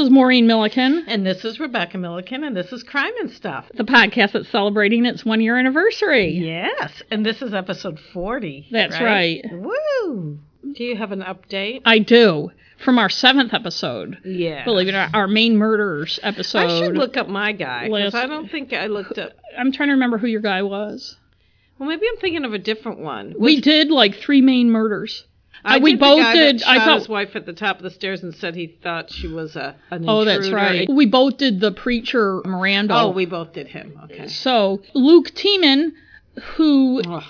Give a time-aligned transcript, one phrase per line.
[0.00, 3.66] Is Maureen Milliken, And this is Rebecca Milliken, and this is Crime and Stuff.
[3.74, 6.28] the podcast that's celebrating its one year anniversary.
[6.30, 8.68] Yes, and this is episode 40.
[8.70, 9.44] That's right.
[9.52, 10.38] Woo!
[10.72, 11.82] Do you have an update?
[11.84, 12.50] I do.
[12.82, 14.16] From our seventh episode.
[14.24, 14.64] Yeah.
[14.64, 16.58] Believe it or not, our Maine murders episode.
[16.60, 19.32] I should look up my guy, because I don't think I looked up.
[19.58, 21.18] I'm trying to remember who your guy was.
[21.78, 23.34] Well, maybe I'm thinking of a different one.
[23.38, 25.24] We did like three Maine murders.
[25.64, 28.34] I we both did- I thought- his wife at the top of the stairs and
[28.34, 30.88] said he thought she was a an Oh, that's right.
[30.88, 32.94] We both did the preacher Miranda.
[32.94, 33.98] Oh, we both did him.
[34.04, 34.26] Okay.
[34.28, 35.92] So Luke Tiemann,
[36.56, 37.22] who Ugh,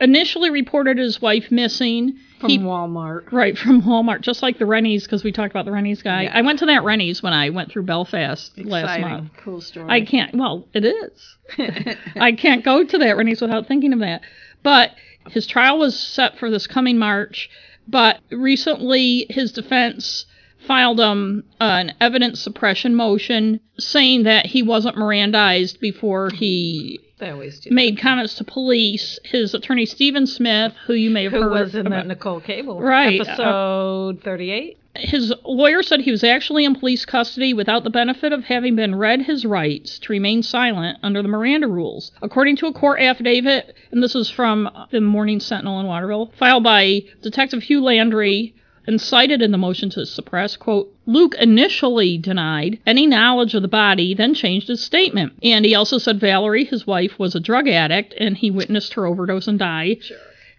[0.00, 3.32] initially reported his wife missing, from he Walmart.
[3.32, 6.24] Right, from Walmart, just like the Renys, because we talked about the Renys guy.
[6.24, 6.36] Yeah.
[6.38, 9.30] I went to that Renys when I went through Belfast last month.
[9.38, 9.86] Cool story.
[9.88, 11.36] I can't, well, it is.
[12.16, 14.20] I can't go to that Renys without thinking of that.
[14.62, 14.92] But
[15.30, 17.50] his trial was set for this coming March,
[17.88, 20.26] but recently his defense
[20.66, 27.58] filed um, an evidence suppression motion saying that he wasn't Mirandized before he they always
[27.60, 27.70] do.
[27.70, 29.18] made comments to police.
[29.24, 32.40] His attorney, Stephen Smith, who you may have Who heard was in about- that Nichole
[32.44, 34.76] Cable Right, episode 38?
[34.96, 38.94] His lawyer said he was actually in police custody without the benefit of having been
[38.94, 42.12] read his rights to remain silent under the Miranda rules.
[42.22, 46.64] According to a court affidavit, and this is from the Morning Sentinel in Waterville, filed
[46.64, 48.54] by Detective Hugh Landry
[48.86, 53.68] and cited in the motion to suppress, quote, Luke initially denied any knowledge of the
[53.68, 55.34] body, then changed his statement.
[55.42, 59.04] And he also said Valerie, his wife, was a drug addict and he witnessed her
[59.04, 59.98] overdose and die.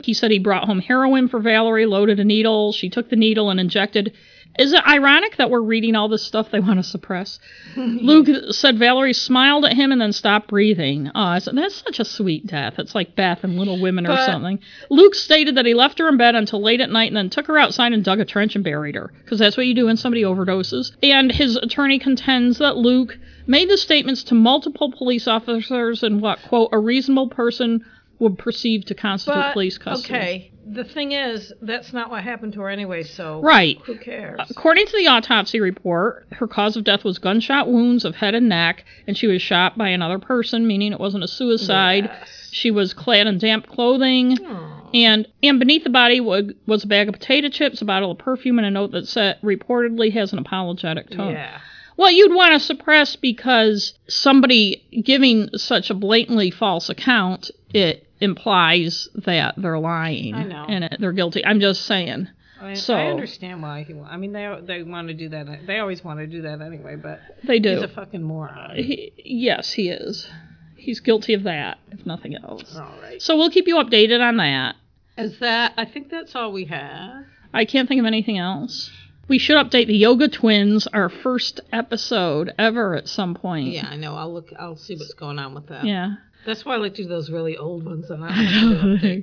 [0.04, 2.72] He said he brought home heroin for Valerie, loaded a needle.
[2.72, 4.14] She took the needle and injected.
[4.58, 7.40] Is it ironic that we're reading all this stuff they want to suppress?
[7.78, 11.12] Luke said Valerie smiled at him and then stopped breathing.
[11.14, 12.80] Oh, that's such a sweet death.
[12.80, 14.60] It's like Beth and Little Women or But- something.
[14.90, 17.46] Luke stated that he left her in bed until late at night and then took
[17.48, 19.14] her outside and dug a trench and buried her.
[19.24, 20.92] Because that's what you do when somebody overdoses.
[21.04, 23.18] And his attorney contends that Luke
[23.48, 27.86] made the statements to multiple police officers in what, quote, a reasonable person
[28.20, 30.14] would perceive to constitute But, police custody.
[30.14, 33.80] okay, the thing is, that's not what happened to her anyway, so Right.
[33.86, 34.40] who cares?
[34.50, 38.50] According to the autopsy report, her cause of death was gunshot wounds of head and
[38.50, 42.06] neck, and she was shot by another person, meaning it wasn't a suicide.
[42.06, 42.50] Yes.
[42.52, 44.90] She was clad in damp clothing, Aw.
[44.94, 48.18] and and beneath the body wa- was a bag of potato chips, a bottle of
[48.18, 51.34] perfume, and a note that said reportedly has an apologetic tone.
[51.34, 51.60] Yeah.
[51.96, 59.08] Well, you'd want to suppress because somebody giving such a blatantly false account it implies
[59.16, 60.66] that they're lying I know.
[60.68, 61.46] and they're guilty.
[61.46, 62.28] I'm just saying.
[62.62, 63.94] I, So- I understand why he.
[64.00, 65.66] I mean, they they want to do that.
[65.66, 66.96] They always want to do that anyway.
[66.98, 67.76] But They do.
[67.76, 68.76] he's a fucking moron.
[68.76, 70.30] He, yes, he is.
[70.76, 72.76] He's guilty of that, if nothing else.
[72.78, 73.22] All right.
[73.22, 74.76] So we'll keep you updated on that.
[75.18, 75.74] Is that?
[75.78, 77.26] I think that's all we have.
[77.54, 78.90] I can't think of anything else.
[79.28, 83.68] We should update the Yoga Twins, our first episode ever at some point.
[83.68, 84.16] Yeah, I know.
[84.16, 84.50] I'll look.
[84.58, 85.86] I'll see what's going on with that.
[85.86, 86.16] Yeah.
[86.46, 88.10] That's why I like to do those really old ones.
[88.10, 88.30] And I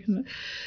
[0.07, 0.25] to.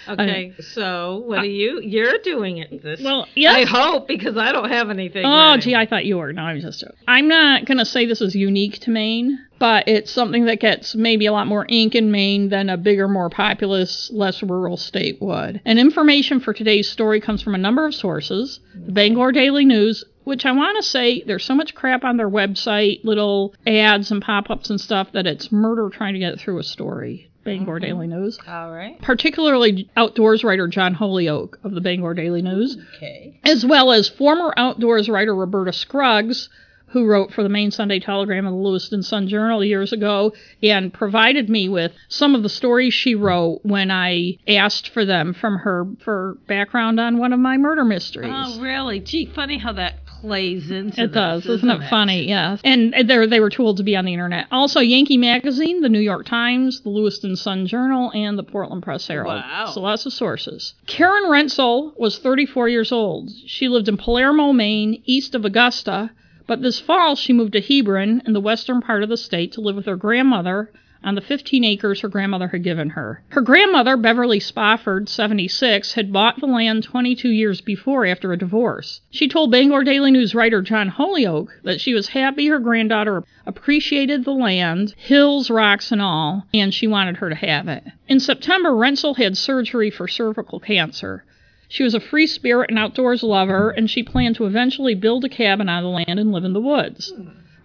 [0.09, 1.79] Okay, so what are you?
[1.81, 3.01] You're doing it this.
[3.01, 3.55] Well, yes.
[3.55, 5.25] I hope because I don't have anything.
[5.25, 5.61] Oh, ready.
[5.61, 6.33] gee, I thought you were.
[6.33, 6.95] No, I'm just joking.
[7.07, 10.95] I'm not going to say this is unique to Maine, but it's something that gets
[10.95, 15.21] maybe a lot more ink in Maine than a bigger, more populous, less rural state
[15.21, 15.61] would.
[15.65, 18.59] And information for today's story comes from a number of sources.
[18.73, 22.29] The Bangor Daily News, which I want to say there's so much crap on their
[22.29, 26.59] website, little ads and pop ups and stuff, that it's murder trying to get through
[26.59, 27.29] a story.
[27.43, 27.85] Bangor mm-hmm.
[27.85, 28.37] Daily News.
[28.47, 29.01] All right.
[29.01, 33.39] Particularly outdoors writer John Holyoke of the Bangor Daily News Okay.
[33.43, 36.49] as well as former outdoors writer Roberta Scruggs,
[36.87, 40.93] who wrote for the Maine Sunday Telegram and the Lewiston Sun Journal years ago, and
[40.93, 45.59] provided me with some of the stories she wrote when I asked for them from
[45.59, 48.33] her for background on one of my murder mysteries.
[48.33, 48.99] Oh, really?
[48.99, 52.27] Gee, funny how that plays into It does, this, isn't, it funny?
[52.27, 52.61] Yes.
[52.63, 54.47] And they they were too old to be on the internet.
[54.51, 59.07] Also, Yankee Magazine, the New York Times, the Lewiston Sun Journal, and the Portland Press
[59.07, 59.35] Herald.
[59.35, 59.71] Wow.
[59.73, 60.73] So lots of sources.
[60.87, 63.29] Karen Wrentzel was 34 years old.
[63.45, 66.11] She lived in Palermo, Maine, east of Augusta.
[66.47, 69.61] But this fall, she moved to Hebron in the western part of the state to
[69.61, 70.71] live with her grandmother
[71.03, 73.21] on the 15 acres her grandmother had given her.
[73.29, 79.01] Her grandmother, Beverly Spofford, 76, had bought the land 22 years before after a divorce.
[79.09, 84.25] She told Bangor Daily News writer John Holyoke that she was happy her granddaughter appreciated
[84.25, 87.83] the land, hills, rocks, and all, and she wanted her to have it.
[88.07, 91.23] In September, Wrentzel had surgery for cervical cancer.
[91.67, 95.29] She was a free spirit and outdoors lover, and she planned to eventually build a
[95.29, 97.13] cabin on the land and live in the woods.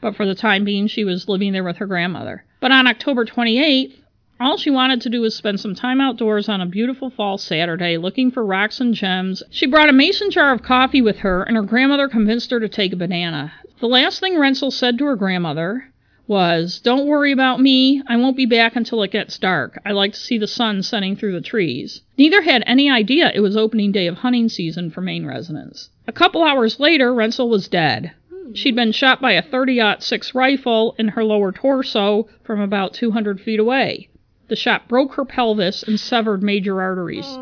[0.05, 2.45] But for the time being, she was living there with her grandmother.
[2.61, 3.95] But on October 28th,
[4.39, 7.97] all she wanted to do was spend some time outdoors on a beautiful fall Saturday
[7.97, 9.43] looking for rocks and gems.
[9.49, 12.69] She brought a mason jar of coffee with her, and her grandmother convinced her to
[12.69, 13.55] take a banana.
[13.81, 15.87] The last thing Wrentzel said to her grandmother
[16.27, 18.03] was, Don't worry about me.
[18.07, 19.81] I won't be back until it gets dark.
[19.87, 22.03] I like to see the sun setting through the trees.
[22.19, 25.89] Neither had any idea it was opening day of hunting season for Maine residents.
[26.07, 28.13] A couple hours later, Wrentzel was dead.
[28.53, 33.41] She'd been shot by a 30 6 rifle in her lower torso from about 200
[33.41, 34.09] feet away.
[34.49, 37.39] The shot broke her pelvis and severed major arteries.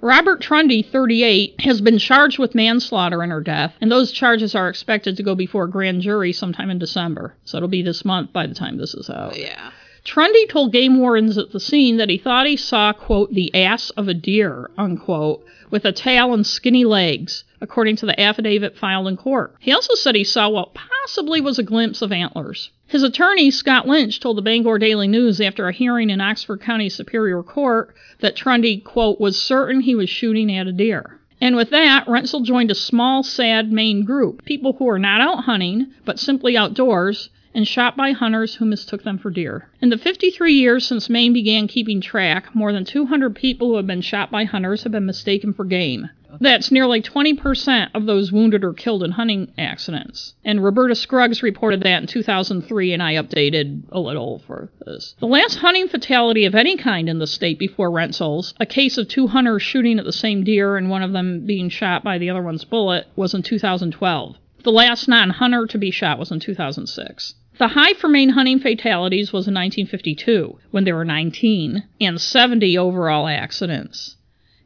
[0.00, 4.68] Robert Trundy, 38, has been charged with manslaughter in her death, and those charges are
[4.68, 7.34] expected to go before a grand jury sometime in December.
[7.44, 9.38] So it'll be this month by the time this is out.
[9.38, 9.70] Yeah.
[10.04, 13.90] Trundy told game wardens at the scene that he thought he saw, quote, the ass
[13.90, 19.08] of a deer, unquote, with a tail and skinny legs, according to the affidavit filed
[19.08, 19.54] in court.
[19.58, 22.70] He also said he saw what possibly was a glimpse of antlers.
[22.86, 26.88] His attorney, Scott Lynch, told the Bangor Daily News after a hearing in Oxford County
[26.88, 31.18] Superior Court that Trundy, quote, was certain he was shooting at a deer.
[31.40, 35.44] And with that, Wrentzel joined a small, sad Maine group, people who are not out
[35.44, 39.70] hunting, but simply outdoors, and shot by hunters who mistook them for deer.
[39.80, 43.86] In the 53 years since Maine began keeping track, more than 200 people who have
[43.86, 46.10] been shot by hunters have been mistaken for game.
[46.38, 50.34] That's nearly 20% of those wounded or killed in hunting accidents.
[50.44, 55.14] And Roberta Scruggs reported that in 2003, and I updated a little for this.
[55.18, 59.08] The last hunting fatality of any kind in the state before Wrentzel's, a case of
[59.08, 62.28] two hunters shooting at the same deer and one of them being shot by the
[62.28, 64.36] other one's bullet, was in 2012.
[64.66, 67.34] The last non hunter to be shot was in 2006.
[67.58, 72.76] The high for Maine hunting fatalities was in 1952, when there were 19, and 70
[72.76, 74.16] overall accidents.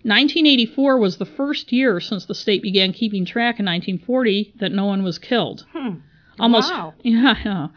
[0.02, 4.86] 1984 was the first year since the state began keeping track in 1940 that no
[4.86, 5.66] one was killed.
[5.72, 5.96] Hmm.
[6.38, 6.94] Almost, Wow.
[7.02, 7.68] yeah, yeah.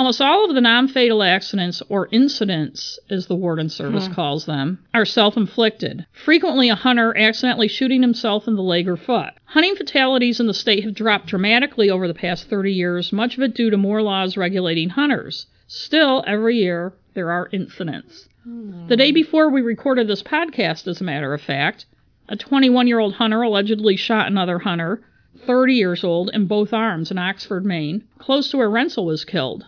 [0.00, 4.14] Almost all of the non-fatal accidents, or incidents, as the Warden Service hmm.
[4.14, 6.06] calls them, are self-inflicted.
[6.10, 9.34] Frequently, a hunter accidentally shooting himself in the leg or foot.
[9.44, 13.42] Hunting fatalities in the state have dropped dramatically over the past 30 years, much of
[13.42, 15.44] it due to more laws regulating hunters.
[15.66, 18.26] Still, every year, there are incidents.
[18.44, 18.86] Hmm.
[18.86, 21.84] The day before we recorded this podcast, as a matter of fact,
[22.26, 25.02] a 21 year old hunter allegedly shot another hunter,
[25.46, 29.66] 30 years old, in both arms in Oxford, Maine, close to where Wrentzel was killed.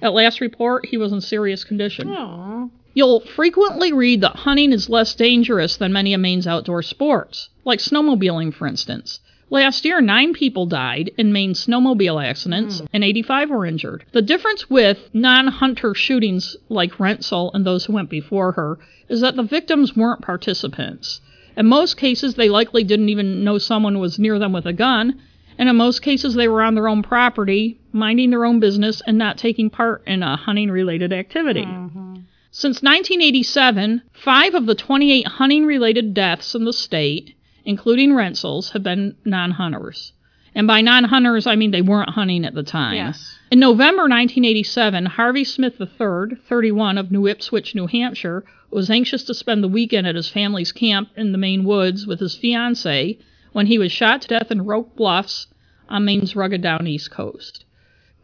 [0.00, 2.08] At last report, he was in serious condition.
[2.08, 2.68] Aw.
[2.94, 7.78] You'll frequently read that hunting is less dangerous than many of Maine's outdoor sports, like
[7.78, 9.20] snowmobiling, for instance.
[9.52, 12.86] Last year, nine people died in Maine snowmobile accidents, hmm.
[12.92, 14.04] and 85 were injured.
[14.12, 19.20] The difference with non hunter shootings like Wrentzel and those who went before her is
[19.20, 21.20] that the victims weren't participants.
[21.54, 25.20] In most cases, they likely didn't even know someone was near them with a gun,
[25.58, 29.18] and in most cases, they were on their own property, minding their own business, and
[29.18, 31.64] not taking part in a hunting related activity.
[31.64, 32.14] Mm-hmm.
[32.50, 37.34] Since 1987, five of the 28 hunting related deaths in the state,
[37.64, 40.12] including Wrentzel's, have been non hunters.
[40.54, 42.94] And by non hunters, I mean they weren't hunting at the time.
[42.94, 43.38] Yes.
[43.50, 49.34] In November 1987, Harvey Smith III, 31, of New Ipswich, New Hampshire, was anxious to
[49.34, 53.18] spend the weekend at his family's camp in the Maine woods with his fiancee
[53.52, 55.46] when he was shot to death in Roque Bluffs
[55.92, 57.66] on Maine's rugged down east coast.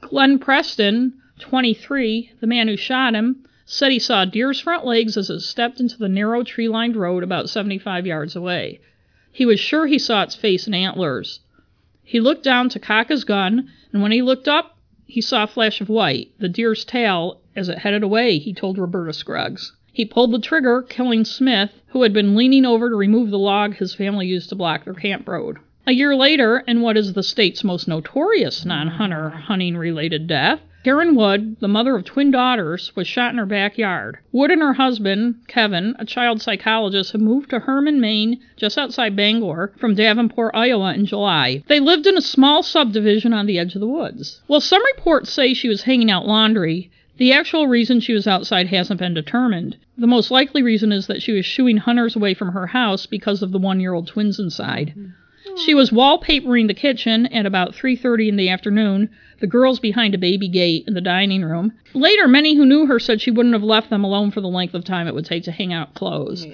[0.00, 5.18] Glenn Preston, 23, the man who shot him, said he saw a deer's front legs
[5.18, 8.80] as it stepped into the narrow tree lined road about 75 yards away.
[9.30, 11.40] He was sure he saw its face and antlers.
[12.02, 15.46] He looked down to cock his gun, and when he looked up, he saw a
[15.46, 19.72] flash of white, the deer's tail, as it headed away, he told Roberta Scruggs.
[19.92, 23.74] He pulled the trigger, killing Smith, who had been leaning over to remove the log
[23.74, 25.58] his family used to block their camp road.
[25.88, 30.60] A year later, in what is the state's most notorious non hunter hunting related death,
[30.84, 34.18] Karen Wood, the mother of twin daughters, was shot in her backyard.
[34.30, 39.16] Wood and her husband, Kevin, a child psychologist, had moved to Hermon, Maine, just outside
[39.16, 41.62] Bangor, from Davenport, Iowa in July.
[41.68, 44.42] They lived in a small subdivision on the edge of the woods.
[44.46, 48.66] While some reports say she was hanging out laundry, the actual reason she was outside
[48.66, 49.78] hasn't been determined.
[49.96, 53.42] The most likely reason is that she was shooing hunters away from her house because
[53.42, 54.92] of the one-year-old twins inside.
[55.56, 60.18] She was wallpapering the kitchen at about 3:30 in the afternoon, the girls behind a
[60.18, 61.72] baby gate in the dining room.
[61.94, 64.74] Later, many who knew her said she wouldn't have left them alone for the length
[64.74, 66.46] of time it would take to hang out clothes.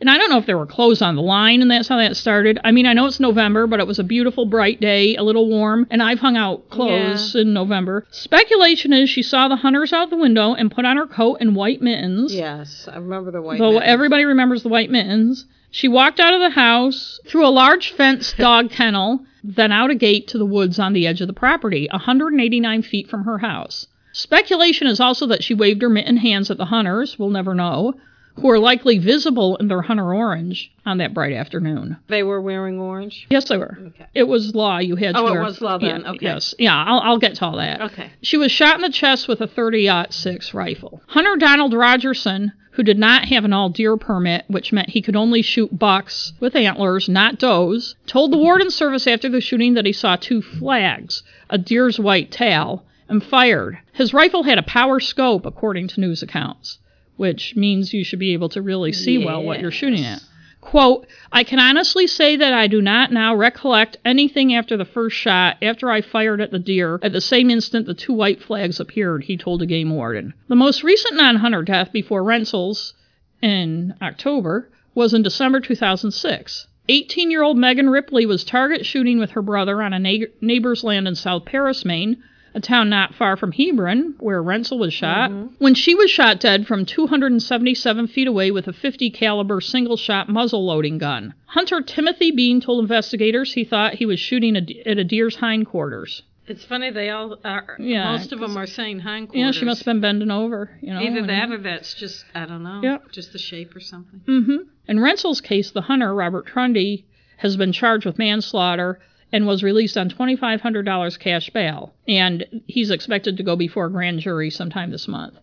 [0.00, 2.16] And I don't know if there were clothes on the line and that's how that
[2.16, 2.58] started.
[2.64, 5.48] I mean, I know it's November, but it was a beautiful, bright day, a little
[5.48, 8.04] warm, and I've hung out clothes in November.
[8.10, 11.54] Speculation is she saw the hunters out the window and put on her coat and
[11.54, 12.34] white mittens.
[12.34, 13.60] Yes, I remember the white.
[13.60, 13.88] Though mittens.
[13.88, 15.46] everybody remembers the white mittens.
[15.74, 19.94] She walked out of the house, through a large fenced dog kennel, then out a
[19.94, 23.86] gate to the woods on the edge of the property, 189 feet from her house.
[24.12, 27.94] Speculation is also that she waved her mittened hands at the hunters, we'll never know,
[28.34, 31.96] who were likely visible in their hunter orange on that bright afternoon.
[32.08, 33.26] They were wearing orange?
[33.30, 33.78] Yes, they were.
[33.88, 34.06] Okay.
[34.14, 34.78] It was law.
[34.78, 36.02] You had to oh, it was law then.
[36.02, 36.26] Yeah, okay.
[36.26, 36.54] Yes.
[36.58, 37.80] Yeah, I'll, I'll get to all that.
[37.80, 38.10] Okay.
[38.22, 41.02] She was shot in the chest with a 30-06 rifle.
[41.08, 45.16] Hunter Donald Rogerson who did not have an all deer permit, which meant he could
[45.16, 49.84] only shoot bucks with antlers, not does, told the warden service after the shooting that
[49.84, 53.78] he saw two flags, a deer's white tail, and fired.
[53.92, 56.78] His rifle had a power scope, according to news accounts,
[57.22, 59.24] which means you should be able to really see yes.
[59.24, 60.20] well what you're shooting at.
[60.60, 65.16] Quote, I can honestly say that I do not now recollect anything after the first
[65.16, 66.98] shot, after I fired at the deer.
[67.00, 70.34] At the same instant, the two white flags appeared, he told a game warden.
[70.48, 72.92] The most recent non hunter death before Wrentzel's
[73.40, 76.66] in October was in December 2006.
[76.88, 81.06] 18 year old Megan Ripley was target shooting with her brother on a neighbor's land
[81.06, 82.20] in South Paris, Maine,
[82.54, 85.54] a town not far from Hebron, where Wrentzel was shot, mm-hmm.
[85.58, 90.28] when she was shot dead from 277 feet away with a 50 caliber single shot
[90.28, 91.34] muzzle loading gun.
[91.46, 96.22] Hunter Timothy Bean told investigators he thought he was shooting a, at a deer's hindquarters.
[96.46, 97.76] It's funny they all are.
[97.78, 99.40] Yeah, most of them are saying hindquarters.
[99.40, 100.76] Yeah, she must have been bending over.
[100.80, 102.80] You know, either that or that's just I don't know.
[102.82, 102.98] Yeah.
[103.12, 104.20] just the shape or something.
[104.26, 104.56] Mm-hmm.
[104.88, 107.04] In Wrentzel's case, the hunter Robert Trundy
[107.36, 108.98] has been charged with manslaughter
[109.32, 114.20] and was released on $2,500 cash bail, and he's expected to go before a grand
[114.20, 115.34] jury sometime this month.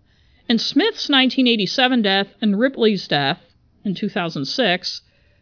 [0.48, 3.41] In Smith's 1987 death and Ripley's death
[3.84, 5.01] in 2006,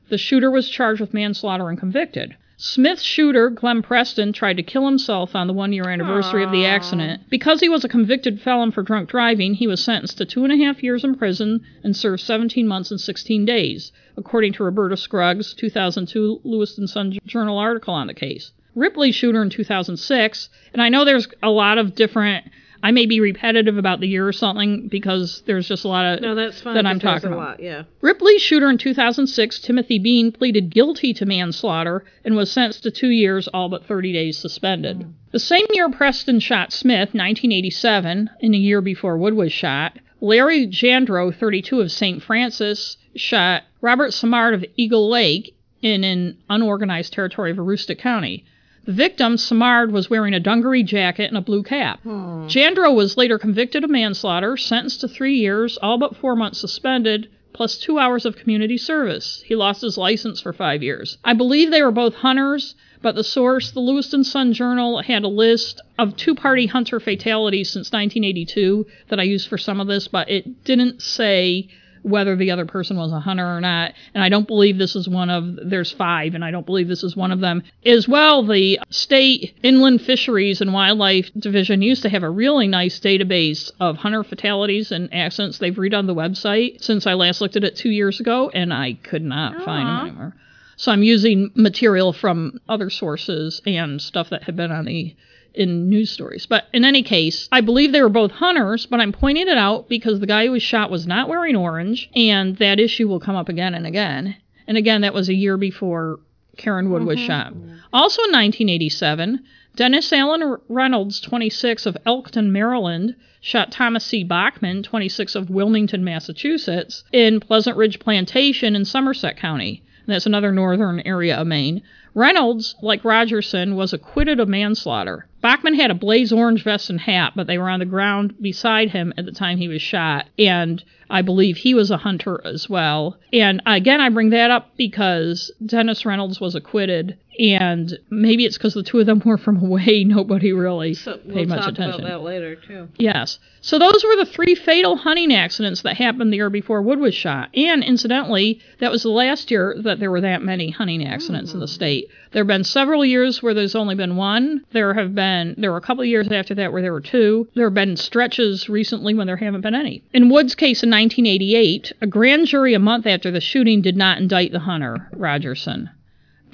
[0.10, 2.36] the shooter was charged with manslaughter and convicted.
[2.60, 6.46] Smith's shooter, Glenn Preston, tried to kill himself on the one year anniversary Aww.
[6.48, 7.22] of the accident.
[7.30, 10.52] Because he was a convicted felon for drunk driving, he was sentenced to two and
[10.52, 14.98] a half years in prison and served 17 months and 16 days, according to Roberta
[14.98, 18.52] Scruggs' 2002 Lewiston Sun Journal article on the case.
[18.74, 22.44] Ripley shooter in 2006, and I know there's a lot of different
[22.84, 26.22] I may be repetitive about the year or something because there's just a lot of
[26.22, 27.40] no, that's fine, that I'm talking about.
[27.40, 27.84] Lot, yeah.
[28.02, 33.10] Ripley's shooter in 2006, Timothy Bean, pleaded guilty to manslaughter and was sentenced to two
[33.10, 35.00] years, all but 30 days suspended.
[35.00, 35.14] Mm.
[35.32, 40.68] The same year Preston shot Smith, 1987, in a year before Wood was shot, Larry
[40.68, 42.24] Jandro, 32 of St.
[42.24, 48.46] Francis, shot Robert Simard of Eagle Lake in an unorganized territory of Aroostook County.
[48.88, 52.00] The victim, Simard, was wearing a dungaree jacket and a blue cap.
[52.04, 52.48] Hmm.
[52.48, 57.28] Jandro was later convicted of manslaughter, sentenced to three years, all but four months suspended,
[57.52, 59.44] plus two hours of community service.
[59.46, 61.18] He lost his license for five years.
[61.26, 65.28] I believe they were both hunters, but the source, the Lewiston Sun Journal, had a
[65.28, 70.08] list of two party hunter fatalities since 1982 that I used for some of this,
[70.08, 71.68] but it didn't say
[72.04, 73.94] whether the other person was a hunter or not.
[74.14, 77.04] And I don't believe this is one of, there's five, and I don't believe this
[77.04, 77.64] is one of them.
[77.86, 83.00] As well, the State Inland Fisheries and Wildlife Division used to have a really nice
[83.00, 85.58] database of hunter fatalities and accidents.
[85.58, 88.94] They've redone the website since I last looked at it two years ago, and I
[88.94, 89.66] could not Aww.
[89.66, 90.36] find them anymore.
[90.78, 95.16] So I'm using material from other sources and stuff that had been on the
[95.58, 96.46] in news stories.
[96.46, 99.90] But in any case, I believe they were both hunters, but I'm pointing it out
[99.90, 103.36] because the guy who was shot was not wearing orange, and that issue will come
[103.36, 104.36] up again and again.
[104.68, 106.20] And again, that was a year before
[106.58, 107.08] Karen Wood mm-hmm.
[107.08, 107.54] was shot.
[107.94, 109.44] Also in 1987,
[109.76, 114.24] Dennis Allen Reynolds, 26 of Elkton, Maryland, shot Thomas C.
[114.24, 119.84] Bachman, 26 of Wilmington, Massachusetts, in Pleasant Ridge Plantation in Somerset County.
[120.08, 121.84] That's another northern area of Maine.
[122.16, 125.27] Reynolds, like Rogerson, was acquitted of manslaughter.
[125.42, 128.90] Bachman had a blaze orange vest and hat, but they were on the ground beside
[128.90, 132.70] him at the time he was shot, and I believe he was a hunter as
[132.70, 133.18] well.
[133.34, 138.74] And again, I bring that up because Dennis Reynolds was acquitted, and maybe it's because
[138.74, 140.04] the two of them were from away.
[140.04, 142.02] Nobody really so paid we'll much talk attention.
[142.02, 142.90] About that later too.
[142.98, 143.40] Yes.
[143.62, 147.14] So those were the three fatal hunting accidents that happened the year before Wood was
[147.14, 147.50] shot.
[147.56, 151.56] And incidentally, that was the last year that there were that many hunting accidents mm.
[151.56, 152.10] in the state.
[152.32, 154.64] There have been several years where there's only been one.
[154.72, 157.48] There have been there were a couple of years after that where there were two.
[157.56, 160.04] There have been stretches recently when there haven't been any.
[160.14, 164.18] In Wood's case in 1988, a grand jury a month after the shooting did not
[164.18, 165.92] indict the hunter, Rogerson.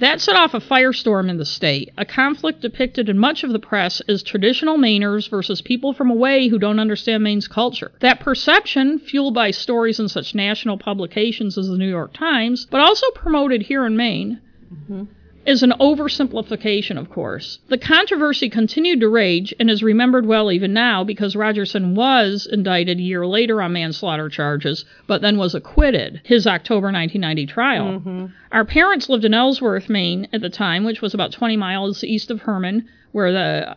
[0.00, 3.58] That set off a firestorm in the state, a conflict depicted in much of the
[3.58, 7.90] press as traditional Mainers versus people from away who don't understand Maine's culture.
[8.00, 12.82] That perception, fueled by stories in such national publications as the New York Times, but
[12.82, 15.04] also promoted here in Maine, mm-hmm
[15.46, 17.58] is an oversimplification, of course.
[17.68, 22.98] The controversy continued to rage and is remembered well even now because Rogerson was indicted
[22.98, 28.00] a year later on manslaughter charges, but then was acquitted his October 1990 trial.
[28.00, 28.26] Mm-hmm.
[28.52, 32.30] Our parents lived in Ellsworth, Maine at the time, which was about 20 miles east
[32.30, 33.76] of Hermon, where the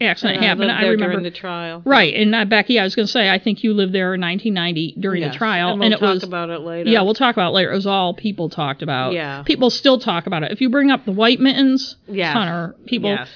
[0.00, 0.68] accident And happened.
[0.68, 1.82] lived I remember during the trial.
[1.84, 4.20] Right, and uh, Becky, I was going to say, I think you lived there in
[4.20, 6.90] 1990 during Yes, the trial, and we'll it talk was about it later.
[6.90, 7.72] yeah, we'll talk about it later.
[7.72, 9.12] It was all people talked about.
[9.14, 9.42] Yeah.
[9.44, 10.52] people still talk about it.
[10.52, 12.32] If you bring up the white mittens, Yes.
[12.32, 13.10] Hunter, people.
[13.10, 13.28] Yes.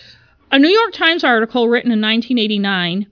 [0.53, 3.07] A New York Times article written in 1989,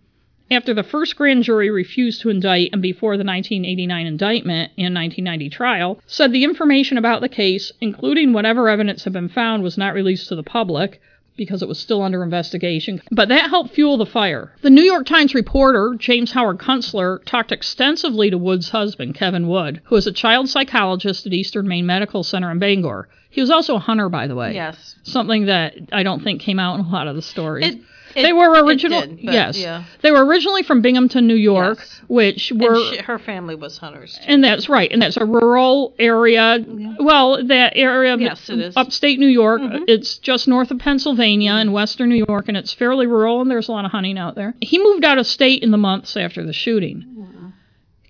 [0.51, 5.51] after the first grand jury refused to indict and before the 1989 indictment and 1990
[5.51, 9.93] trial, said the information about the case, including whatever evidence had been found, was not
[9.95, 11.01] released to the public
[11.39, 13.01] because it was still under investigation.
[13.11, 14.53] But that helped fuel the fire.
[14.61, 19.81] The New York Times reporter, James Howard Kunstler, talked extensively to Wood's husband, Kevin Wood,
[19.85, 23.09] who is a child psychologist at Eastern Maine Medical Center in Bangor.
[23.31, 24.55] He was also a hunter, by the way.
[24.55, 24.97] Yes.
[25.05, 27.67] Something that I don't think came out in a lot of the stories.
[27.69, 27.81] It-
[28.15, 29.01] it- they were original.
[29.03, 29.85] did, yes, yeah.
[30.03, 32.01] they were originally from Binghamton, New York, Yes.
[32.09, 32.77] which And were.
[32.93, 34.15] she, her family was hunters.
[34.19, 34.25] Too.
[34.27, 36.65] and that's right, and that's a rural area.
[36.99, 38.77] Well, that area of Yes, it is.
[38.77, 39.61] upstate New York.
[39.61, 39.85] Mhm.
[39.89, 43.69] It's just north of Pennsylvania in western New York, and it's fairly rural, and there's
[43.69, 44.55] a lot of hunting out there.
[44.61, 47.05] He moved out of state in the months after the shooting.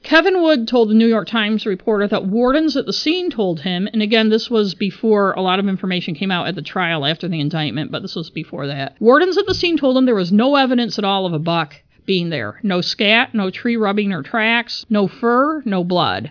[0.09, 3.87] Kevin Wood told the New York Times reporter that wardens at the scene told him,
[3.93, 7.29] and again, this was before a lot of information came out at the trial after
[7.29, 8.97] the indictment, but this was before that.
[9.01, 11.75] Wardens at the scene told him there was no evidence at all of a buck
[12.07, 12.59] being there.
[12.63, 16.31] No scat, no tree rubbing or tracks, no fur, no blood.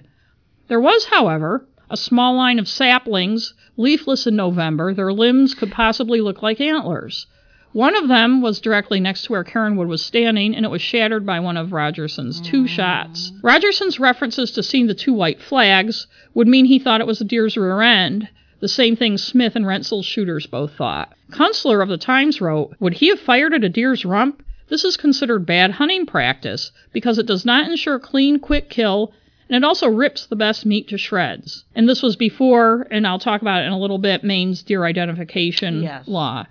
[0.70, 4.92] There was, however, a small line of saplings, leafless in November.
[4.92, 7.28] Their limbs could possibly look like antlers.
[7.74, 11.26] One of them was directly next to where Karen was standing, and it was shattered
[11.26, 12.68] by one of Rogerson's two mm.
[12.68, 13.32] shots.
[13.44, 17.26] Rogerson's references to seeing the two white flags would mean he thought it was a
[17.26, 21.14] deer's rear end, the same thing Smith and Wrentzel's shooters both thought.
[21.32, 24.44] Kunstler of the Times wrote, Would he have fired at a deer's rump?
[24.70, 29.14] This is considered bad hunting practice because it does not ensure clean, quick kill
[29.50, 31.64] and it also rips the best meat to shreds.
[31.76, 34.84] And this was before, and I'll talk about it in a little bit, Maine's deer
[34.84, 36.08] identification Yes.
[36.08, 36.46] law.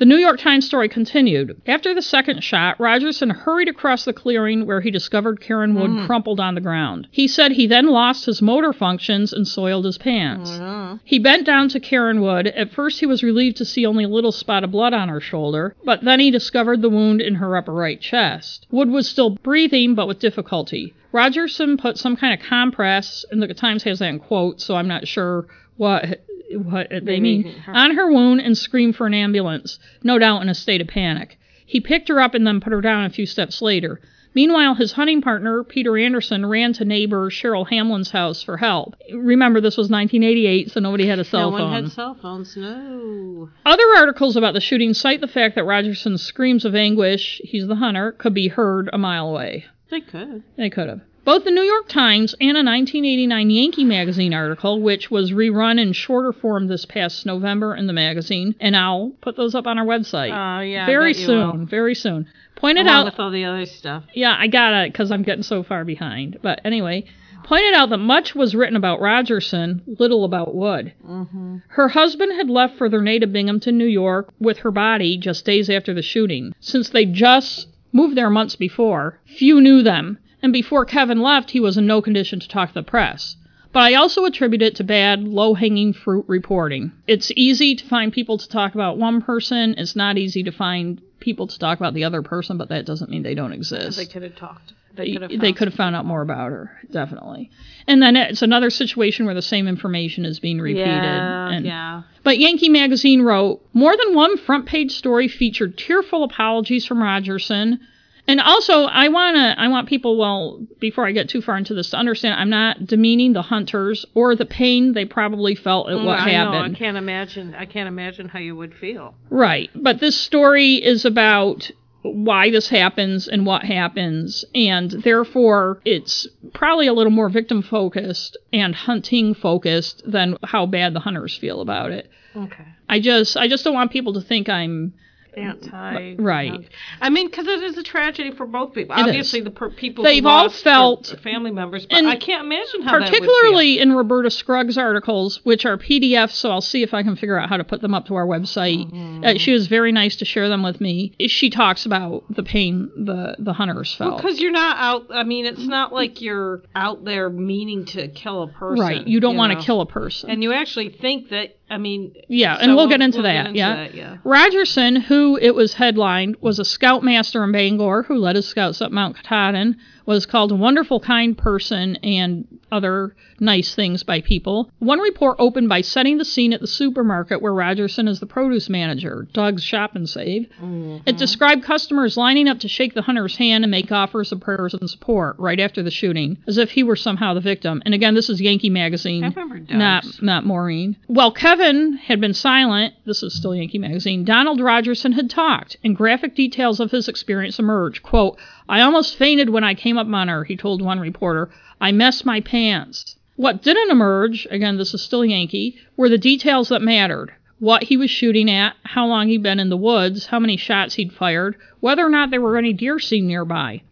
[0.00, 1.60] The New York Times story continued.
[1.66, 6.40] After the second shot, Rogerson hurried across the clearing where he discovered Karen Wood crumpled
[6.40, 7.06] on the ground.
[7.10, 10.52] He said he then lost his motor functions and soiled his pants.
[10.52, 11.00] Mhm.
[11.04, 12.46] He bent down to Karen Wood.
[12.46, 15.20] At first, he was relieved to see only a little spot of blood on her
[15.20, 18.66] shoulder, but then he discovered the wound in her upper right chest.
[18.70, 20.94] Wood was still breathing, but with difficulty.
[21.12, 24.88] Rogerson put some kind of compress, and the Times has that in quotes, so I'm
[24.88, 26.20] not sure what
[26.56, 30.42] what they They mean, mean on her wound and screamed for an ambulance, no doubt
[30.42, 31.38] in a state of panic.
[31.66, 34.00] He picked her up and then put her down a few steps later.
[34.34, 38.94] Meanwhile, his hunting partner, Peter Anderson, ran to neighbor Cheryl Hamlin's house for help.
[39.12, 41.70] Remember, this was 1988, so nobody had a cell no phone.
[41.72, 42.56] one had cell phones.
[42.56, 43.50] No.
[43.66, 47.74] Other articles about the shooting cite the fact that Rogerson's screams of anguish, he's the
[47.76, 49.64] hunter, could be heard a mile away.
[49.90, 50.44] They could.
[50.56, 51.00] They could have.
[51.30, 55.92] Both the New York Times and a 1989 Yankee Magazine article, which was rerun in
[55.92, 59.84] shorter form this past November in the magazine, and I'll put those up on our
[59.84, 60.82] website Oh yeah.
[60.82, 61.66] I very soon.
[61.66, 62.26] Very soon.
[62.56, 63.04] Pointed Along out.
[63.04, 64.02] with all the other stuff.
[64.12, 66.40] Yeah, I got it because I'm getting so far behind.
[66.42, 67.04] But anyway,
[67.44, 70.94] pointed out that much was written about Rogerson, little about Wood.
[71.06, 71.58] Mm-hmm.
[71.68, 75.70] Her husband had left for their native Binghamton, New York, with her body just days
[75.70, 76.56] after the shooting.
[76.58, 81.60] Since they just moved there months before, few knew them, and before Kevin left, he
[81.60, 83.36] was in no condition to talk to the press.
[83.72, 86.90] But I also attribute it to bad, low hanging fruit reporting.
[87.06, 91.00] It's easy to find people to talk about one person, it's not easy to find
[91.20, 94.06] people to talk about the other person, but that doesn't mean they don't exist They
[94.06, 94.72] could have talked.
[94.96, 95.40] They could have.
[95.40, 97.50] they could have found out more about her, definitely.
[97.86, 100.86] And then it's another situation where the same information is being repeated.
[100.88, 101.48] Yeah.
[101.50, 102.02] and- yeah.
[102.24, 107.78] But Yankee Magazine wrote more than one front page story featured tearful apologies from Rogerson.
[108.26, 111.90] And also, I wanna, I want people, well, before I get too far into this,
[111.90, 116.18] to understand I'm not demeaning the hunters or the pain they probably felt at what
[116.18, 116.72] Mm, I happened.
[116.72, 117.54] Know, I can't imagine.
[117.54, 119.14] I can't imagine how you would feel.
[119.30, 119.70] Right.
[119.74, 121.70] But this story is about
[122.02, 128.38] why this happens and what happens, and therefore it's probably a little more victim focused
[128.54, 132.10] and hunting focused than how bad the hunters feel about it.
[132.34, 132.64] Okay.
[132.88, 134.94] I just I just don't want people to think I'm
[135.36, 136.16] Anti.
[136.16, 136.68] Right.
[137.00, 138.96] I mean, because it is a tragedy for both people.
[138.96, 139.44] It Obviously, is.
[139.44, 142.92] the per- people They've who all felt- family members, but and I can't imagine how
[142.92, 143.20] that would feel.
[143.20, 147.38] particularly in Roberta Scruggs' articles, which are PDFs, so I'll see if I can figure
[147.38, 148.90] out how to put them up to our website.
[148.92, 149.24] Mm-hmm.
[149.24, 151.12] Uh, she was very nice to share them with me.
[151.20, 154.16] She talks about the pain the the hunters felt.
[154.16, 155.06] Because you're not out.
[155.10, 158.80] I mean, it's not like you're out there meaning to kill a person.
[158.80, 159.06] right.
[159.06, 160.30] You don't want to kill a person.
[160.30, 161.56] And you actually think that.
[161.72, 162.14] I mean.
[162.28, 163.32] Yeah, so and we'll, get into we'll that.
[163.32, 163.74] get into yeah.
[163.76, 164.16] that, yeah.
[164.24, 168.92] Rogerson, who it was headlined, was a scoutmaster in Bangor who led his scouts up
[168.92, 169.76] Mount Katahdin,
[170.14, 174.70] was called a wonderful, kind person and other nice things by people.
[174.78, 178.68] One report opened by setting the scene at the supermarket where Rogerson is the produce
[178.68, 180.48] manager, Doug's Shop and Save.
[180.60, 180.98] Mm-hmm.
[181.06, 184.74] It described customers lining up to shake the hunter's hand and make offers of prayers
[184.74, 187.82] and support right after the shooting, as if he were somehow the victim.
[187.84, 189.34] And again, this is Yankee Magazine,
[189.70, 190.96] not not Maureen.
[191.06, 194.24] While Kevin had been silent, this is still Yankee Magazine.
[194.24, 198.02] Donald Rogerson had talked, and graphic details of his experience emerged.
[198.02, 198.38] "Quote:
[198.70, 201.50] I almost fainted when I came up on her," he told one reporter.
[201.80, 206.68] "I messed my pants." What didn't emerge, again, this is still Yankee, were the details
[206.68, 207.32] that mattered.
[207.58, 210.94] What he was shooting at, how long he'd been in the woods, how many shots
[210.94, 213.82] he'd fired, whether or not there were any deer seen nearby.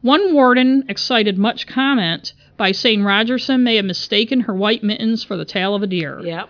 [0.00, 5.36] One warden excited much comment by saying Rogerson may have mistaken her white mittens for
[5.36, 6.20] the tail of a deer.
[6.22, 6.48] Yep.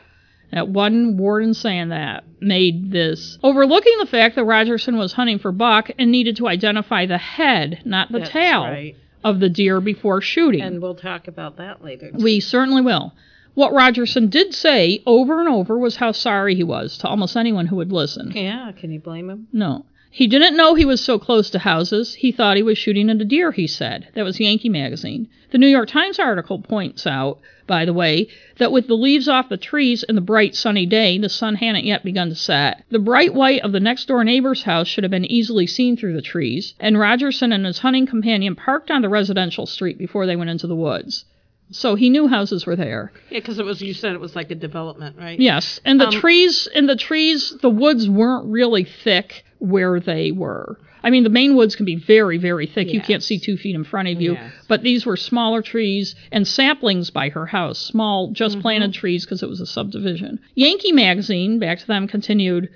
[0.52, 3.38] That one warden saying that made this.
[3.42, 7.82] Overlooking the fact that Rogerson was hunting for buck and needed to identify the head,
[7.84, 8.64] not the That's tail.
[8.64, 10.62] Right of the deer before shooting.
[10.62, 12.10] And we'll talk about that later.
[12.10, 12.24] Too.
[12.24, 13.12] We certainly will.
[13.54, 17.66] What Rogerson did say over and over was how sorry he was to almost anyone
[17.66, 18.30] who would listen.
[18.30, 19.48] Yeah, can you blame him?
[19.52, 19.84] No.
[20.12, 22.14] He didn't know he was so close to houses.
[22.14, 24.08] He thought he was shooting at a deer, he said.
[24.14, 25.28] That was Yankee Magazine.
[25.52, 28.26] The New York Times article points out, by the way,
[28.58, 31.84] that with the leaves off the trees and the bright sunny day, the sun hadn't
[31.84, 32.82] yet begun to set.
[32.90, 36.14] The bright white of the next door neighbor's house should have been easily seen through
[36.14, 40.34] the trees, and Rogerson and his hunting companion parked on the residential street before they
[40.34, 41.24] went into the woods.
[41.72, 43.12] So he knew houses were there.
[43.30, 45.38] Yeah, because it was you said it was like a development, right?
[45.38, 50.32] Yes, and the um, trees, in the trees, the woods weren't really thick where they
[50.32, 50.78] were.
[51.02, 52.88] I mean, the Maine woods can be very, very thick.
[52.88, 52.94] Yes.
[52.94, 54.34] You can't see two feet in front of you.
[54.34, 54.52] Yes.
[54.68, 58.62] But these were smaller trees and saplings by her house, small, just mm-hmm.
[58.62, 60.40] planted trees because it was a subdivision.
[60.54, 62.68] Yankee Magazine, back to them, continued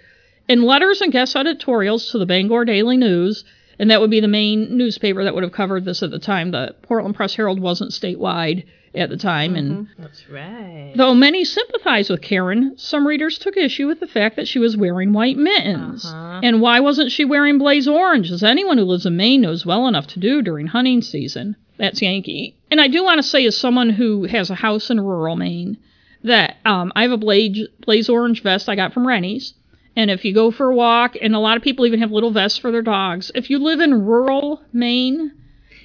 [0.48, 3.44] in letters and guest editorials to the Bangor Daily News.
[3.78, 6.52] And that would be the main newspaper that would have covered this at the time.
[6.52, 9.54] The Portland Press Herald wasn't statewide at the time.
[9.54, 9.59] Mm-hmm.
[9.59, 10.92] And that's right.
[10.96, 14.76] Though many sympathized with Karen, some readers took issue with the fact that she was
[14.76, 16.04] wearing white mittens.
[16.04, 16.40] Uh-huh.
[16.42, 19.87] And why wasn't she wearing blaze orange, as anyone who lives in Maine knows well
[19.88, 21.57] enough to do during hunting season?
[21.76, 22.57] That's Yankee.
[22.70, 25.78] And I do want to say, as someone who has a house in rural Maine,
[26.22, 29.54] that um, I have a blaze, blaze orange vest I got from Reny's.
[29.96, 32.33] And if you go for a walk, and a lot of people even have little
[32.33, 35.33] vests for their dogs, if you live in rural Maine,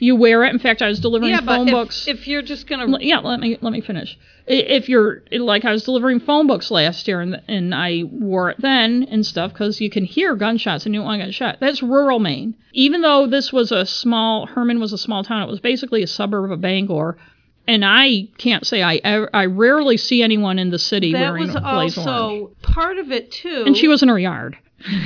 [0.01, 0.53] you wear it.
[0.53, 2.07] In fact, I was delivering yeah, phone but books.
[2.07, 4.17] If, if you're just gonna, yeah, let me let me finish.
[4.47, 8.57] If you're like I was delivering phone books last year, and and I wore it
[8.59, 11.57] then and stuff because you can hear gunshots and you don't want to get shot.
[11.59, 12.55] That's rural Maine.
[12.73, 16.07] Even though this was a small Hermon was a small town, it was basically a
[16.07, 17.17] suburb of Bangor.
[17.67, 21.53] And I can't say I ever, I rarely see anyone in the city that wearing
[21.53, 22.61] was blaze also orange.
[22.63, 23.63] part of it too.
[23.67, 24.57] And she was in her yard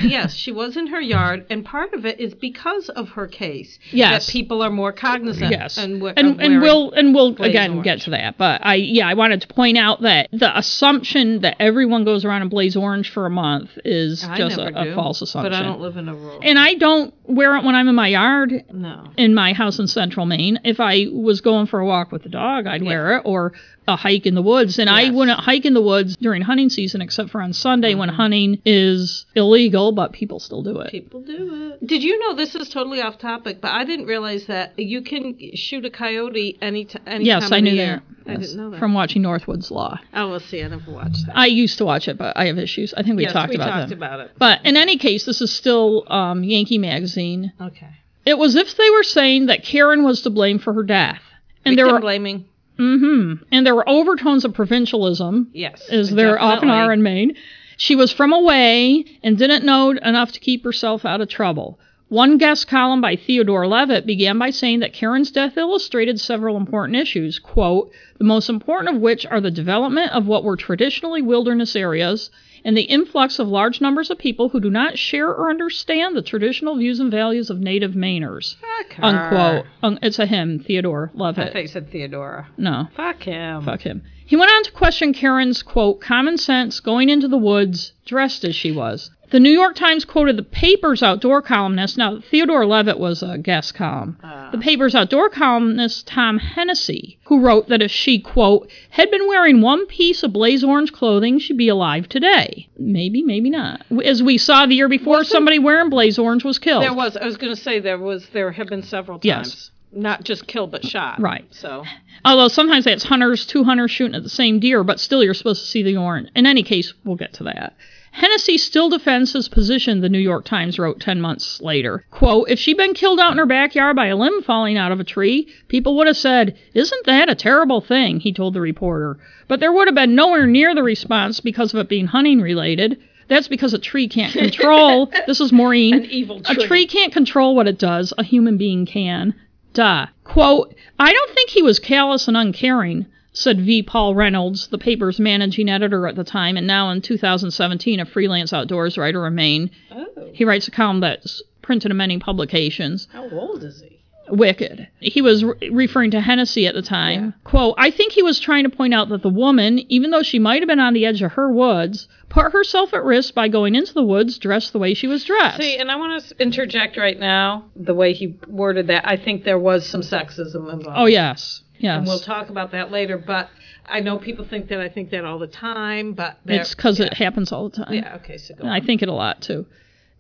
[0.04, 3.80] yes, she was in her yard, and part of it is because of her case.
[3.92, 5.52] Yes, that people are more cognizant.
[5.52, 7.84] Yes, and and, and we'll and we'll again orange.
[7.84, 8.38] get to that.
[8.38, 12.44] But I yeah, I wanted to point out that the assumption that everyone goes around
[12.44, 15.52] in blaze orange for a month is I just a, a, false assumption.
[15.52, 16.40] But I don't live in a rural.
[16.42, 18.66] And I don't wear it when I'm in my yard.
[18.72, 19.10] No.
[19.18, 22.30] In my house in Central Maine, if I was going for a walk with the
[22.30, 23.54] dog, I'd wear it, or
[23.88, 24.80] a hike in the woods.
[24.80, 25.08] And yes.
[25.08, 28.00] I wouldn't hike in the woods during hunting season except for on Sunday mm-hmm.
[28.00, 30.92] when hunting is illegal, but people still do it.
[30.92, 31.86] People do it.
[31.86, 35.38] Did you know this is totally off topic, but I didn't realize that you can
[35.56, 38.04] shoot a coyote any, t- any yes, time I knew that.
[38.26, 38.80] I didn't know that.
[38.80, 40.00] From watching Northwoods Law.
[40.14, 40.64] Oh, we'll see.
[40.64, 41.38] I never watched that.
[41.38, 42.94] I used to watch it, but I have issues.
[42.94, 44.00] I think we yes, talked we about talked them.
[44.00, 44.32] about it.
[44.38, 47.52] But in any case, this is still um, Yankee Magazine.
[47.60, 47.90] Okay.
[48.26, 51.22] It was if they were saying that Karen was to blame for her death.
[51.66, 52.46] And Victim there were blaming.
[52.78, 53.44] Mm-hmm.
[53.52, 55.50] And there were overtones of provincialism.
[55.54, 55.88] Yes.
[55.90, 57.36] As there often are in Maine.
[57.78, 61.80] She was from away and didn't know enough to keep herself out of trouble.
[62.10, 66.96] One guest column by Theodore Levitt began by saying that Karen's death illustrated several important
[66.98, 71.76] issues, quote, the most important of which are the development of what were traditionally wilderness
[71.76, 72.30] areas
[72.66, 76.22] and the influx of large numbers of people who do not share or understand the
[76.22, 78.56] traditional views and values of native Mainers.
[78.56, 79.04] Fuck her.
[79.06, 79.66] Unquote.
[79.82, 81.50] Un- it's a him, Theodore Levitt.
[81.50, 82.48] I thought you said Theodora.
[82.58, 82.88] No.
[82.96, 83.64] Fuck him.
[83.64, 84.04] Fuck him.
[84.26, 88.56] He went on to question Karen's, quote, common sense going into the woods dressed as
[88.56, 89.12] she was.
[89.34, 91.98] The New York Times quoted the paper's outdoor columnist.
[91.98, 94.16] Now, Theodore Levitt was a guest column.
[94.24, 94.52] Uh.
[94.52, 99.60] The paper's outdoor columnist, Tom Hennessy, who wrote that if she, quote, had been wearing
[99.60, 102.70] one piece of blaze orange clothing, she'd be alive today.
[102.78, 103.84] Maybe, maybe not.
[104.06, 106.84] As we saw the year before, Was it- somebody wearing blaze orange was killed.
[106.84, 107.18] There was.
[107.18, 108.28] I was going to say there was.
[108.34, 109.26] There have been several times.
[109.26, 109.72] Yes.
[109.92, 111.20] Not just killed, but shot.
[111.20, 111.46] Right.
[111.50, 111.84] So.
[112.24, 115.62] Although sometimes that's hunters, two hunters shooting at the same deer, but still you're supposed
[115.62, 116.30] to see the orange.
[116.36, 117.76] In any case, we'll get to that.
[118.14, 122.06] Hennessy still defends his position, the New York Times wrote 10 months later.
[122.12, 125.00] Quote, if she'd been killed out in her backyard by a limb falling out of
[125.00, 129.18] a tree, people would have said, isn't that a terrible thing, he told the reporter.
[129.48, 133.00] But there would have been nowhere near the response because of it being hunting related.
[133.30, 135.12] That's because a tree can't control.
[135.28, 135.96] this is Maureen.
[135.96, 136.64] An evil tree.
[136.64, 138.14] A tree can't control what it does.
[138.20, 139.34] A human being can.
[139.74, 140.06] Duh.
[140.24, 143.82] Quote, I don't think he was callous and uncaring said V.
[143.84, 148.54] Paul Reynolds, the paper's managing editor at the time, and now in 2017 a freelance
[148.54, 149.72] outdoors writer in Maine.
[149.92, 150.08] Oh.
[150.32, 153.08] He writes a column that's printed in many publications.
[153.12, 154.00] How old is he?
[154.30, 154.88] Wicked.
[155.00, 157.24] He was re- referring to Hennessy at the time.
[157.24, 157.32] Yeah.
[157.44, 160.40] Quote, I think he was trying to point out that the woman, even though she
[160.40, 163.76] might have been on the edge of her woods, put herself at risk by going
[163.76, 165.60] into the woods dressed the way she was dressed.
[165.60, 169.06] See, and I want to interject right now the way he worded that.
[169.06, 170.98] I think there was some sexism involved.
[170.98, 171.63] Oh, yes.
[171.84, 171.98] Yes.
[171.98, 173.50] And we'll talk about that later, but
[173.86, 177.08] I know people think that I think that all the time, but it's because yeah.
[177.08, 177.94] it happens all the time.
[177.94, 178.66] Yeah, okay, so go.
[178.66, 179.66] I think it a lot too.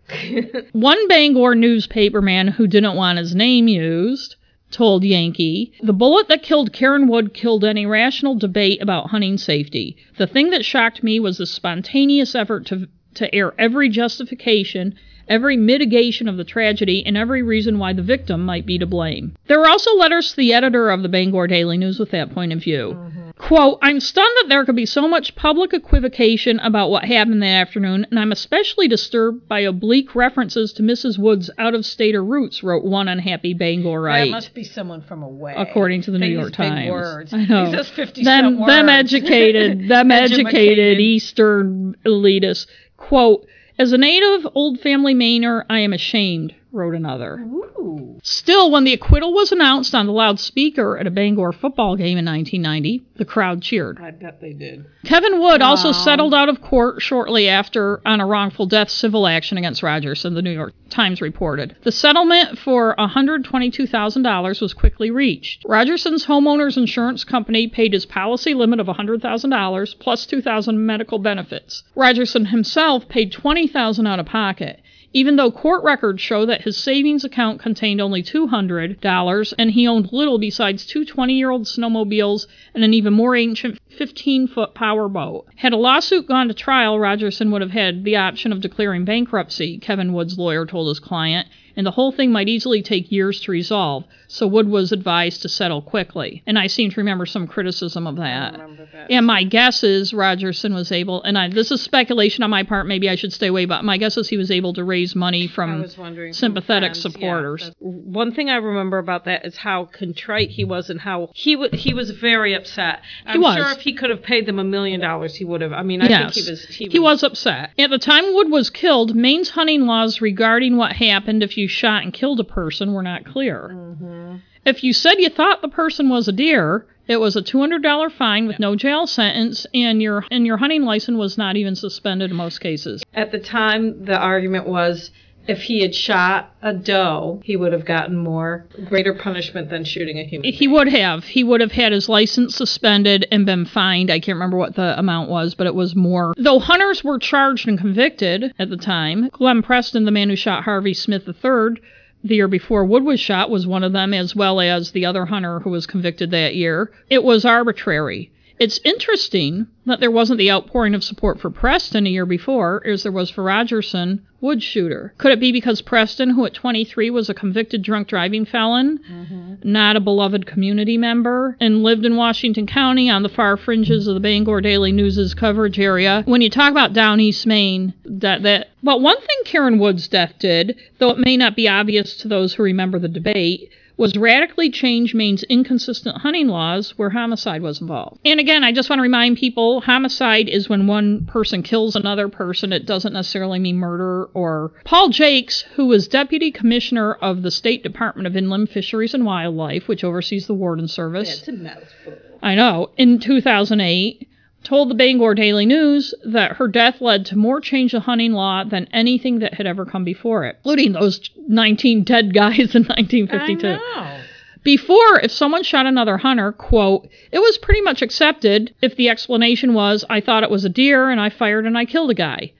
[0.74, 4.36] One Bangor newspaperman who didn't want his name used
[4.72, 9.96] told Yankee, the bullet that killed Karen Wood killed any rational debate about hunting safety.
[10.18, 14.96] The thing that shocked me was the spontaneous effort to to air every justification
[15.28, 19.36] every mitigation of the tragedy, and every reason why the victim might be to blame.
[19.48, 22.54] There were also letters to the editor of the Bangor Daily News with that point
[22.54, 22.96] of view.
[22.96, 23.24] Mm-hmm.
[23.38, 27.48] Quote, I'm stunned that there could be so much public equivocation about what happened that
[27.48, 31.18] afternoon, and I'm especially disturbed by oblique references to Mrs.
[31.18, 34.26] Wood's out of stater roots, wrote one unhappy Bangorite.
[34.26, 35.56] That must be someone from away.
[35.58, 36.90] According to the they New York Times.
[36.90, 37.34] Words.
[37.34, 37.66] I know.
[37.66, 42.68] He says 50 them, them educated, them educated Eastern elitists.
[42.98, 47.38] Quote, as a native old family Mainer, I am ashamed, wrote another.
[47.40, 48.20] Ooh.
[48.24, 52.26] Still, when the acquittal was announced on the loudspeaker at a Bangor football game in
[52.26, 54.00] 1990, the crowd cheered.
[54.02, 54.86] I bet they did.
[55.06, 55.70] Kevin Wood wow.
[55.70, 60.34] also settled out of court shortly after on a wrongful death civil action against Rogerson,
[60.34, 61.76] the New York Times reported.
[61.84, 65.66] The settlement for $122,000 was quickly reached.
[65.68, 71.84] Rogerson's homeowner's insurance company paid his policy limit of $100,000 plus 2000 medical benefits.
[71.96, 74.80] Rogerson himself paid 20000 out of pocket
[75.14, 80.12] even though court records show that his savings account contained only $200 and he owned
[80.12, 85.08] little besides two 20 year old snowmobiles and an even more ancient 15 foot power
[85.08, 85.46] boat.
[85.56, 89.78] Had a lawsuit gone to trial, Rogerson would have had the option of declaring bankruptcy,
[89.78, 93.52] Kevin Wood's lawyer told his client, and the whole thing might easily take years to
[93.52, 96.42] resolve, so Wood was advised to settle quickly.
[96.46, 98.54] And I seem to remember some criticism of that.
[98.54, 99.12] that.
[99.12, 102.88] And my guess is Rogerson was able, and I, this is speculation on my part,
[102.88, 105.48] maybe I should stay away, but my guess is he was able to raise money
[105.48, 105.86] from
[106.32, 107.64] sympathetic from supporters.
[107.64, 111.54] Yeah, one thing I remember about that is how contrite he was and how he,
[111.54, 113.02] w- he was very upset.
[113.26, 113.56] I'm was.
[113.56, 115.74] sure if he could have paid them a million dollars, he would have.
[115.74, 116.34] I mean, I yes.
[116.34, 116.94] think he was, he was.
[116.94, 117.72] He was upset.
[117.78, 121.68] At the time Wood was killed, Maine's hunting laws regarding what happened if you you
[121.68, 123.72] shot and killed a person were not clear.
[123.74, 124.36] Mm-hmm.
[124.66, 128.48] If you said you thought the person was a deer, it was a $200 fine
[128.48, 132.38] with no jail sentence, and your and your hunting license was not even suspended in
[132.38, 133.04] most cases.
[133.14, 135.12] At the time, the argument was
[135.48, 140.18] if he had shot a doe, he would have gotten more greater punishment than shooting
[140.20, 140.52] a human.
[140.52, 141.26] He would have.
[141.26, 144.10] He would have had his license suspended and been fined.
[144.10, 146.34] I can't remember what the amount was, but it was more.
[146.38, 150.64] Though hunters were charged and convicted at the time, Glenn Preston, the man who shot
[150.64, 151.82] Harvey Smith III
[152.24, 155.26] the year before Wood was shot, was one of them, as well as the other
[155.26, 156.90] hunter who was convicted that year.
[157.10, 158.32] It was arbitrary.
[158.60, 163.04] It's interesting that there wasn't the outpouring of support for Preston a year before, as
[163.04, 165.14] there was for Rogerson, wood shooter.
[165.18, 169.54] Could it be because Preston, who at 23 was a convicted drunk driving felon, mm-hmm.
[169.64, 174.14] not a beloved community member, and lived in Washington County on the far fringes of
[174.14, 176.24] the Bangor Daily News's coverage area?
[176.26, 178.70] When you talk about down East Maine, that that.
[178.84, 182.54] But one thing Karen Wood's death did, though it may not be obvious to those
[182.54, 188.20] who remember the debate, was radically change Maine's inconsistent hunting laws where homicide was involved.
[188.26, 192.28] And again, I just want to remind people homicide is when one person kills another
[192.28, 192.74] person.
[192.74, 194.72] It doesn't necessarily mean murder or.
[194.84, 199.88] Paul Jacques, who was deputy commissioner of the State Department of Inland Fisheries and Wildlife,
[199.88, 201.40] which oversees the Warden Service.
[201.40, 202.14] It's a mouthful.
[202.42, 202.90] I know.
[202.98, 204.28] In 2008,
[204.64, 208.64] told the Bangor Daily News that her death led to more change of hunting law
[208.64, 213.68] than anything that had ever come before it, including those 19 dead guys in 1952.
[213.68, 214.24] I know.
[214.64, 219.74] Before, if someone shot another hunter, quote, it was pretty much accepted if the explanation
[219.74, 222.54] was, I thought it was a deer and I fired and I killed a guy.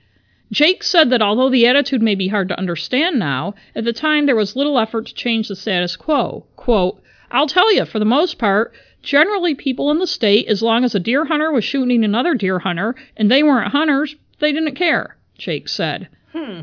[0.52, 4.26] Jacques said that although the attitude may be hard to understand now, at the time
[4.26, 6.44] there was little effort to change the status quo.
[6.56, 8.72] Quote, I'll tell you, for the most part,
[9.04, 12.58] generally people in the state, as long as a deer hunter was shooting another deer
[12.58, 16.08] hunter and they weren't hunters, they didn't care, Jacques said.
[16.32, 16.62] Hmm.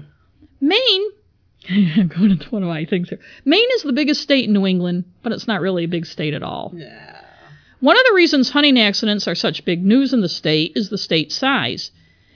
[0.60, 1.10] Maine,
[1.69, 3.19] I'm going into one of my things here.
[3.45, 6.34] Maine is the biggest state in New England, but it's not really a big state
[6.34, 6.73] at all.
[6.75, 7.21] Yeah.
[7.80, 10.97] One of the reasons hunting accidents are such big news in the state is the
[10.97, 11.91] state's size.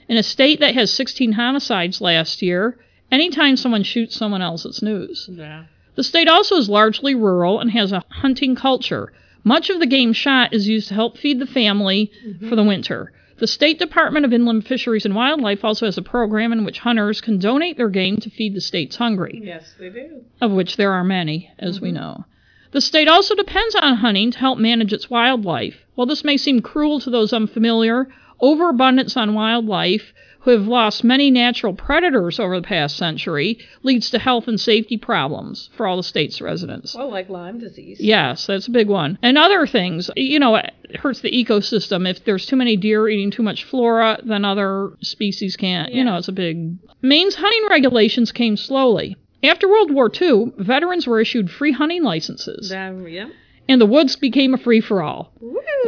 [0.08, 2.78] In a state that has 16 homicides last year,
[3.12, 5.28] anytime someone shoots someone else, it's news.
[5.32, 5.64] Yeah.
[5.94, 9.12] The state also is largely rural and has a hunting culture.
[9.46, 12.10] Much of the game shot is used to help feed the family
[12.48, 13.12] for the winter.
[13.38, 17.20] The State Department of Inland Fisheries and Wildlife also has a program in which hunters
[17.20, 20.24] can donate their game to feed the state's hungry, Yes, they do.
[20.40, 21.98] of which there are many, as we mm-hmm.
[21.98, 22.24] know.
[22.72, 25.76] The state also depends on hunting to help manage its wildlife.
[25.94, 28.08] While this may seem cruel to those unfamiliar,
[28.40, 30.12] overabundance on wildlife,
[30.46, 34.96] who have lost many natural predators over the past century, leads to health and safety
[34.96, 36.94] problems for all the state's residents.
[36.94, 37.98] Well, like Lyme disease.
[38.00, 39.18] Yes, that's a big one.
[39.22, 42.08] And other things, you know, it hurts the ecosystem.
[42.08, 45.92] If there's too many deer eating too much flora, then other species can't.
[45.92, 46.76] You know, it's a big.
[47.02, 49.16] Maine's hunting regulations came slowly.
[49.42, 53.30] After World War II, veterans were issued free hunting licenses, Um, yeah.
[53.68, 55.32] And the woods became a free for all.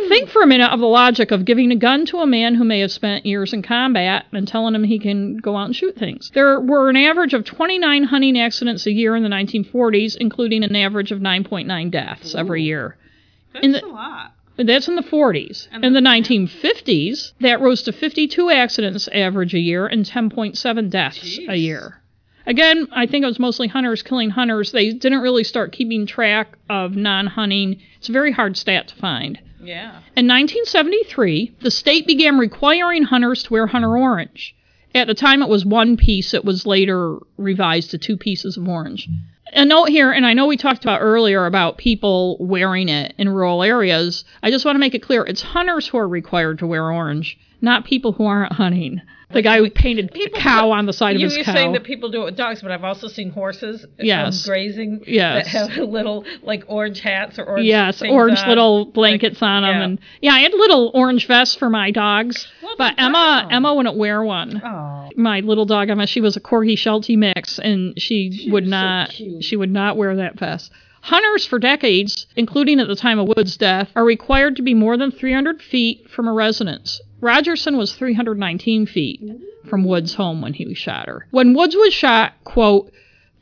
[0.08, 2.64] Think for a minute of the logic of giving a gun to a man who
[2.64, 5.96] may have spent years in combat and telling him he can go out and shoot
[5.96, 6.30] things.
[6.34, 10.76] There were an average of 29 hunting accidents a year in the 1940s, including an
[10.76, 12.96] average of 9.9 deaths every year.
[13.52, 14.32] That's the- a lot.
[14.56, 15.68] That's in the 40s.
[15.72, 20.88] And In the- the 1950s, that rose to 52 accidents average a year and 10.7
[20.90, 22.00] deaths a year.
[22.48, 24.72] Again, I think it was mostly hunters killing hunters.
[24.72, 27.78] They didn't really start keeping track of non hunting.
[27.98, 29.38] It's a very hard stat to find.
[29.62, 30.00] Yeah.
[30.16, 34.56] In 1973, the state began requiring hunters to wear hunter orange.
[34.94, 36.32] At the time, it was one piece.
[36.32, 39.10] It was later revised to two pieces of orange.
[39.52, 43.28] A note here, and I know we talked about earlier about people wearing it in
[43.28, 44.24] rural areas.
[44.42, 47.38] I just want to make it clear it's hunters who are required to wear orange,
[47.60, 49.00] not people who aren't hunting.
[49.30, 51.58] The guy who painted a cow on the side of his you his were cow.
[51.58, 54.46] saying that people do it with dogs, but I've also seen horses um, Yes.
[54.46, 55.52] grazing Yes.
[55.52, 58.48] that have little like orange hats or orange Yes, orange on.
[58.48, 59.84] little blankets Like, on them, yeah.
[59.84, 62.48] and yeah, I had little orange vests for my dogs.
[62.62, 63.46] Well, but Emma.
[63.50, 64.62] Emma wouldn't wear one.
[64.64, 65.10] Oh.
[65.14, 68.76] my little dog Emma, she was a corgi sheltie mix, and she would was so
[68.78, 69.37] not cute.
[69.40, 70.72] She would not wear that vest.
[71.00, 74.96] Hunters for decades, including at the time of Wood's death, are required to be more
[74.96, 77.00] than 300 feet from a residence.
[77.20, 79.22] Rogerson was 319 feet
[79.68, 81.26] from Wood's home when he shot her.
[81.30, 82.92] When Woods was shot, quote,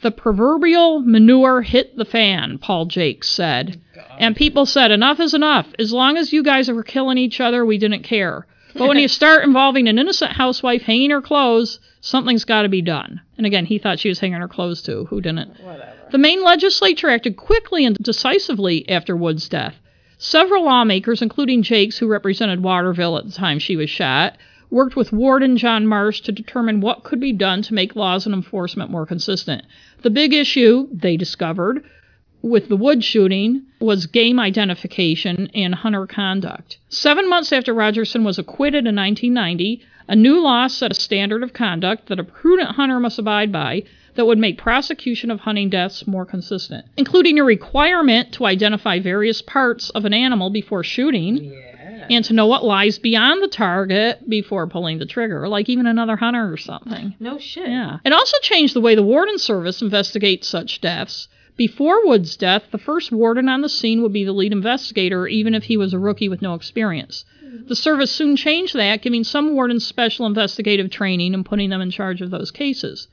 [0.03, 3.81] the proverbial manure hit the fan, Paul Jacques said.
[4.19, 5.67] And people said, enough is enough.
[5.79, 8.47] As long as you guys were killing each other, we didn't care.
[8.75, 12.83] But when you start involving an innocent housewife hanging her clothes, something's got to be
[12.83, 13.21] done.
[13.37, 15.07] And again, he thought she was hanging her clothes too.
[15.11, 15.61] Who didn't?
[15.61, 15.93] Whatever.
[16.13, 19.75] The Maine legislature acted quickly and decisively after Wood's death.
[20.17, 24.37] Several lawmakers, including Jacques, who represented Waterville at the time she was shot,
[24.71, 28.35] worked with Warden John Marsh to determine what could be done to make laws and
[28.35, 29.65] enforcement more consistent.
[30.03, 31.85] The big issue, they discovered,
[32.41, 36.79] with the wood shooting was game identification and hunter conduct.
[36.89, 41.53] Seven months after Rogerson was acquitted in 1990, a new law set a standard of
[41.53, 43.83] conduct that a prudent hunter must abide by
[44.15, 49.43] that would make prosecution of hunting deaths more consistent, including a requirement to identify various
[49.43, 52.07] parts of an animal before shooting Yeah.
[52.09, 56.17] and to know what lies beyond the target before pulling the trigger, like even another
[56.17, 57.15] hunter or something.
[57.21, 57.69] No shit.
[57.69, 57.99] Yeah.
[58.05, 61.29] It also changed the way the Warden Service investigates such deaths.
[61.57, 65.55] Before Wood's death, the first warden on the scene would be the lead investigator, even
[65.55, 67.25] if he was a rookie with no experience.
[67.67, 71.91] The service soon changed that, giving some wardens special investigative training and putting them in
[71.91, 73.09] charge of those cases.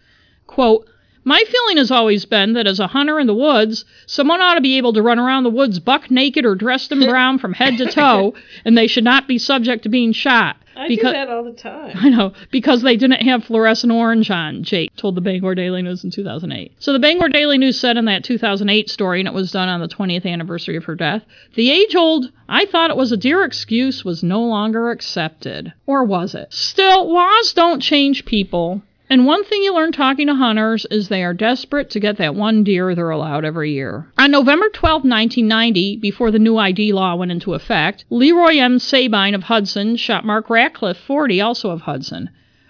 [0.48, 0.88] Quote,
[1.26, 4.62] my feeling has always been that as a hunter in the woods, someone ought to
[4.62, 7.78] be able to run around the woods buck naked or dressed in brown from head
[7.78, 8.34] to toe,
[8.66, 10.58] and they should not be subject to being shot.
[10.76, 11.98] I because- do that all the time.
[12.00, 16.04] I know, because they didn't have fluorescent orange on, Jacques told the Bangor Daily News
[16.04, 16.72] in 2008.
[16.80, 19.80] So the Bangor Daily News said in that 2008 story, and it was done on
[19.80, 21.24] the 20th anniversary of her death,
[21.56, 25.74] the age old, I thought it was a dear excuse, was no longer accepted.
[25.86, 26.54] Or was it?
[26.54, 28.82] Still, laws don't change people.
[29.10, 32.36] And one thing you learn talking to hunters is they are desperate to get that
[32.36, 34.08] one deer they're allowed every year.
[34.18, 38.80] On November 12, 1990, before the new ID law went into effect, Leroy M.
[38.80, 42.30] Sabine of Hudson shot Mark Ratcliffe, 40, also of Hudson.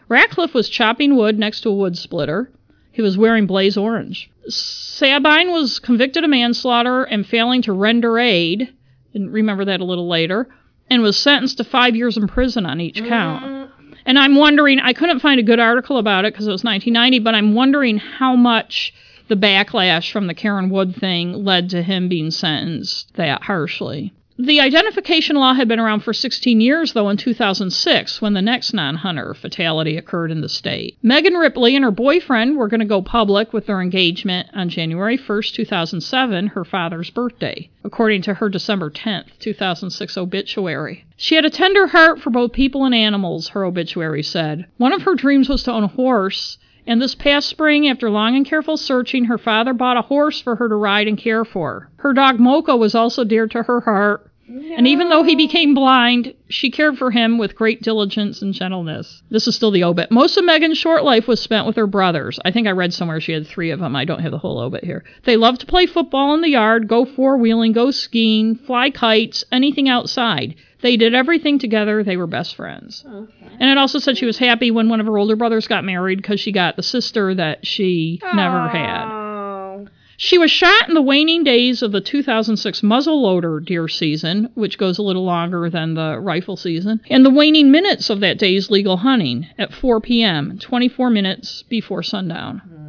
[0.10, 2.52] Ratcliffe was chopping wood next to a wood splitter.
[2.92, 4.30] He was wearing blaze orange.
[4.48, 8.74] Sabine was convicted of manslaughter and failing to render aid,
[9.14, 10.48] and remember that a little later,
[10.90, 13.63] and was sentenced to five years in prison on each count.
[14.06, 17.20] And I'm wondering, I couldn't find a good article about it because it was 1990,
[17.20, 18.94] but I'm wondering how much
[19.28, 24.14] the backlash from the Karen Wood thing led to him being sentenced that harshly.
[24.40, 28.74] The identification law had been around for 16 years, though, in 2006, when the next
[28.74, 30.98] non hunter fatality occurred in the state.
[31.04, 35.20] Megan Ripley and her boyfriend were going to go public with their engagement on January
[35.20, 41.06] 1st, 2007, her father's birthday, according to her December 10th, 2006 obituary.
[41.16, 44.66] She had a tender heart for both people and animals, her obituary said.
[44.78, 46.58] One of her dreams was to own a horse.
[46.86, 50.56] And this past spring, after long and careful searching, her father bought a horse for
[50.58, 51.90] her to ride and care for.
[51.98, 56.34] Her dog Mocha was also dear to her heart, and even though he became blind,
[56.50, 59.24] she cared for him with great diligence and gentleness.
[59.30, 60.12] This is still the obit.
[60.12, 62.40] Most of Megan's short life was spent with her brothers.
[62.44, 63.96] I think I read somewhere she had three of them.
[63.96, 65.06] I don't have the whole obit here.
[65.24, 69.46] They loved to play football in the yard, go four wheeling, go skiing, fly kites,
[69.52, 70.56] anything outside.
[70.84, 72.04] They did everything together.
[72.04, 73.06] They were best friends.
[73.08, 73.48] Okay.
[73.58, 76.22] And it also said she was happy when one of her older brothers got married
[76.22, 79.06] because she got the sister that she never had.
[79.06, 79.88] Oh.
[80.18, 84.98] She was shot in the waning days of the 2006 muzzleloader deer season, which goes
[84.98, 88.98] a little longer than the rifle season, and the waning minutes of that day's legal
[88.98, 92.60] hunting at 4 p.m., 24 minutes before sundown.
[92.60, 92.84] Hmm.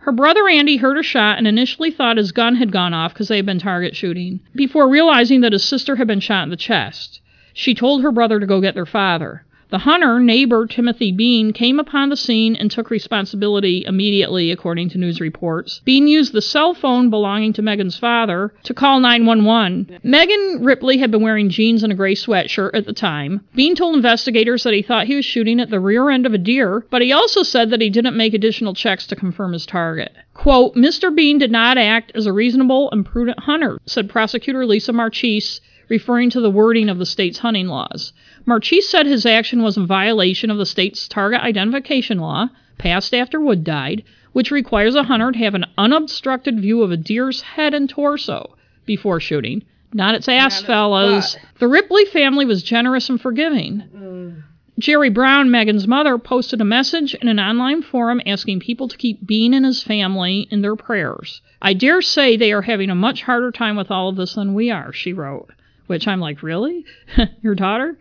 [0.00, 3.28] Her brother Andy heard a shot and initially thought his gun had gone off because
[3.28, 6.56] they had been target shooting, before realizing that his sister had been shot in the
[6.56, 7.20] chest.
[7.54, 9.44] She told her brother to go get their father.
[9.72, 14.98] The hunter, neighbor Timothy Bean, came upon the scene and took responsibility immediately, according to
[14.98, 15.80] news reports.
[15.86, 20.00] Bean used the cell phone belonging to Megan's father to call 911.
[20.02, 23.46] Megan Ripley had been wearing jeans and a gray sweatshirt at the time.
[23.54, 26.38] Bean told investigators that he thought he was shooting at the rear end of a
[26.38, 30.12] deer, but he also said that he didn't make additional checks to confirm his target.
[30.34, 31.14] Quote, Mr.
[31.14, 35.62] Bean did not act as a reasonable and prudent hunter, said prosecutor Lisa Marchese
[35.92, 38.14] referring to the wording of the state's hunting laws.
[38.46, 43.38] Marchese said his action was a violation of the state's target identification law, passed after
[43.38, 47.74] Wood died, which requires a hunter to have an unobstructed view of a deer's head
[47.74, 49.64] and torso before shooting.
[49.92, 51.36] Not its ass, its fellas.
[51.58, 53.82] The Ripley family was generous and forgiving.
[53.94, 54.42] Mm.
[54.78, 59.26] Jerry Brown, Megan's mother, posted a message in an online forum asking people to keep
[59.26, 61.42] Bean and his family in their prayers.
[61.60, 64.54] I dare say they are having a much harder time with all of this than
[64.54, 65.50] we are, she wrote.
[65.86, 66.84] Which I'm like, really?
[67.42, 67.98] Your daughter?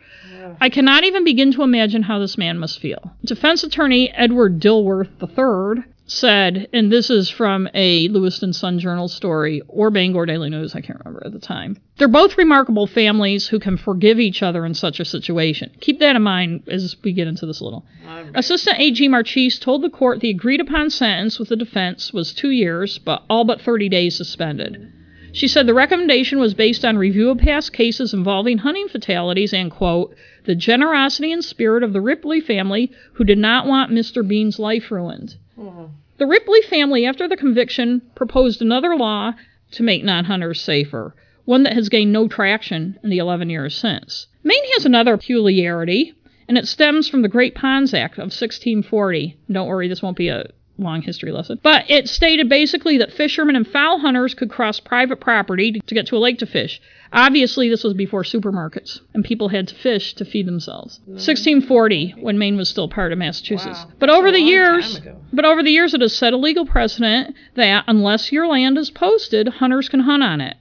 [0.59, 3.11] I cannot even begin to imagine how this man must feel.
[3.23, 9.61] Defense attorney Edward Dilworth III said, and this is from a Lewiston Sun Journal story
[9.67, 11.77] or Bangor Daily News, I can't remember at the time.
[11.97, 15.71] They're both remarkable families who can forgive each other in such a situation.
[15.79, 17.85] Keep that in mind as we get into this a little.
[18.35, 22.51] Assistant AG Marchese told the court the agreed upon sentence with the defense was two
[22.51, 24.91] years, but all but 30 days suspended.
[25.33, 29.71] She said the recommendation was based on review of past cases involving hunting fatalities and,
[29.71, 30.13] quote,
[30.43, 34.27] the generosity and spirit of the Ripley family who did not want Mr.
[34.27, 35.35] Bean's life ruined.
[35.57, 35.85] Mm-hmm.
[36.17, 39.33] The Ripley family, after the conviction, proposed another law
[39.71, 41.15] to make non hunters safer,
[41.45, 44.27] one that has gained no traction in the 11 years since.
[44.43, 46.13] Maine has another peculiarity,
[46.47, 49.37] and it stems from the Great Ponds Act of 1640.
[49.49, 50.45] Don't worry, this won't be a
[50.81, 51.59] long history lesson.
[51.61, 56.07] But it stated basically that fishermen and fowl hunters could cross private property to get
[56.07, 56.81] to a lake to fish.
[57.13, 61.01] Obviously, this was before supermarkets, and people had to fish to feed themselves.
[61.05, 63.79] 1640, when Maine was still part of Massachusetts.
[63.79, 65.01] Wow, but that's over the years,
[65.33, 68.89] but over the years, it has set a legal precedent that unless your land is
[68.89, 70.55] posted, hunters can hunt on it.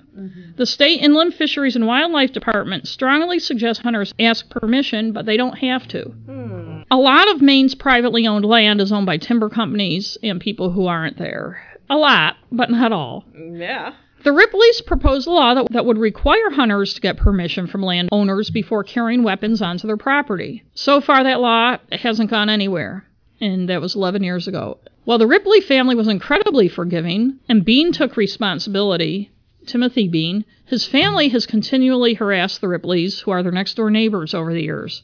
[0.57, 5.59] The State Inland Fisheries and Wildlife Department strongly suggests hunters ask permission, but they don't
[5.59, 6.03] have to.
[6.03, 6.70] Hmm.
[6.93, 10.87] A lot of Maine's privately owned land is owned by timber companies and people who
[10.87, 11.63] aren't there.
[11.89, 13.25] A lot, but not all.
[13.35, 13.95] Yeah.
[14.23, 18.51] The Ripleys proposed a law that, that would require hunters to get permission from landowners
[18.51, 20.65] before carrying weapons onto their property.
[20.75, 23.07] So far, that law hasn't gone anywhere,
[23.41, 24.79] and that was 11 years ago.
[25.05, 29.31] While the Ripley family was incredibly forgiving, and Bean took responsibility,
[29.65, 34.35] Timothy Bean, his family has continually harassed the Ripleys, who are their next door neighbors,
[34.35, 35.03] over the years.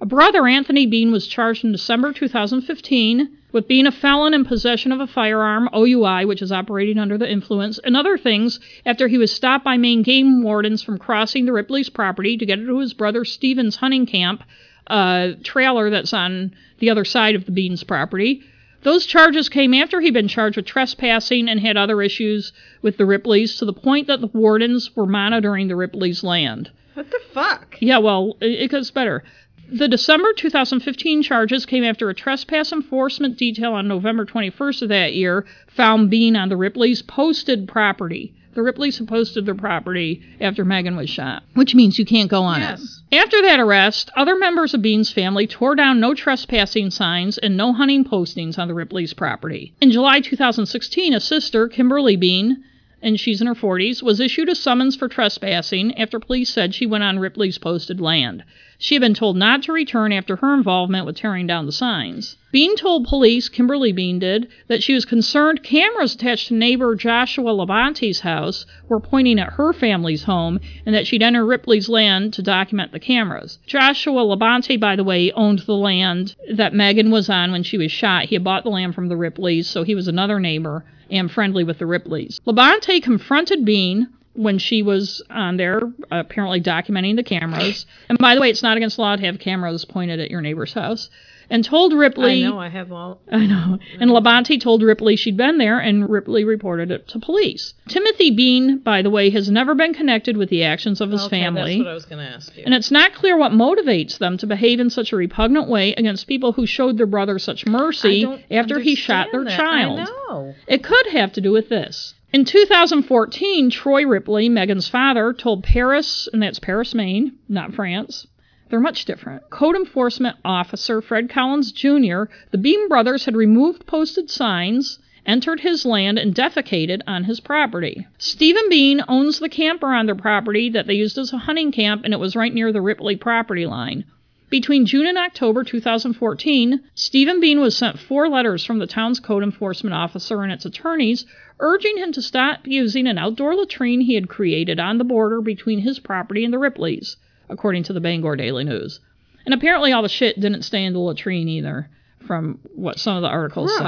[0.00, 4.92] A brother, Anthony Bean, was charged in December 2015 with being a felon in possession
[4.92, 9.18] of a firearm, OUI, which is operating under the influence, and other things after he
[9.18, 12.94] was stopped by Maine game wardens from crossing the Ripley's property to get to his
[12.94, 14.44] brother Stephen's hunting camp,
[14.86, 18.42] a trailer that's on the other side of the Beans property.
[18.82, 23.06] Those charges came after he'd been charged with trespassing and had other issues with the
[23.06, 26.70] Ripleys to the point that the wardens were monitoring the Ripleys' land.
[26.94, 27.76] What the fuck?
[27.80, 29.24] Yeah, well, it, it gets better.
[29.70, 35.14] The December 2015 charges came after a trespass enforcement detail on November 21st of that
[35.14, 38.32] year found Bean on the Ripley's posted property.
[38.54, 42.42] The Ripleys had posted their property after Megan was shot, which means you can't go
[42.42, 43.02] on Yes.
[43.12, 43.16] it.
[43.18, 47.72] After that arrest, other members of Bean's family tore down no trespassing signs and no
[47.74, 49.74] hunting postings on the Ripley's property.
[49.82, 52.64] In July 2016, a sister, Kimberly Bean,
[53.00, 56.86] and she's in her 40s, was issued a summons for trespassing after police said she
[56.86, 58.42] went on Ripley's posted land.
[58.76, 62.36] She had been told not to return after her involvement with tearing down the signs.
[62.50, 67.50] Bean told police, Kimberly Bean did, that she was concerned cameras attached to neighbor Joshua
[67.52, 72.42] Labonte's house were pointing at her family's home and that she'd enter Ripley's land to
[72.42, 73.58] document the cameras.
[73.66, 77.92] Joshua Labonte, by the way, owned the land that Megan was on when she was
[77.92, 78.24] shot.
[78.26, 81.64] He had bought the land from the Ripleys, so he was another neighbor and friendly
[81.64, 82.40] with the Ripleys.
[82.46, 85.80] Labonte confronted Bean when she was on there,
[86.12, 87.86] apparently documenting the cameras.
[88.08, 90.72] And by the way, it's not against law to have cameras pointed at your neighbor's
[90.72, 91.10] house.
[91.50, 92.44] And told Ripley.
[92.44, 92.58] I know.
[92.58, 93.20] I have all.
[93.32, 93.78] I know.
[93.98, 97.74] And Labonte told Ripley she'd been there, and Ripley reported it to police.
[97.88, 101.40] Timothy Bean, by the way, has never been connected with the actions of his Okay,
[101.40, 101.76] family.
[101.76, 102.64] That's what I was going to ask you.
[102.66, 106.26] And it's not clear what motivates them to behave in such a repugnant way against
[106.26, 109.56] people who showed their brother such mercy after he shot their that.
[109.56, 110.00] child.
[110.00, 110.54] I know.
[110.66, 112.14] It could have to do with this.
[112.30, 118.26] In 2014, Troy Ripley, Megan's father, told Paris, and that's Paris, Maine, not France.
[118.68, 119.48] They're much different.
[119.48, 125.86] Code enforcement officer Fred Collins Jr., the Bean brothers had removed posted signs, entered his
[125.86, 128.06] land, and defecated on his property.
[128.18, 132.04] Stephen Bean owns the camper on their property that they used as a hunting camp,
[132.04, 134.04] and it was right near the Ripley property line.
[134.50, 139.42] Between June and October 2014, Stephen Bean was sent four letters from the town's code
[139.42, 141.26] enforcement officer and its attorneys
[141.60, 145.80] urging him to stop using an outdoor latrine he had created on the border between
[145.80, 147.16] his property and the Ripleys,
[147.48, 149.00] according to the Bangor Daily News.
[149.44, 151.88] And apparently all the shit didn't stay in the latrine either,
[152.26, 153.84] from what some of the articles said.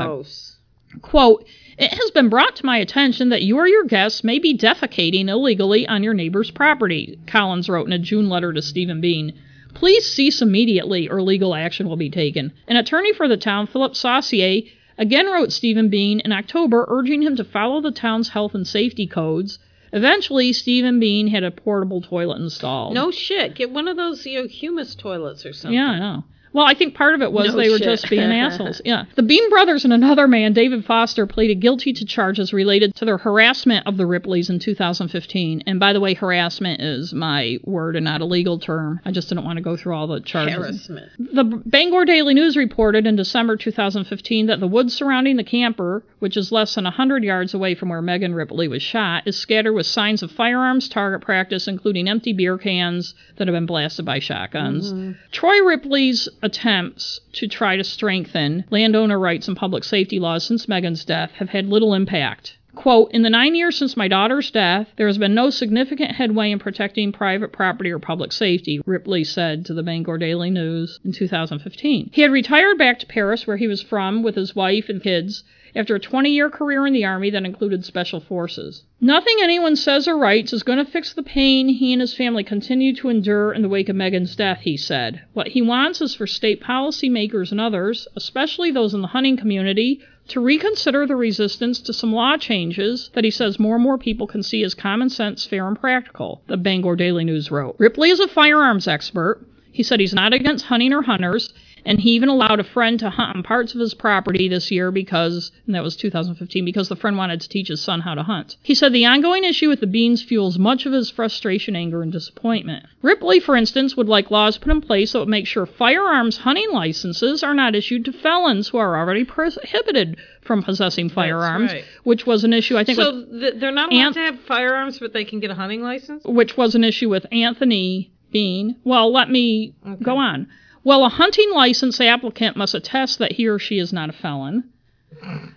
[1.03, 1.47] Quote,
[1.79, 5.29] it has been brought to my attention that you or your guests may be defecating
[5.29, 9.33] illegally on your neighbor's property, Collins wrote in a June letter to Stephen Bean.
[9.73, 12.53] Please cease immediately or legal action will be taken.
[12.67, 14.63] An attorney for the town, Philip Saucier,
[14.99, 19.07] again wrote Stephen Bean in October urging him to follow the town's health and safety
[19.07, 19.59] codes.
[19.93, 22.95] Eventually, Stephen Bean had a portable toilet installed.
[22.95, 23.55] No shit.
[23.55, 25.77] Get one of those you know, humus toilets or something.
[25.77, 26.25] Yeah, I know.
[26.53, 28.81] Well, I think part of it was No they were just being assholes.
[28.91, 29.05] Yeah.
[29.15, 33.19] The Bean brothers and another man, David Foster, pleaded guilty to charges related to their
[33.19, 35.63] harassment of the Ripleys in 2015.
[35.67, 39.01] And by the way, harassment is my word and not a legal term.
[39.05, 40.57] I just didn't want to go through all the charges.
[40.57, 41.13] Harassment.
[41.19, 46.37] The Bangor Daily News reported in December 2015 that the woods surrounding the camper, which
[46.37, 49.87] is less than 100 yards away from where Megan Ripley was shot, is scattered with
[49.87, 54.93] signs of firearms target practice, including empty beer cans that have been blasted by shotguns.
[54.93, 55.13] Mm-hmm.
[55.31, 61.05] Troy Ripley's attempts to try to strengthen landowner rights and public safety laws since Megan's
[61.05, 62.57] death have had little impact.
[62.75, 66.53] Quote, in the nine years since my daughter's death, there has been no significant headway
[66.53, 71.13] in protecting private property or public safety, Ripley said to the Bangor Daily News in
[71.13, 72.11] 2015.
[72.13, 75.43] He had retired back to Paris, where he was from, with his wife and kids,
[75.75, 78.85] after a 20 year career in the Army that included Special Forces.
[79.01, 82.45] Nothing anyone says or writes is going to fix the pain he and his family
[82.45, 85.23] continue to endure in the wake of Megan's death, he said.
[85.33, 90.01] What he wants is for state policymakers and others, especially those in the hunting community,
[90.29, 94.27] to reconsider the resistance to some law changes that he says more and more people
[94.27, 97.75] can see as common sense, fair, and practical, the Bangor Daily News wrote.
[97.79, 99.45] Ripley is a firearms expert.
[99.73, 101.53] He said he's not against hunting or hunters,
[101.85, 104.91] and he even allowed a friend to hunt on parts of his property this year
[104.91, 108.23] because, and that was 2015, because the friend wanted to teach his son how to
[108.23, 108.57] hunt.
[108.63, 112.13] He said the ongoing issue with the beans fuels much of his frustration, anger, and
[112.13, 112.87] disappointment.
[113.03, 116.71] Ripley, for instance, would like laws put in place that would make sure firearms hunting
[116.73, 121.85] licenses are not issued to felons who are already prohibited from possessing firearms, right.
[122.05, 124.99] which was an issue I think So th- they're not allowed Ant- to have firearms,
[124.99, 126.23] but they can get a hunting license?
[126.25, 128.77] which was an issue with Anthony Bean.
[128.85, 130.49] Well, let me go on.
[130.83, 134.65] Well, a hunting license applicant must attest that he or she is not a felon.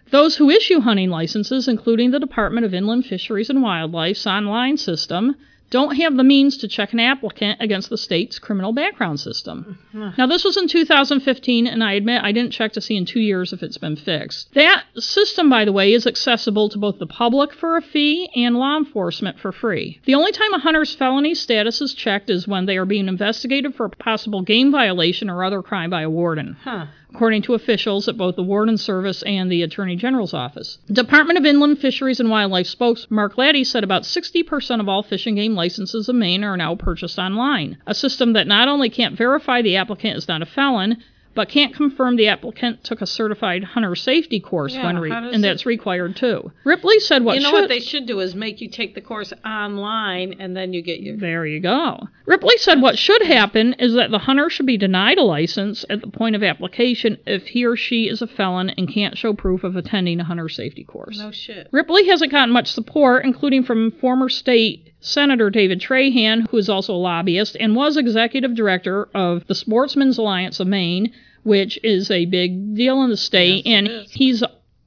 [0.10, 5.36] Those who issue hunting licenses, including the Department of Inland Fisheries and Wildlife's online system,
[5.74, 9.80] don't have the means to check an applicant against the state's criminal background system.
[9.92, 13.20] Now, this was in 2015, and I admit I didn't check to see in two
[13.20, 14.54] years if it's been fixed.
[14.54, 18.56] That system, by the way, is accessible to both the public for a fee and
[18.56, 20.00] law enforcement for free.
[20.06, 23.74] The only time a hunter's felony status is checked is when they are being investigated
[23.74, 26.86] for a possible game violation or other crime by a warden Huh.
[27.14, 30.80] According to officials at both the Warden Service and the Attorney General's office.
[30.92, 35.28] Department of Inland Fisheries and Wildlife spokesman Mark Latti said about 60% of all fish
[35.28, 39.16] and game licenses in Maine are now purchased online, a system that not only can't
[39.16, 40.98] verify the applicant is not a felon,
[41.36, 45.36] but can't confirm the applicant took a certified hunter safety course Yeah, when re- and
[45.36, 46.52] it- that's required too.
[46.64, 49.02] Ripley said what you know should what they should do is make you take the
[49.02, 51.18] course online, and then you get your.
[51.18, 52.08] There you go.
[52.26, 56.02] Ripley said what should happen is that the hunter should be denied a license at
[56.02, 59.64] the point of application if he or she is a felon and can't show proof
[59.64, 61.18] of attending a hunter safety course.
[61.20, 61.68] No shit.
[61.72, 66.96] Ripley hasn't gotten much support, including from former state Senator David Trahan, who is also
[66.96, 71.12] a lobbyist and was executive director of the Sportsmen's Alliance of Maine,
[71.44, 74.44] which is a big deal in the state, Yes, and he's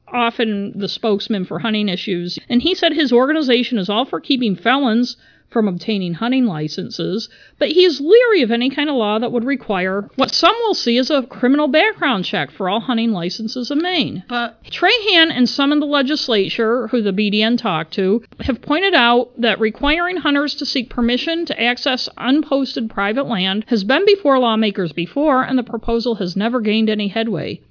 [0.08, 2.38] often the spokesman for hunting issues.
[2.48, 5.16] And he said his organization is all for keeping felons
[5.56, 9.42] from obtaining hunting licenses, but he is leery of any kind of law that would
[9.42, 13.80] require what some will see as a criminal background check for all hunting licenses in
[13.80, 14.22] Maine.
[14.28, 19.30] But Trahan and some in the legislature, who the BDN talked to, have pointed out
[19.40, 24.92] that requiring hunters to seek permission to access unposted private land has been before lawmakers
[24.92, 27.62] before, and the proposal has never gained any headway.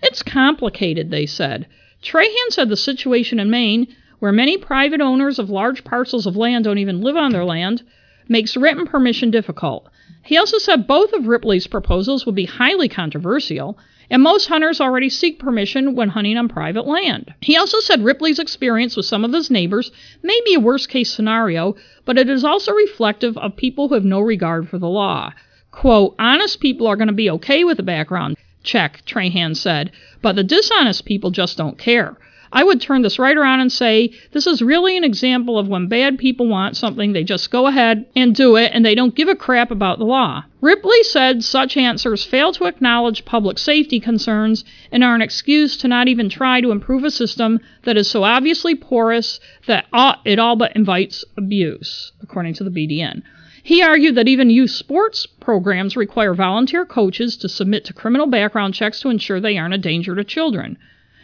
[0.00, 1.66] It's complicated, they said.
[2.04, 3.88] Trahan said the situation in Maine,
[4.22, 7.82] where many private owners of large parcels of land don't even live on their land,
[8.28, 9.88] makes written permission difficult.
[10.22, 13.76] He also said both of Ripley's proposals would be highly controversial,
[14.08, 17.34] and most hunters already seek permission when hunting on private land.
[17.40, 19.90] He also said Ripley's experience with some of his neighbors
[20.22, 24.04] may be a worst case scenario, but it is also reflective of people who have
[24.04, 25.32] no regard for the law.
[25.72, 29.90] Quote, honest people are going to be okay with a background check, Trahan said,
[30.22, 32.16] but the dishonest people just don't care.
[32.54, 35.86] I would turn this right around and say this is really an example of when
[35.86, 39.28] bad people want something, they just go ahead and do it and they don't give
[39.28, 40.44] a crap about the law.
[40.60, 45.88] Ripley said such answers fail to acknowledge public safety concerns and are an excuse to
[45.88, 49.86] not even try to improve a system that is so obviously porous that
[50.26, 53.22] it all but invites abuse, according to the BDN.
[53.64, 58.74] He argued that even youth sports programs require volunteer coaches to submit to criminal background
[58.74, 60.76] checks to ensure they aren't a danger to children.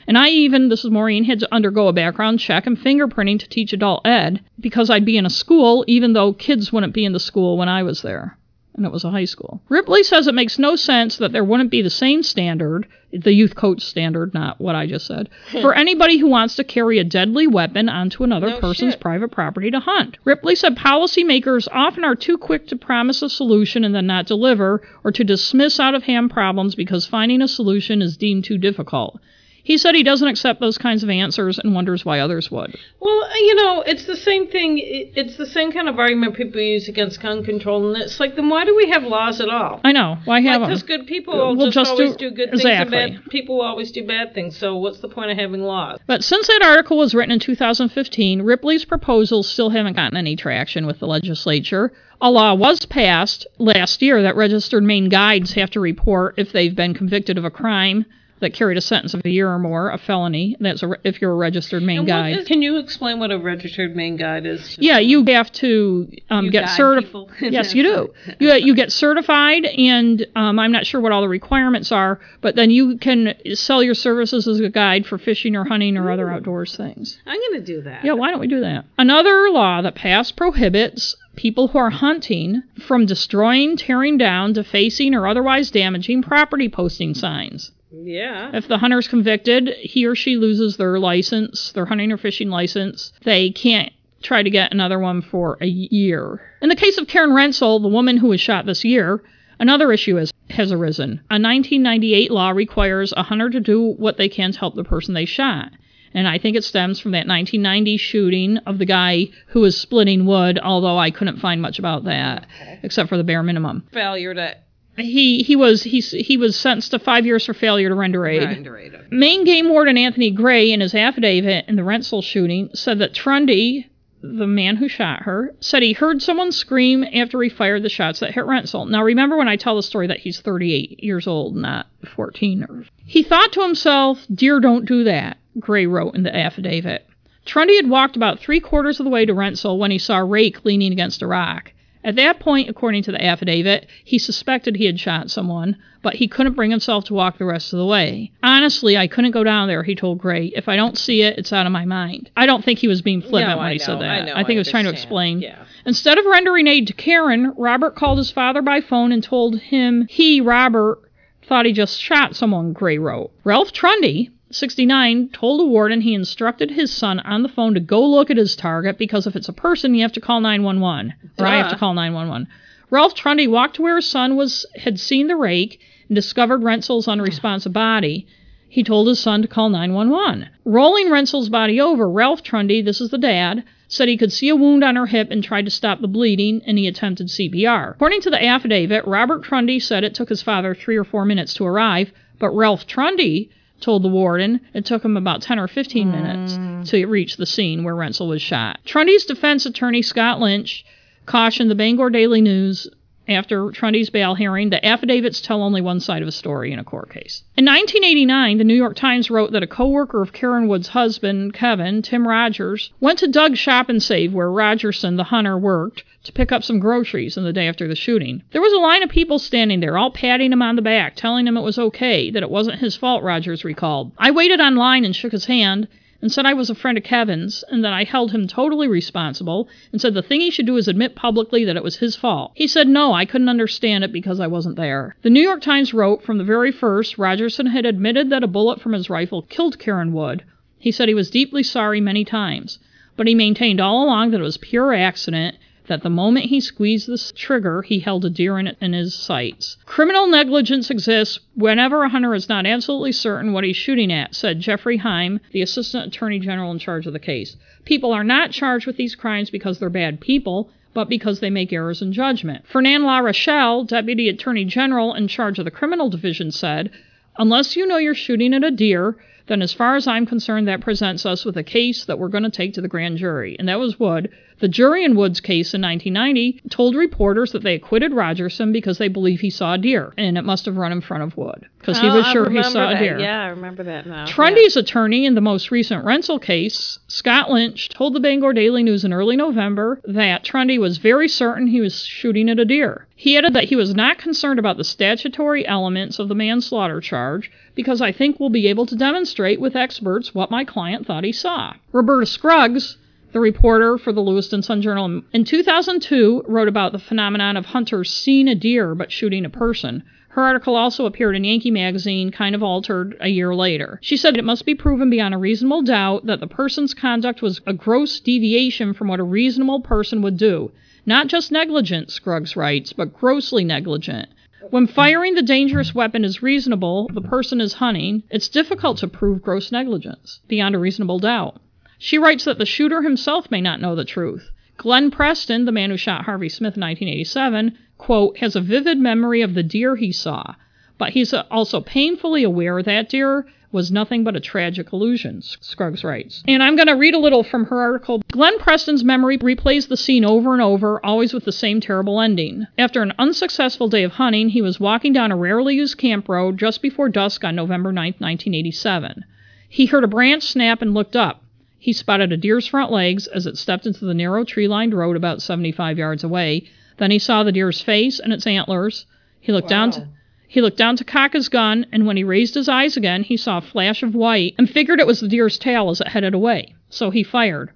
[0.09, 3.49] And I even, this is Maureen, had to undergo a background check and fingerprinting to
[3.49, 7.13] teach adult ed because I'd be in a school even though kids wouldn't be in
[7.13, 8.39] the school when I was there.
[8.75, 9.61] And it was a high school.
[9.69, 13.55] Ripley says it makes no sense that there wouldn't be the same standard, the youth
[13.57, 17.47] coach standard, not what I just said, for anybody who wants to carry a deadly
[17.47, 19.01] weapon onto another No person's shit.
[19.01, 20.17] private property to hunt.
[20.25, 24.81] Ripley said policymakers often are too quick to promise a solution and then not deliver,
[25.05, 29.21] or to dismiss out of hand problems because finding a solution is deemed too difficult.
[29.69, 32.75] He said he doesn't accept those kinds of answers and wonders why others would.
[33.01, 34.81] Well, uh, you know, it's the same thing.
[34.83, 38.49] It's the same kind of argument people use against gun control, and it's like, then
[38.49, 39.83] why do we have laws at all?
[39.85, 40.17] I know.
[40.25, 40.87] Why have Because them?
[40.97, 42.97] good people will We'll just, just always do- do, good things, exactly.
[42.99, 44.57] and bad people will always do bad things.
[44.57, 46.01] So what's the point of having laws?
[46.07, 50.87] But since that article was written in 2015, Ripley's proposals still haven't gotten any traction
[50.87, 51.93] with the legislature.
[52.23, 56.75] A law was passed last year that registered Maine guides have to report if they've
[56.75, 58.07] been convicted of a crime
[58.41, 60.57] that carried a sentence of a year or more, a felony.
[60.61, 62.39] That's a, if you're a registered Maine guide.
[62.39, 64.77] is- can you explain what a registered Maine guide is?
[64.81, 67.27] Yeah, you have to um, get certified.
[67.41, 68.15] Yes, you do.
[68.41, 72.55] You you get certified, and um, I'm not sure what all the requirements are, but
[72.57, 76.31] then you can sell your services as a guide for fishing or hunting or other
[76.31, 77.19] outdoors things.
[77.27, 78.05] I'm going to do that.
[78.05, 78.85] Yeah, why don't we do that?
[78.99, 85.27] Another law that passed prohibits people who are hunting from destroying, tearing down, defacing, or
[85.27, 87.71] otherwise damaging property posting signs.
[87.91, 88.51] Yeah.
[88.53, 93.13] If the hunter's convicted, he or she loses their license, their hunting or fishing license.
[93.25, 96.41] They can't try to get another one for a year.
[96.61, 99.23] In the case of Karen Wrentzel, the woman who was shot this year,
[99.59, 101.21] another issue has, has arisen.
[101.31, 105.15] A 1998 law requires a hunter to do what they can to help the person
[105.15, 105.71] they shot.
[106.15, 110.25] And I think it stems from that 1990 shooting of the guy who was splitting
[110.27, 112.47] wood, although I couldn't find much about that,
[112.83, 113.87] except for the bare minimum.
[113.93, 114.57] Failure to
[115.01, 118.43] He he was he he was sentenced to five years for failure to render aid.
[118.43, 118.95] render aid.
[119.11, 123.87] Maine Game Warden Anthony Gray, in his affidavit in the Wrentzel shooting, said that Trundy,
[124.23, 128.21] the man who shot her, said he heard someone scream after he fired the shots
[128.21, 128.89] that hit Wrentzel.
[128.89, 132.67] Now, remember when I tell the story that he's 38 years old, not 14.
[132.69, 132.85] Or...
[133.05, 137.07] He thought to himself, Dear, don't do that, Gray wrote in the affidavit.
[137.47, 140.65] Trundy had walked about three quarters of the way to Wrentzel when he saw Rake
[140.65, 141.73] leaning against a rock.
[142.05, 146.29] At that point, according to the affidavit, he suspected he had shot someone, but he
[146.29, 148.31] couldn't bring himself to walk the rest of the way.
[148.43, 150.47] Honestly, I couldn't go down there, he told Gray.
[150.55, 152.31] If I don't see it, it's out of my mind.
[152.37, 154.05] I don't think he was being flippant No, when I he said that.
[154.05, 155.41] I know, think I he was trying to explain.
[155.41, 155.65] Yeah.
[155.85, 160.07] Instead of rendering aid to Karen, Robert called his father by phone and told him
[160.09, 161.01] he, Robert,
[161.49, 163.33] thought he just shot someone, Gray wrote.
[163.43, 168.05] Ralph Trundy, 69, told the warden he instructed his son on the phone to go
[168.05, 171.15] look at his target because if it's a person, you have to call 911.
[171.39, 172.49] Or I have to call 911.
[172.91, 177.07] Ralph Trundy walked to where his son was had seen the rake and discovered Wrentzel's
[177.07, 178.27] unresponsive body,
[178.71, 180.49] he told his son to call 911.
[180.65, 184.57] Rolling Wrentzel's body over, Ralph Trundy, this is the dad, said he could see a
[184.57, 187.93] wound on her hip and tried to stop the bleeding, and he attempted CPR.
[187.93, 191.55] According to the affidavit, Robert Trundy said it took his father three or four minutes
[191.55, 193.51] to arrive, but Ralph Trundy
[193.81, 196.13] told the warden it took him about 10 or 15 hmm.
[196.13, 198.81] minutes to reach the scene where Wrentzel was shot.
[198.85, 200.85] Trundy's defense attorney, Scott Lynch,
[201.27, 202.89] cautioned the Bangor Daily News
[203.29, 206.85] after Trundy's bail hearing that affidavits tell only one side of a story in a
[206.85, 207.43] court case.
[207.57, 212.03] In 1989, the New York Times wrote that a co-worker of Karen Wood's husband, Kevin,
[212.03, 216.53] Tim Rogers, went to Doug's Shop and Save where Rogerson, the hunter, worked to pick
[216.53, 218.43] up some groceries in the day after the shooting.
[218.53, 221.47] There was a line of people standing there, all patting him on the back, telling
[221.47, 224.13] him it was okay, that it wasn't his fault, Rogers recalled.
[224.19, 225.89] I waited online and shook his hand,
[226.21, 229.69] and said I was a friend of Kevin's and that I held him totally responsible
[229.93, 232.51] and said the thing he should do is admit publicly that it was his fault.
[232.55, 235.15] He said no, I couldn't understand it because I wasn't there.
[235.23, 238.81] The New York Times wrote from the very first Rogerson had admitted that a bullet
[238.81, 240.43] from his rifle killed Karen Wood.
[240.79, 242.79] He said he was deeply sorry many times,
[243.17, 245.57] but he maintained all along that it was pure accident
[245.89, 249.77] that the moment he squeezed the trigger, he held a deer in, in his sights.
[249.85, 254.61] Criminal negligence exists whenever a hunter is not absolutely certain what he's shooting at, said
[254.61, 257.57] Jeffrey Heim, the Assistant Attorney General in charge of the case.
[257.85, 261.73] People are not charged with these crimes because they're bad people, but because they make
[261.73, 262.67] errors in judgment.
[262.67, 266.91] Fernand La Rochelle, Deputy Attorney General in charge of the Criminal Division, said,
[267.39, 269.17] Unless you know you're shooting at a deer,
[269.49, 272.45] then as far as I'm concerned, that presents us with a case that we're going
[272.45, 273.57] to take to the grand jury.
[273.59, 274.31] And that was Wood.
[274.61, 279.07] The jury in Wood's case in 1990 told reporters that they acquitted Rogerson because they
[279.07, 282.01] believe he saw a deer, and it must have run in front of Wood because
[282.01, 282.97] he Oh, was I sure he saw that.
[282.97, 283.19] a deer.
[283.21, 284.27] Yeah, I remember that now.
[284.27, 289.05] Trundy's attorney in the most recent Wrentzel case, Scott Lynch, told the Bangor Daily News
[289.05, 293.07] in early November that Trundy was very certain he was shooting at a deer.
[293.15, 297.51] He added that he was not concerned about the statutory elements of the manslaughter charge
[297.77, 301.33] because I think we'll be able to demonstrate with experts what my client thought he
[301.33, 301.75] saw.
[301.93, 302.97] Roberta Scruggs,
[303.33, 308.11] the reporter for the Lewiston Sun Journal, in 2002 wrote about the phenomenon of hunters
[308.11, 310.03] seeing a deer but shooting a person.
[310.31, 313.99] Her article also appeared in Yankee magazine, kind of altered a year later.
[314.03, 317.61] She said it must be proven beyond a reasonable doubt that the person's conduct was
[317.67, 320.71] a gross deviation from what a reasonable person would do.
[321.07, 324.29] Not just negligent, Scruggs writes, but grossly negligent.
[324.71, 329.41] When firing the dangerous weapon is reasonable, the person is hunting, it's difficult to prove
[329.41, 331.59] gross negligence beyond a reasonable doubt.
[331.97, 334.51] She writes that the shooter himself may not know the truth.
[334.77, 339.41] Glenn Preston, the man who shot Harvey Smith in 1987, quote, has a vivid memory
[339.41, 340.55] of the deer he saw,
[340.99, 346.43] but he's also painfully aware that deer was nothing but a tragic illusion, Scruggs writes.
[346.49, 348.23] And I'm going to read a little from her article.
[348.31, 352.67] Glenn Preston's memory replays the scene over and over, always with the same terrible ending.
[352.79, 356.59] After an unsuccessful day of hunting, he was walking down a rarely used camp road
[356.59, 359.25] just before dusk on November 9, 1987.
[359.69, 361.43] He heard a branch snap and looked up.
[361.79, 365.17] He spotted a deer's front legs as it stepped into the narrow tree lined road
[365.17, 366.65] about 75 yards away.
[366.97, 369.07] Then he saw the deer's face and its antlers.
[369.41, 370.09] He looked down to,
[370.49, 373.37] he looked down to cock his gun, and when he raised his eyes again, he
[373.37, 376.33] saw a flash of white and figured it was the deer's tail as it headed
[376.33, 376.75] away.
[376.89, 377.71] So he fired.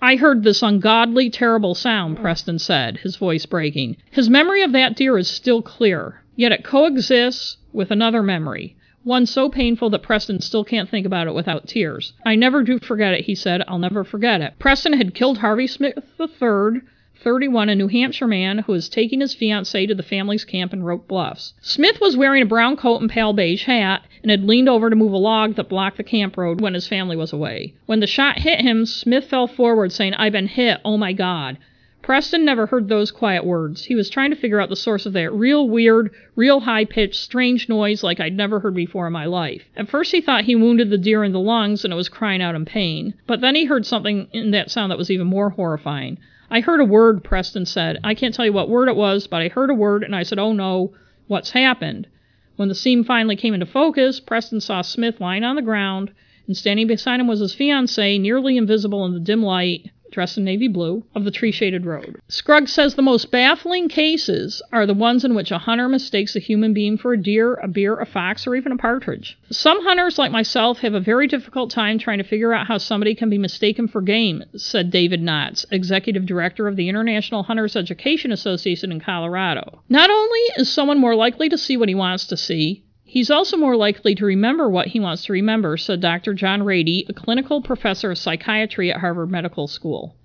[0.00, 3.96] I heard this ungodly, terrible sound, Preston said, his voice breaking.
[4.10, 9.26] His memory of that deer is still clear, yet it coexists with another memory, one
[9.26, 12.12] so painful that Preston still can't think about it without tears.
[12.24, 13.62] I never do forget it, he said.
[13.66, 14.54] I'll never forget it.
[14.58, 16.82] Preston had killed Harvey Smith III,
[17.24, 20.82] 31, a New Hampshire man who was taking his fiancee to the family's camp in
[20.82, 21.54] Roque Bluffs.
[21.62, 24.96] Smith was wearing a brown coat and pale beige hat and had leaned over to
[24.96, 27.72] move a log that blocked the camp road when his family was away.
[27.86, 31.56] When the shot hit him, Smith fell forward saying, I've been hit, oh my god.
[32.02, 33.86] Preston never heard those quiet words.
[33.86, 37.14] He was trying to figure out the source of that real weird, real high pitched,
[37.14, 39.62] strange noise like I'd never heard before in my life.
[39.74, 42.42] At first he thought he wounded the deer in the lungs and it was crying
[42.42, 43.14] out in pain.
[43.26, 46.18] But then he heard something in that sound that was even more horrifying.
[46.54, 47.98] I heard a word, Preston said.
[48.04, 50.22] I can't tell you what word it was, but I heard a word and I
[50.22, 50.92] said, Oh no,
[51.26, 52.06] what's happened?
[52.54, 56.12] When the scene finally came into focus, Preston saw Smith lying on the ground,
[56.46, 60.44] and standing beside him was his fiancee, nearly invisible in the dim light, dressed in
[60.44, 62.20] navy blue, of the tree shaded road.
[62.28, 66.38] Scruggs says the most baffling cases are the ones in which a hunter mistakes a
[66.38, 69.36] human being for a deer, a bear, a fox, or even a partridge.
[69.50, 73.14] Some hunters, like myself, have a very difficult time trying to figure out how somebody
[73.14, 78.30] can be mistaken for game, said David Knotts, executive director of the International Hunters Education
[78.30, 79.82] Association in Colorado.
[79.88, 82.83] Not only is someone more likely to see what he wants to see,
[83.14, 86.34] He's also more likely to remember what he wants to remember, said Dr.
[86.34, 90.16] John Ratey, a clinical professor of psychiatry at Harvard Medical School.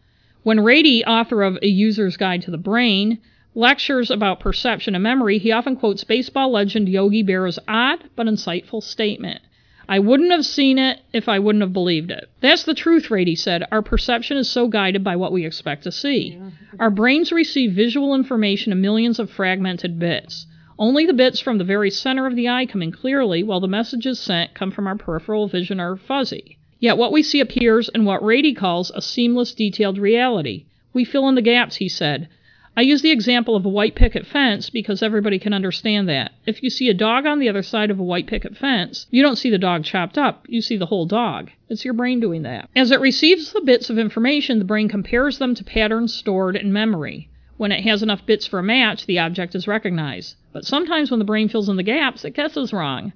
[0.42, 3.20] When Ratey, author of A User's Guide to the Brain,
[3.54, 8.82] lectures about perception and memory, he often quotes baseball legend Yogi Berra's odd but insightful
[8.82, 9.42] statement.
[9.88, 12.28] I wouldn't have seen it if I wouldn't have believed it.
[12.42, 13.66] That's the truth, Ratey said.
[13.72, 16.42] Our perception is so guided by what we expect to see.
[16.80, 20.48] Our brains receive visual information in millions of fragmented bits.
[20.80, 23.68] Only the bits from the very center of the eye come in clearly, while the
[23.68, 26.58] messages sent come from our peripheral vision are fuzzy.
[26.80, 30.64] Yet what we see appears in what Ratey calls a seamless, detailed reality.
[30.94, 32.30] We fill in the gaps, he said.
[32.78, 36.32] I use the example of a white picket fence because everybody can understand that.
[36.46, 39.22] If you see a dog on the other side of a white picket fence, you
[39.22, 41.52] don't see the dog chopped up, you see the whole dog.
[41.68, 42.70] It's your brain doing that.
[42.74, 46.72] As it receives the bits of information, the brain compares them to patterns stored in
[46.72, 47.28] memory.
[47.60, 50.38] When it has enough bits for a match, the object is recognized.
[50.54, 53.12] But sometimes when the brain fills in the gaps, it guesses wrong.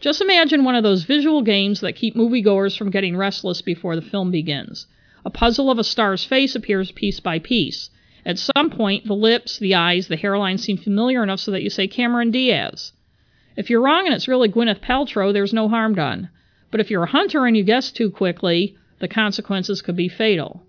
[0.00, 4.02] Just imagine one of those visual games that keep moviegoers from getting restless before the
[4.02, 4.86] film begins.
[5.24, 7.88] A puzzle of a star's face appears piece by piece.
[8.26, 11.70] At some point, the lips, the eyes, the hairline seem familiar enough so that you
[11.70, 12.92] say Cameron Diaz.
[13.56, 16.28] If you're wrong and it's really Gwyneth Paltrow, there's no harm done.
[16.70, 20.65] But if you're a hunter and you guess too quickly, the consequences could be fatal.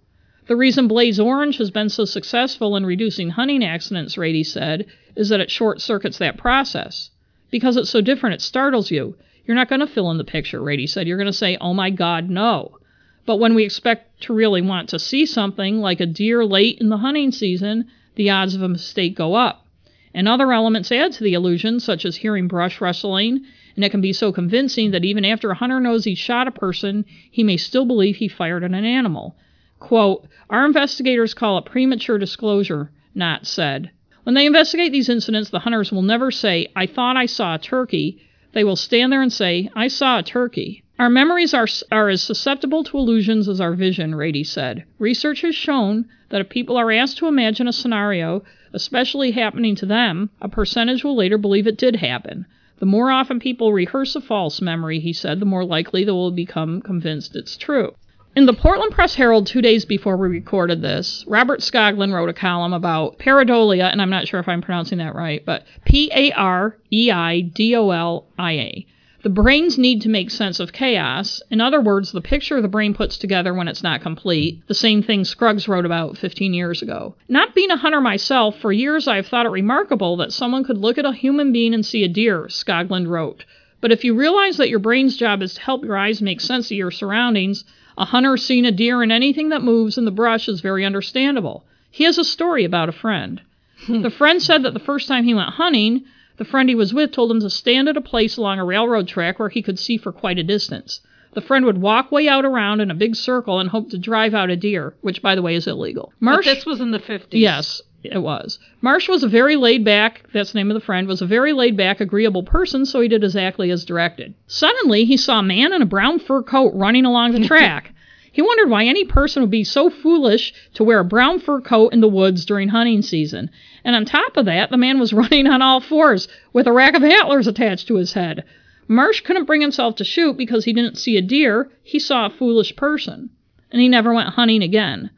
[0.48, 4.86] The reason Blaze Orange has been so successful in reducing hunting accidents, Ratey said,
[5.16, 7.10] is that it short circuits that process.
[7.52, 9.16] Because it's so different, it startles you.
[9.46, 11.06] You're not going to fill in the picture, Ratey said.
[11.06, 12.78] You're going to say, oh my God, no.
[13.26, 16.88] But when we expect to really want to see something, like a deer late in
[16.88, 19.66] the hunting season, the odds of a mistake go up.
[20.14, 23.46] And other elements add to the illusion, such as hearing brush rustling,
[23.76, 26.52] and it can be so convincing that even after a hunter knows he shot a
[26.52, 29.36] person, he may still believe he fired at an animal.
[29.80, 33.92] Quote, Our investigators call it premature disclosure, Knott said.
[34.24, 37.60] When they investigate these incidents, the hunters will never say, I thought I saw a
[37.60, 38.22] turkey.
[38.54, 40.84] They will stand there and say, I saw a turkey.
[41.00, 44.86] Our memories are, are as susceptible to illusions as our vision, Ratey said.
[45.00, 48.44] Research has shown that if people are asked to imagine a scenario,
[48.74, 52.46] especially happening to them, a percentage will later believe it did happen.
[52.80, 56.32] The more often people rehearse a false memory, he said, the more likely they will
[56.32, 57.96] become convinced it's true.
[58.38, 62.34] In the Portland Press Herald, two days before we recorded this, Robert Skoglund wrote a
[62.34, 66.32] column about pareidolia, and I'm not sure if I'm pronouncing that right, but P A
[66.34, 68.86] R E I D O L I A.
[69.24, 71.42] The brain's need to make sense of chaos.
[71.50, 74.62] In other words, the picture the brain puts together when it's not complete.
[74.68, 77.16] The same thing Scruggs wrote about 15 years ago.
[77.28, 81.00] Not being a hunter myself, for years I've thought it remarkable that someone could look
[81.00, 83.46] at a human being and see a deer, Skoglund wrote.
[83.82, 86.70] But if you realize that your brain's job is to help your eyes make sense
[86.70, 87.64] of your surroundings,
[87.98, 91.66] a hunter seeing a deer and anything that moves in the brush is very understandable.
[91.90, 93.42] He has a story about a friend.
[93.86, 94.02] Hmm.
[94.02, 96.04] the friend said that the first time he went hunting,
[96.38, 99.08] the friend he was with told him to stand at a place along a railroad
[99.08, 101.02] track where he could see for quite a distance.
[101.34, 104.34] The friend would walk way out around in a big circle and hope to drive
[104.34, 106.12] out a deer, which, by the way, is illegal.
[106.20, 107.28] Marsh, but this was in the 50s.
[107.32, 108.60] Yes, it was.
[108.82, 111.52] Marsh was a very laid back, that's the name of the friend, was a very
[111.52, 114.34] laid back, agreeable person, so he did exactly as directed.
[114.46, 117.94] Suddenly, he saw a man in a brown fur coat running along the track.
[118.32, 121.92] He wondered why any person would be so foolish to wear a brown fur coat
[121.92, 123.50] in the woods during hunting season.
[123.84, 126.94] And on top of that, the man was running on all fours with a rack
[126.94, 128.44] of antlers attached to his head.
[128.88, 132.30] Marsh couldn't bring himself to shoot because he didn't see a deer, he saw a
[132.30, 133.32] foolish person.
[133.72, 135.10] And he never went hunting again.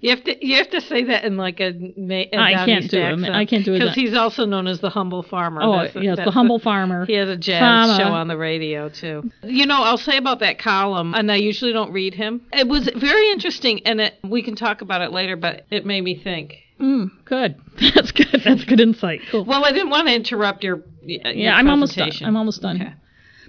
[0.00, 2.98] You have to you have to say that in like a, a I can't do
[2.98, 3.28] it.
[3.28, 5.60] I can't do it because he's also known as the humble farmer.
[5.62, 7.06] Oh that's, yes, the humble the, farmer.
[7.12, 7.96] He has a jazz Farmer.
[7.96, 9.30] show on the radio too.
[9.42, 12.42] You know, I'll say about that column, and I usually don't read him.
[12.52, 15.34] It was very interesting, and it, we can talk about it later.
[15.34, 16.58] But it made me think.
[16.80, 17.60] Mm, good.
[17.94, 18.42] That's good.
[18.44, 19.22] That's good insight.
[19.30, 19.44] Cool.
[19.44, 20.82] Well, I didn't want to interrupt your.
[21.02, 22.12] your yeah, I'm almost done.
[22.22, 22.80] I'm almost done.
[22.80, 22.94] Okay.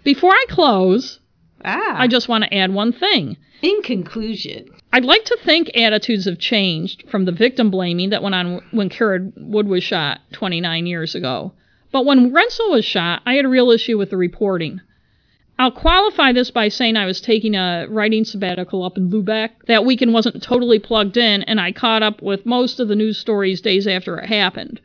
[0.03, 1.19] Before I close,
[1.63, 1.95] ah.
[1.95, 3.37] I just want to add one thing.
[3.63, 8.35] In conclusion, I'd like to think attitudes have changed from the victim blaming that went
[8.35, 11.53] on when Kara Wood was shot 29 years ago.
[11.89, 14.81] But when Wrentzel was shot, I had a real issue with the reporting.
[15.57, 19.51] I'll qualify this by saying I was taking a writing sabbatical up in Lubec.
[19.67, 23.17] That weekend wasn't totally plugged in, and I caught up with most of the news
[23.17, 24.81] stories days after it happened.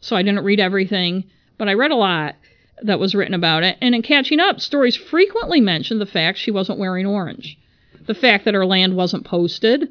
[0.00, 1.22] So I didn't read everything,
[1.58, 2.34] but I read a lot
[2.82, 3.78] that was written about it.
[3.80, 7.56] And in catching up, stories frequently mentioned the fact she wasn't wearing orange
[8.06, 9.88] the fact that her land wasn't posted,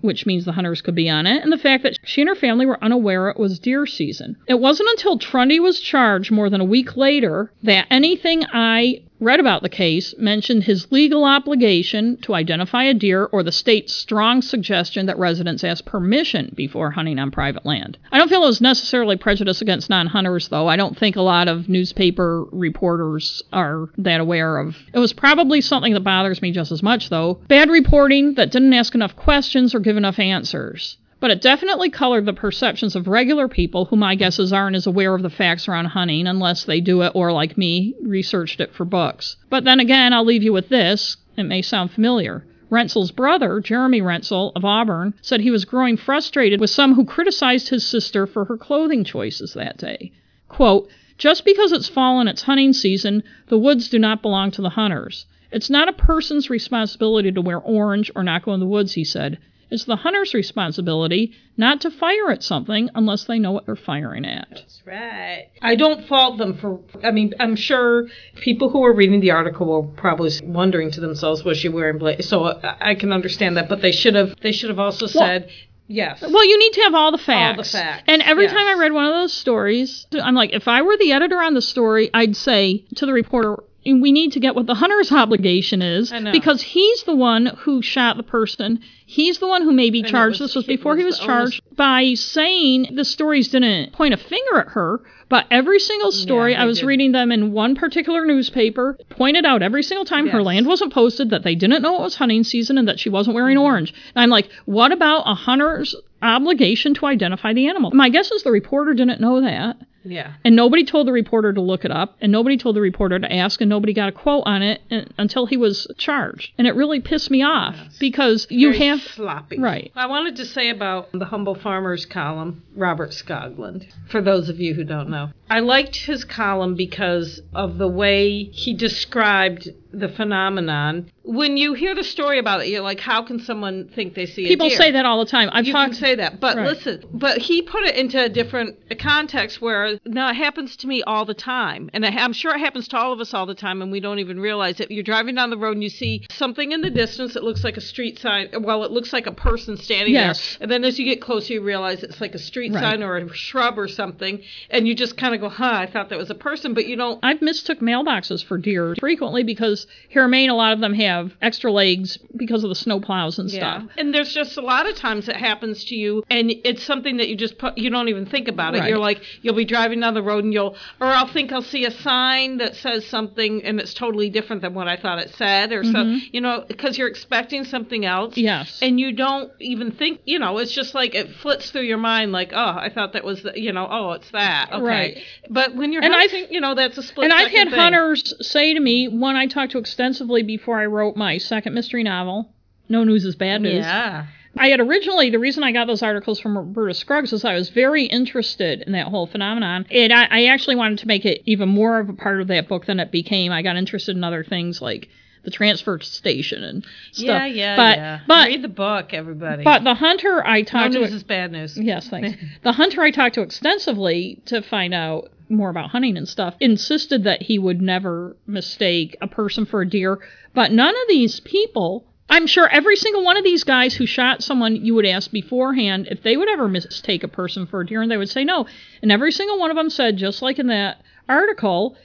[0.00, 2.34] which means the hunters could be on it, and the fact that she and her
[2.34, 4.36] family were unaware it was deer season.
[4.46, 9.40] It wasn't until Trundy was charged more than a week later that anything I read
[9.40, 14.42] about the case mentioned his legal obligation to identify a deer or the state's strong
[14.42, 17.98] suggestion that residents ask permission before hunting on private land.
[18.12, 20.68] I don't feel it was necessarily prejudice against non hunters, though.
[20.68, 24.76] I don't think a lot of newspaper reporters are that aware of.
[24.92, 27.40] It was probably something that bothers me just as much, though.
[27.48, 30.96] Bad reporting that didn't ask enough questions or give enough answers.
[31.20, 35.14] But it definitely colored the perceptions of regular people who my guesses aren't as aware
[35.14, 38.84] of the facts around hunting unless they do it or, like me, researched it for
[38.84, 39.36] books.
[39.50, 41.16] But then again, I'll leave you with this.
[41.36, 42.44] It may sound familiar.
[42.70, 47.70] Wrentzel's brother, Jeremy Wrentzel of Auburn, said he was growing frustrated with some who criticized
[47.70, 50.12] his sister for her clothing choices that day.
[50.48, 54.62] Quote, just because it's fall and it's hunting season, the woods do not belong to
[54.62, 55.26] the hunters.
[55.50, 59.02] It's not a person's responsibility to wear orange or not go in the woods, he
[59.02, 59.38] said.
[59.70, 64.24] It's the hunter's responsibility not to fire at something unless they know what they're firing
[64.24, 64.48] at.
[64.50, 65.48] That's right.
[65.60, 66.80] I don't fault them for.
[67.04, 71.44] I mean, I'm sure people who are reading the article were probably wondering to themselves,
[71.44, 74.34] "Was she wearing blaze?" So I, I can understand that, but they should have.
[74.40, 75.50] They should have also said.
[75.90, 76.20] Yes.
[76.20, 77.56] Well, you need to have all the facts.
[77.56, 78.04] All the facts.
[78.08, 78.52] And every yes.
[78.52, 81.54] time I read one of those stories, I'm like, if I were the editor on
[81.54, 83.62] the story, I'd say to the reporter,
[83.94, 88.16] we need to get what the hunter's obligation is because he's the one who shot
[88.16, 88.80] the person.
[89.06, 90.40] He's the one who may be charged.
[90.40, 94.18] was- this was before was he was charged by saying the stories didn't point a
[94.18, 96.86] finger at her, but every single story they I was did.
[96.86, 101.30] reading them in one particular newspaper pointed out every single time her land wasn't posted
[101.30, 103.64] that they didn't know it was hunting season and that she wasn't wearing Mm-hmm.
[103.64, 103.94] orange.
[104.14, 107.90] And I'm like, what about a hunter's obligation to identify the animal?
[107.92, 109.76] My guess is the reporter didn't know that.
[110.10, 110.34] Yeah.
[110.44, 113.32] And nobody told the reporter to look it up, and nobody told the reporter to
[113.32, 116.52] ask, and nobody got a quote on it uh, until he was charged.
[116.58, 119.00] And it really pissed me off because you Very have.
[119.00, 119.58] sloppy.
[119.58, 119.92] Right.
[119.94, 124.74] I wanted to say about the Humble Farmers column, Robert Skoglund, for those of you
[124.74, 125.30] who don't know.
[125.50, 131.10] I liked his column because of the way he described the phenomenon.
[131.22, 134.46] When you hear the story about it, you're like, how can someone think they see
[134.48, 134.76] People a deer?
[134.76, 135.48] People say that all the time.
[135.52, 135.92] I've you talked.
[135.92, 136.66] can say that, but Right.
[136.68, 137.02] listen.
[137.12, 141.24] But he put it into a different context where now it happens to me all
[141.24, 143.90] the time, and I'm sure it happens to all of us all the time, and
[143.92, 144.90] we don't even realize it.
[144.90, 147.76] You're driving down the road and you see something in the distance that looks like
[147.76, 148.48] a street sign.
[148.60, 150.56] Well, it looks like a person standing Yes.
[150.56, 152.80] there, and then as you get closer, you realize it's like a street Right.
[152.82, 156.08] sign or a shrub or something, and you just kind of go, "Huh, I thought
[156.10, 157.18] that was a person," but you don't.
[157.22, 159.77] I've mistook mailboxes for deer frequently because
[160.08, 163.38] here in Maine, a lot of them have extra legs because of the snow plows
[163.38, 163.84] and stuff.
[163.96, 167.28] And there's just a lot of times it happens to you, and it's something that
[167.28, 168.80] you just put, you don't even think about it.
[168.80, 168.88] Right.
[168.88, 171.84] You're like, you'll be driving down the road and you'll, or I'll think I'll see
[171.84, 175.72] a sign that says something and it's totally different than what I thought it said,
[175.72, 176.02] or so,
[176.32, 178.32] you know, because you're expecting something else.
[178.32, 178.40] Mm-hmm.
[178.40, 178.78] Yes.
[178.82, 182.32] And you don't even think, you know, it's just like it flits through your mind,
[182.32, 184.70] like, oh, I thought that was, the, you know, oh, it's that.
[184.72, 184.82] Okay.
[184.82, 185.18] Right.
[185.50, 187.24] But when you're And I've- hunting, you know, that's a split.
[187.24, 187.78] And I've had thing.
[187.78, 192.02] hunters say to me, one I talked to extensively before I wrote my second mystery
[192.02, 192.50] novel,
[192.88, 193.84] No News is Bad News.
[193.84, 194.26] Yeah.
[194.56, 197.68] I had originally the reason I got those articles from Roberta Scruggs is I was
[197.68, 201.68] very interested in that whole phenomenon, and I, I actually wanted to make it even
[201.68, 203.52] more of a part of that book than it became.
[203.52, 205.08] I got interested in other things like
[205.44, 207.26] the transfer station and stuff.
[207.26, 208.20] Yeah, yeah, but, yeah.
[208.26, 209.62] But Read the book, everybody.
[209.62, 211.78] but the hunter I talked to no talked news to is bad news.
[211.78, 212.42] Yes, thanks.
[212.64, 217.24] the hunter I talked to extensively to find out more about hunting and stuff insisted
[217.24, 220.18] that he would never mistake a person for a deer.
[220.54, 224.42] But none of these people, I'm sure every single one of these guys who shot
[224.42, 228.02] someone, you would ask beforehand if they would ever mistake a person for a deer,
[228.02, 228.66] and they would say no.
[229.02, 231.96] And every single one of them said, just like in that article,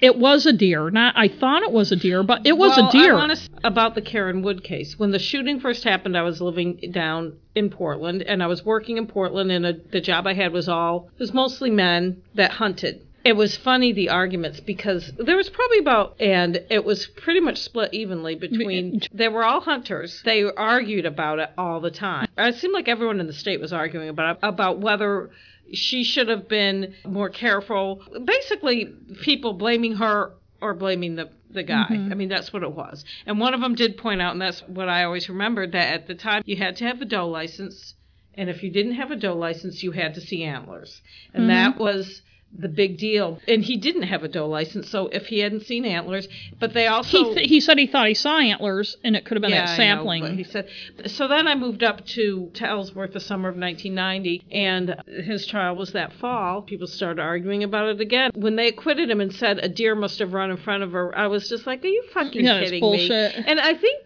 [0.00, 0.90] it was a deer.
[0.90, 3.14] Not I thought it was a deer, but it was well, a deer.
[3.14, 4.98] I want to about the Karen Wood case.
[4.98, 8.96] When the shooting first happened, I was living down in Portland, and I was working
[8.96, 12.52] in Portland, and a, the job I had was all it was mostly men that
[12.52, 13.02] hunted.
[13.22, 17.58] It was funny the arguments because there was probably about and it was pretty much
[17.58, 20.22] split evenly between they were all hunters.
[20.24, 22.28] They argued about it all the time.
[22.38, 25.28] It seemed like everyone in the state was arguing about about whether
[25.72, 28.02] she should have been more careful.
[28.24, 28.86] Basically,
[29.22, 31.86] people blaming her or blaming the the guy.
[31.90, 32.12] Mm-hmm.
[32.12, 33.04] I mean, that's what it was.
[33.26, 36.06] And one of them did point out, and that's what I always remembered, that at
[36.06, 37.94] the time you had to have a doe license,
[38.34, 41.02] and if you didn't have a doe license, you had to see antlers,
[41.34, 41.48] and mm-hmm.
[41.48, 42.22] that was
[42.56, 43.38] the big deal.
[43.46, 46.26] And he didn't have a doe license, so if he hadn't seen antlers,
[46.58, 49.36] but they also he, th- he said he thought he saw antlers, and it could
[49.36, 50.02] have been that I know,
[50.36, 50.68] he said.
[51.06, 55.76] So then I moved up to, to Ellsworth the summer of 1990, and his trial
[55.76, 56.62] was that fall.
[56.62, 58.30] People started arguing about it again.
[58.34, 61.16] When they acquitted him and said a deer must have run in front of her,
[61.16, 63.38] I was just like, "Are you fucking Yeah, kidding bullshit.
[63.38, 64.02] me?" And I think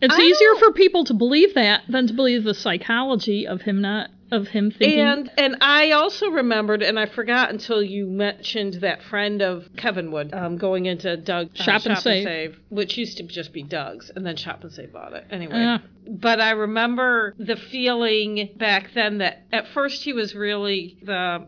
[0.00, 3.62] It's I easier don't- for people to believe that than to believe the psychology of
[3.62, 5.00] him not of him thinking.
[5.00, 10.10] And and I also remembered, and I forgot until you mentioned that friend of Kevin
[10.10, 12.58] Wood um, going into Doug uh, Shop and Save.
[12.68, 15.56] which used to just be Doug's, and then Shop and Save bought it anyway.
[15.56, 15.78] Yeah.
[16.06, 21.46] But I remember the feeling back then that at first he was really the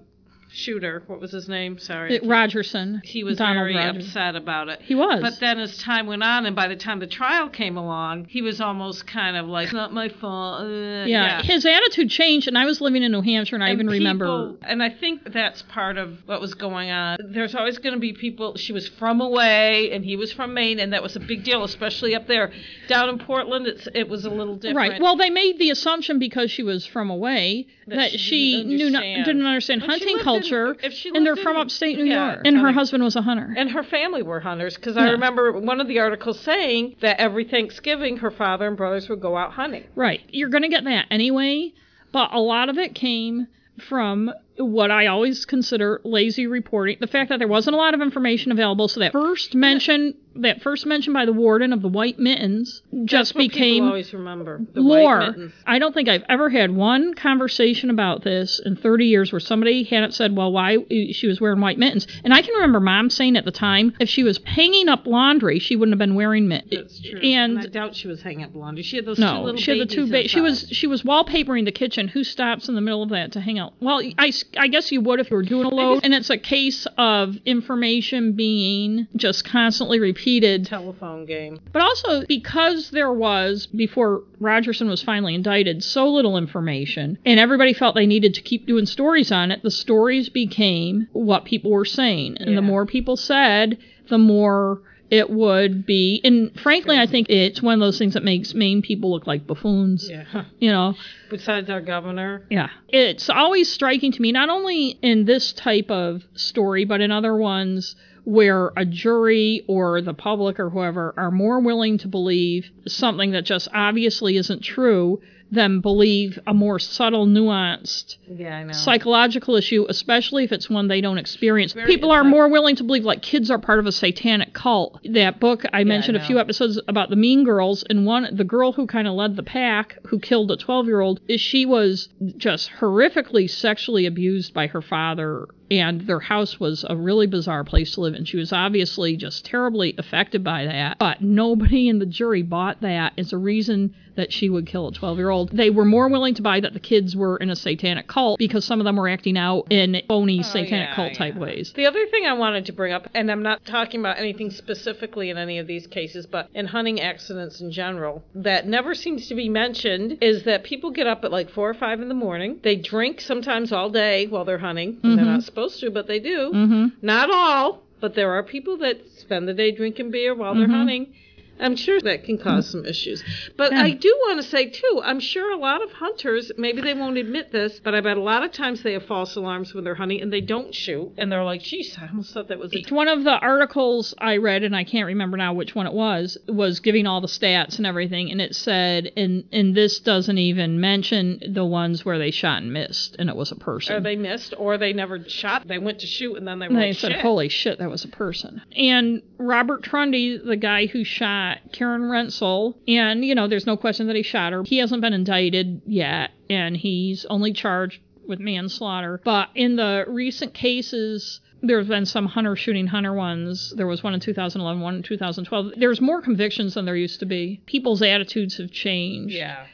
[0.52, 1.78] shooter, what was his name?
[1.78, 2.16] Sorry.
[2.16, 3.00] It- Rogerson.
[3.04, 3.96] he was Donald very Rogerson.
[4.08, 4.80] upset about it.
[4.82, 5.20] He was.
[5.20, 8.42] But then as time went on, and by the time the trial came along, he
[8.42, 12.56] was almost kind of like, "It's not my fault." Uh, yeah, his attitude changed, and
[12.58, 14.54] I was living in New Hampshire, and I And even remember.
[14.62, 17.18] and I think that's part of what was going on.
[17.30, 18.56] There's always going to be people.
[18.56, 21.64] She was from away, and he was from Maine, and that was a big deal,
[21.64, 22.50] especially up there.
[22.88, 24.76] Down in Portland, it's it was a little different.
[24.76, 25.00] Right.
[25.00, 28.76] Well, they made the assumption because she was from away That that, she she didn't
[28.76, 29.24] knew not, understand.
[29.26, 32.46] didn't understand But hunting in- if she and they're lived from upstate New yeah, York,
[32.46, 33.54] and her husband was a hunter.
[33.56, 37.44] and her family were hunters because I remember one of the articles saying that every
[37.44, 39.84] Thanksgiving her father and brothers would go out hunting.
[39.94, 40.20] Right.
[40.30, 41.72] You're going to get that anyway,
[42.12, 43.46] but a lot of it came
[43.88, 44.30] from
[44.64, 46.98] what I always consider lazy reporting.
[47.00, 50.62] The fact that there wasn't a lot of information available, so that first mention, that
[50.62, 55.02] first mention by the warden of the white mittens, just became always remember the white
[55.02, 55.20] lore.
[55.20, 55.52] mittens.
[55.66, 59.84] I don't think I've ever had one conversation about this in 30 years where somebody
[59.84, 62.06] hadn't said, well, why uh, she was wearing white mittens.
[62.24, 65.58] And I can remember mom saying at the time, if she was hanging up laundry,
[65.58, 66.70] she wouldn't have been wearing mittens.
[66.70, 67.20] That's true.
[67.20, 68.82] And I doubt she was hanging up laundry.
[68.82, 70.06] She had those two no, little she had the two.
[70.06, 72.08] babies Ba- she was she was wallpapering the kitchen.
[72.08, 73.74] Who stops in the middle of that to hang out?
[73.80, 76.36] Well, I, I guess you would if you were doing a load, and it's a
[76.38, 80.66] case of information being just constantly repeated.
[80.66, 81.60] telephone game.
[81.72, 87.72] But also because there was before Rogerson was finally indicted, so little information, and everybody
[87.72, 89.62] felt they needed to keep doing stories on it.
[89.62, 92.56] The stories became what people were saying, and Yeah.
[92.56, 93.78] the more people said,
[94.08, 96.20] the more it would be.
[96.24, 99.46] And frankly, I think it's one of those things that makes Maine people look like
[99.46, 100.08] buffoons.
[100.08, 100.24] Yeah.
[100.58, 100.94] You know,
[101.30, 102.44] Besides our governor.
[102.50, 102.68] yeah.
[102.88, 107.34] It's always striking to me, not only in this type of story, but in other
[107.34, 113.30] ones where a jury or the public or whoever are more willing to believe something
[113.30, 115.20] that just obviously isn't true
[115.50, 121.18] than believe a more subtle, nuanced Yeah, psychological issue, especially if it's one they don't
[121.18, 121.72] experience.
[121.72, 124.52] Very- People are not- more willing to believe like kids are part of a satanic
[124.52, 125.00] cult.
[125.04, 126.26] That book I mentioned a know.
[126.26, 129.42] few episodes about the Mean Girls, and one the girl who kind of led the
[129.42, 134.66] pack, who killed a 12 year old, is she was just horrifically sexually abused by
[134.68, 135.46] her father.
[135.72, 139.44] And their house was a really bizarre place to live, and she was obviously just
[139.44, 140.98] terribly affected by that.
[140.98, 144.92] But nobody in the jury bought that as a reason that she would kill a
[144.92, 145.50] 12 year old.
[145.50, 148.64] They were more willing to buy that the kids were in a satanic cult because
[148.64, 151.40] some of them were acting out in phony satanic Oh, yeah, cult type yeah.
[151.40, 151.72] ways.
[151.74, 155.30] The other thing I wanted to bring up, and I'm not talking about anything specifically
[155.30, 159.34] in any of these cases, but in hunting accidents in general, that never seems to
[159.34, 162.60] be mentioned is that people get up at like four or five in the morning.
[162.62, 164.98] They drink sometimes all day while they're hunting.
[165.02, 166.50] They're not supposed to, but they do.
[166.54, 166.86] Mm-hmm.
[167.02, 170.70] Not all, but there are people that spend the day drinking beer while they're Mhm.
[170.70, 171.14] hunting.
[171.60, 173.22] I'm sure that can cause some issues.
[173.56, 173.82] But Yeah.
[173.82, 177.18] I do want to say, too, I'm sure a lot of hunters, maybe they won't
[177.18, 179.94] admit this, but I bet a lot of times they have false alarms when they're
[179.94, 181.12] hunting and they don't shoot.
[181.18, 182.82] And they're like, geez, I almost thought that was a.
[182.94, 186.38] One of the articles I read, and I can't remember now which one it was,
[186.48, 190.80] was giving all the stats and everything, and it said, and and this doesn't even
[190.80, 193.96] mention the ones where they shot and missed, and it was a person.
[193.96, 195.66] Or they missed, or they never shot.
[195.68, 197.20] They went to shoot and then they were And they like, said, shit.
[197.20, 202.74] "Holy shit, that was a person." And Robert Trundy, the guy who shot Karen Wrentzel,
[202.88, 204.62] and you know, there's no question that he shot her.
[204.62, 209.20] He hasn't been indicted yet, and he's only charged with manslaughter.
[209.24, 211.40] But in the recent cases.
[211.62, 213.74] There's been some hunter shooting hunter ones.
[213.76, 215.72] There was one in 2011, one in 2012.
[215.76, 217.60] There's more convictions than there used to be.
[217.66, 219.34] People's attitudes have changed.
[219.34, 219.66] Yeah.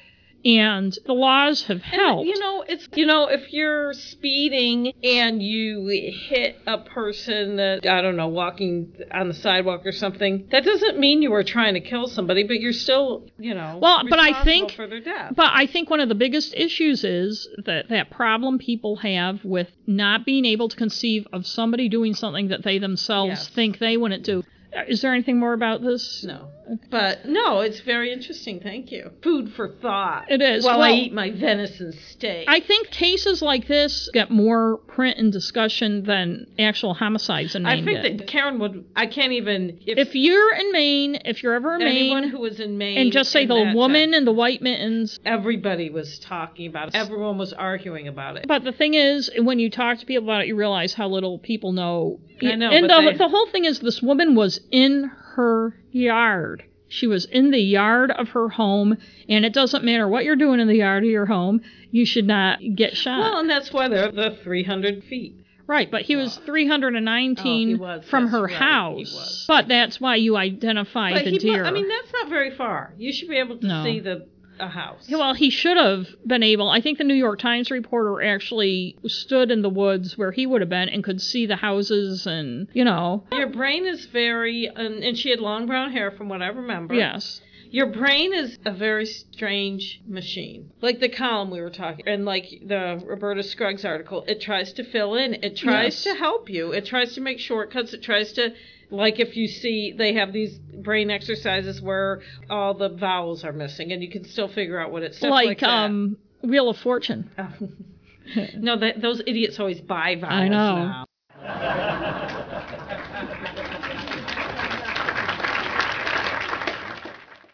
[0.46, 2.28] And the laws have uh, helped.
[2.28, 5.88] You know, it's you know, if you're speeding and you
[6.28, 11.00] hit a person that I don't know walking on the sidewalk or something, that doesn't
[11.00, 14.44] mean you were trying to kill somebody, but you're still, you know, Well, but I
[14.44, 15.32] think- for their death.
[15.34, 19.72] But I think one of the biggest issues is that that problem people have with
[19.84, 23.48] not being able to conceive of somebody doing something that they themselves Yes.
[23.48, 24.44] think they wouldn't do.
[24.74, 26.24] Uh, Is there anything more about this?
[26.24, 26.48] no,
[26.90, 28.60] but no, it's very interesting.
[28.60, 29.10] Thank you.
[29.22, 30.30] Food for thought.
[30.30, 30.64] It is.
[30.64, 32.46] While I eat my venison steak.
[32.48, 37.82] I think cases like this get more print and discussion than actual homicides in Maine.
[37.82, 38.18] I think did.
[38.18, 38.84] that Karen would.
[38.96, 39.78] I can't even.
[39.86, 42.98] If, if you're in Maine, if you're ever in anyone Maine, who was in Maine
[42.98, 46.94] and just say the woman in the white mittens, everybody was talking about it.
[46.96, 48.46] Everyone was arguing about it.
[48.48, 51.38] But the thing is, when you talk to people about it, you realize how little
[51.38, 52.18] people know.
[52.42, 55.74] I know, And but the, they- the whole thing is, this woman was in her
[55.90, 56.64] yard.
[56.88, 58.96] She was in the yard of her home,
[59.28, 61.60] and it doesn't matter what you're doing in the yard of your home,
[61.90, 63.18] you should not get shot.
[63.18, 65.34] Well, and that's why they're the 300 feet.
[65.66, 69.44] right, but he was 319 Oh, was, from that's her right, house.
[69.48, 71.64] But that's why you identify But the mu- deer.
[71.64, 72.94] I mean, that's not very far.
[72.96, 73.82] You should be able to No.
[73.84, 74.26] see the.
[74.58, 75.08] A house.
[75.10, 76.68] Well, he should have been able.
[76.68, 80.60] I think the New York Times reporter actually stood in the woods where he would
[80.60, 83.24] have been and could see the houses and, you know.
[83.32, 86.94] Your brain is very, and, and she had long brown hair from what I remember.
[86.94, 87.40] Yes.
[87.68, 90.70] Your brain is a very strange machine.
[90.80, 94.84] Like the column we were talking, and like the Roberta Scruggs article, it tries to
[94.84, 96.14] fill in, it tries Yes.
[96.14, 98.54] to help you, it tries to make shortcuts, it tries to,
[98.90, 103.92] like if you see, they have these brain exercises where all the vowels are missing,
[103.92, 107.30] and you can still figure out what it's Like, like, um, Wheel of Fortune.
[108.56, 110.76] no, that those idiots always buy vowels I know.
[110.76, 111.06] now.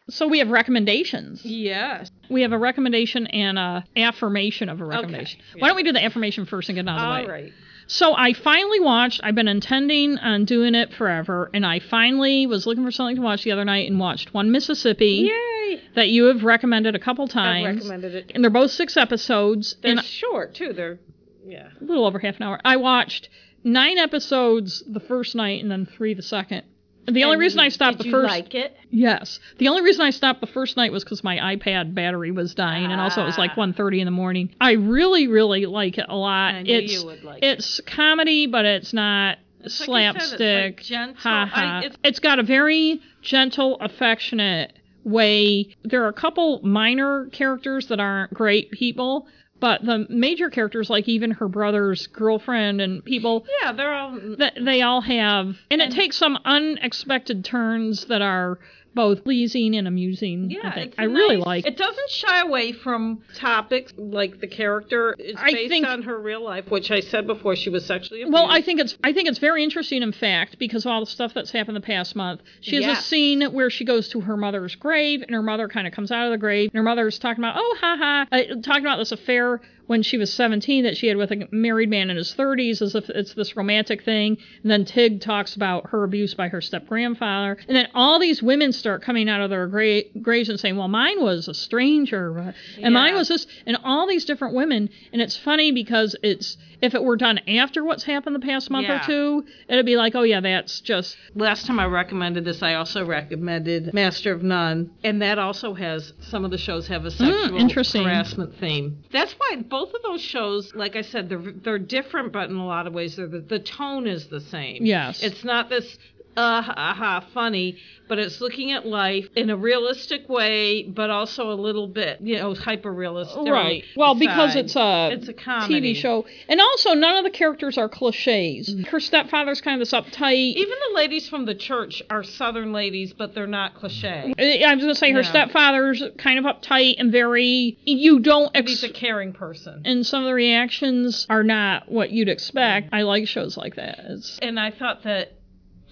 [0.09, 1.43] So we have recommendations.
[1.45, 2.11] Yes.
[2.29, 5.41] We have a recommendation and a affirmation of a recommendation.
[5.53, 5.61] Okay.
[5.61, 7.27] Why don't we do the affirmation first and get it out of the All way?
[7.45, 7.53] right.
[7.93, 9.21] So I finally watched.
[9.23, 13.23] I've been intending on doing it forever, and I finally was looking for something to
[13.23, 15.79] watch the other night and watched One Mississippi Yay!
[15.95, 17.67] that you have recommended a couple times.
[17.67, 18.33] I've recommended it.
[18.35, 20.73] And they're both six episodes, They're and short too.
[20.73, 21.01] They're
[21.45, 21.69] yeah.
[21.79, 22.59] a little over half an hour.
[22.65, 23.29] I watched
[23.63, 26.63] nine episodes the first night and then three the second.
[27.07, 28.77] The only And reason I stopped the you first like it?
[28.91, 32.55] yes, the only reason I stopped the first night was because my iPad battery was
[32.55, 33.61] dying, and also it was like Ah.
[33.61, 34.51] 1.30 in the morning.
[34.61, 36.55] I really, really like it a lot.
[36.67, 37.59] It's like it.
[37.59, 40.77] it's comedy, but it's not like it's slapstick.
[40.77, 41.17] like gentle.
[41.21, 41.61] ha ha.
[41.83, 44.73] I- it's- it's got a very gentle, affectionate
[45.05, 45.75] way.
[45.85, 49.27] There are a couple minor characters that aren't great people.
[49.63, 54.19] But the major characters, like even her brother's girlfriend and people, Yeah, they're all.
[54.61, 58.59] they all have, and it takes some unexpected turns that are
[58.95, 60.51] both pleasing and amusing.
[60.51, 61.67] Yeah, I think I really like.
[61.67, 66.19] It doesn't shy away from topics like the character is I based think- on her
[66.19, 68.33] real life, which I said before she was sexually abused.
[68.35, 71.07] Well, I think it's I think it's very interesting, in fact, because of all the
[71.07, 72.43] stuff that's happened the past month.
[72.61, 75.87] She has a scene where she goes to her mother's grave, and her mother kind
[75.87, 78.43] of comes out of the grave, and her mother's talking about, oh, ha ha, uh,
[78.63, 79.61] talking about this affair
[79.93, 82.95] when she was 17 that she had with a married man in his 30s, as
[82.95, 84.39] if it's this romantic thing.
[84.63, 88.43] And then Tig talks about her abuse by her step grandfather, and then all these
[88.43, 92.55] women start coming out of their gra- graves and saying, well, mine was a stranger,
[92.81, 94.89] and mine was this, and all these different women.
[95.13, 98.87] And it's funny because it's if it were done after what's happened the past month
[98.89, 99.03] Yeah.
[99.03, 102.75] or two, it'd be like, oh yeah, that's just Last time I recommended this, I
[102.75, 107.11] also recommended Master of None, and that also has some of the shows have a
[107.11, 108.05] sexual Hmm, interesting.
[108.05, 109.03] harassment theme.
[109.13, 112.67] That's why both of those shows, like I said, they're they're different, but in a
[112.67, 114.85] lot of ways, they're the, the tone is the same.
[114.85, 115.23] Yes.
[115.23, 115.97] it's not this
[116.37, 117.77] uh ha, ha funny,
[118.09, 122.37] but it's looking at life in a realistic way, but also a little bit, you
[122.37, 123.47] know, hyper realistic.
[123.49, 123.85] right.
[123.97, 127.77] Well, because it's a it's a comedy TV show, and also none of the characters
[127.79, 128.75] are cliches.
[128.89, 130.55] Her stepfather's kind of this uptight.
[130.55, 134.35] Even the ladies from the church are Southern ladies, but they're not cliche.
[134.39, 135.29] I was gonna say her Yeah.
[135.29, 137.77] stepfather's kind of uptight and very.
[137.85, 138.55] You don't.
[138.57, 139.83] He's Ex- a caring person.
[139.85, 142.89] and some of the reactions are not what you'd expect.
[142.93, 144.01] I like shows like that.
[144.09, 145.33] It's, and I thought that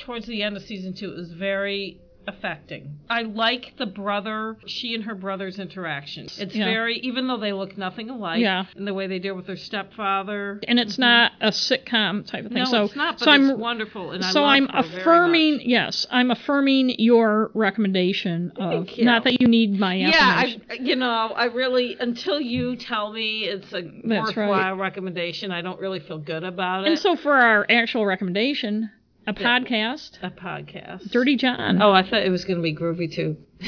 [0.01, 2.99] towards the end of season two, it was very affecting.
[3.09, 6.27] I like the brother, she and her brother's interaction.
[6.39, 6.67] It's Yeah.
[6.67, 8.67] very, even though they look nothing alike, Yeah.
[8.77, 10.61] and the way they deal with their stepfather.
[10.69, 12.63] and it's not a sitcom type of thing.
[12.63, 12.73] Mm-hmm.
[12.73, 15.63] No, so, it's not, but so it's I'm wonderful, and I so love I'm affirming,
[15.65, 19.05] yes, I'm affirming your recommendation of Thank you.
[19.07, 20.11] not that you need my Yeah.
[20.13, 24.47] I, you know, I really until you tell me it's a That's right.
[24.49, 26.89] worthwhile recommendation, I don't really feel good about it.
[26.91, 28.91] and so for our actual recommendation,
[29.27, 31.11] a podcast, a podcast.
[31.11, 31.81] Dirty John.
[31.81, 33.39] Oh, I thought it was going to be Groovy Tube.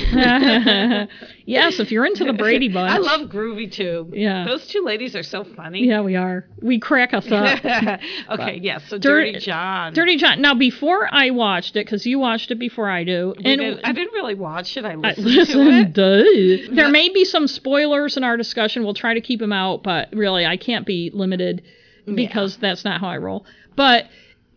[1.44, 2.90] yes, if you're into the Brady Bunch.
[2.90, 4.14] I love Groovy Tube.
[4.14, 4.44] Yeah.
[4.46, 5.84] Those two ladies are so funny.
[5.86, 6.46] Yeah, we are.
[6.62, 7.58] We crack us up.
[8.30, 8.82] okay, yes.
[8.88, 9.92] So Dirty- Dirty, John.
[9.92, 10.40] Dirty John.
[10.40, 13.80] Now, before I watched it, because you watched it before I do, We and didn't-
[13.84, 14.84] I didn't really watch it.
[14.84, 16.68] I I listened listen, to it.
[16.68, 16.74] duh.
[16.74, 18.84] There may be some spoilers in our discussion.
[18.84, 21.62] We'll try to keep them out, but really, I can't be limited
[22.06, 23.44] because that's not how I roll.
[23.76, 24.06] But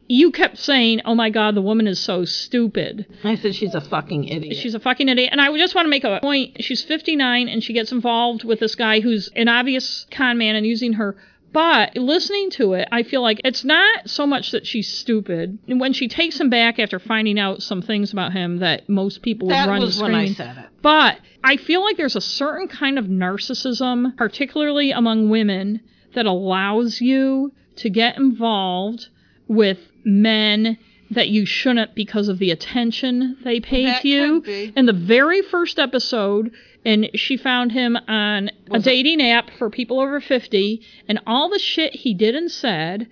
[0.07, 3.05] you kept saying, "Oh my God, the woman is so stupid.
[3.23, 4.57] I said she's a fucking idiot.
[4.57, 6.63] She's a fucking idiot." And I just want to make a point.
[6.63, 10.65] She's 59 and she gets involved with this guy who's an obvious con man and
[10.65, 11.15] using her.
[11.55, 15.57] But listening to it, I feel like it's not so much that she's stupid.
[15.69, 19.21] And when she takes him back after finding out some things about him that most
[19.21, 20.65] people would that run was when I said it.
[20.81, 25.79] But I feel like there's a certain kind of narcissism, particularly among women,
[26.13, 29.07] that allows you to get involved
[29.47, 30.77] with men
[31.11, 34.71] that you shouldn't because of the attention they pay That to you.
[34.75, 36.51] In the very first episode,
[36.83, 41.19] and she found him on a Was it- dating app for people over 50, and
[41.27, 43.07] all the shit he did and said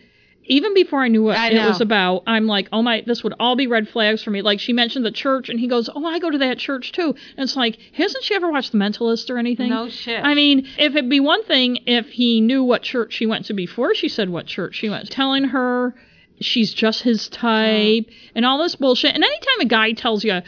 [0.45, 3.33] even before I knew what I it was about, I'm like, oh my, this would
[3.39, 4.41] all be red flags for me.
[4.41, 7.15] Like she mentioned the church, and he goes, oh, I go to that church too.
[7.37, 9.69] And it's like, hasn't she ever watched The Mentalist or anything?
[9.69, 10.21] No shit.
[10.21, 13.53] I mean, if it'd be one thing if he knew what church she went to
[13.53, 15.95] before she said what church she went, to, telling her
[16.43, 18.13] she's just his type oh.
[18.35, 19.13] and all this bullshit.
[19.13, 20.41] And anytime a guy tells you,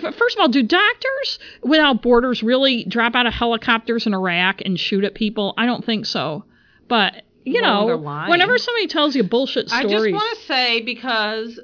[0.00, 4.78] first of all, do doctors without borders really drop out of helicopters in Iraq and
[4.78, 5.54] shoot at people?
[5.56, 6.44] I don't think so.
[6.88, 9.86] But you Well, know, whenever somebody tells you bullshit stories.
[9.86, 11.60] I just want to say because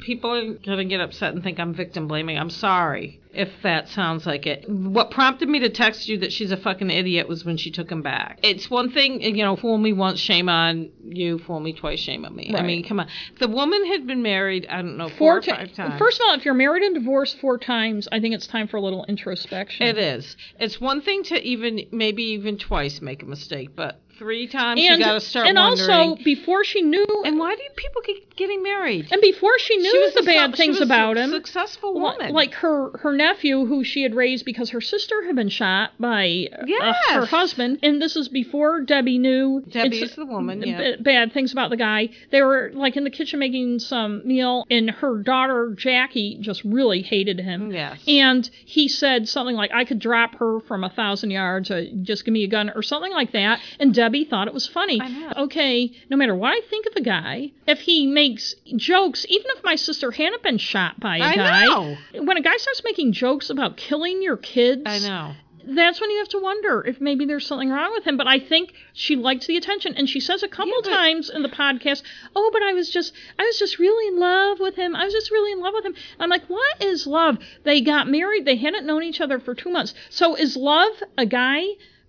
[0.00, 2.38] people are going to get upset and think I'm victim blaming.
[2.38, 4.68] I'm sorry if that sounds like it.
[4.68, 7.90] What prompted me to text you that she's a fucking idiot was when she took
[7.90, 8.38] him back.
[8.42, 12.24] It's one thing, you know, fool me once, shame on you, fool me twice, shame
[12.24, 12.54] on me.
[12.54, 13.08] I mean, come on.
[13.38, 15.98] The woman had been married, I don't know, four, four or five times.
[15.98, 18.76] First of all, if you're married and divorced four times, I think it's time for
[18.76, 19.86] a little introspection.
[19.86, 20.36] it is.
[20.58, 24.98] It's one thing to even, maybe even twice make a mistake, but three times and
[24.98, 25.90] you got to start and wondering.
[25.90, 29.08] also before she knew and why do people keep getting married?
[29.10, 31.30] and before she knew She was the a bad things she was about a him,
[31.30, 32.32] Successful woman.
[32.32, 36.48] Like her her nephew, who she had raised because her sister had been shot by
[36.52, 39.62] uh, her husband, and this is before Debbie knew.
[39.68, 40.96] Debbie it's- is the woman, b- yeah.
[41.00, 42.08] bad things about the guy.
[42.30, 47.02] They were like in the kitchen making some meal, and her daughter Jackie just really
[47.02, 47.70] hated him.
[47.72, 48.00] Yes.
[48.06, 51.70] And he said something like, "I could drop her from a thousand yards.
[51.70, 53.60] Or just give me a gun," or something like that.
[53.80, 55.00] And Debbie thought it was funny.
[55.36, 59.64] Okay, no matter what I think of a guy, if he makes jokes, even if
[59.64, 61.96] my sister hadn't been shot by a I guy, know.
[62.22, 65.32] when a guy starts making jokes about killing your kids, I know.
[65.66, 68.16] that's when you have to wonder if maybe there's something wrong with him.
[68.16, 71.42] But I think she liked the attention, and she says a couple Yeah, times in
[71.42, 72.02] the podcast,
[72.36, 74.94] "Oh, but I was just, I was just really in love with him.
[74.94, 78.08] I was just really in love with him." I'm like, "What is love?" They got
[78.08, 78.44] married.
[78.44, 79.94] They hadn't known each other for two months.
[80.10, 81.64] So is love a guy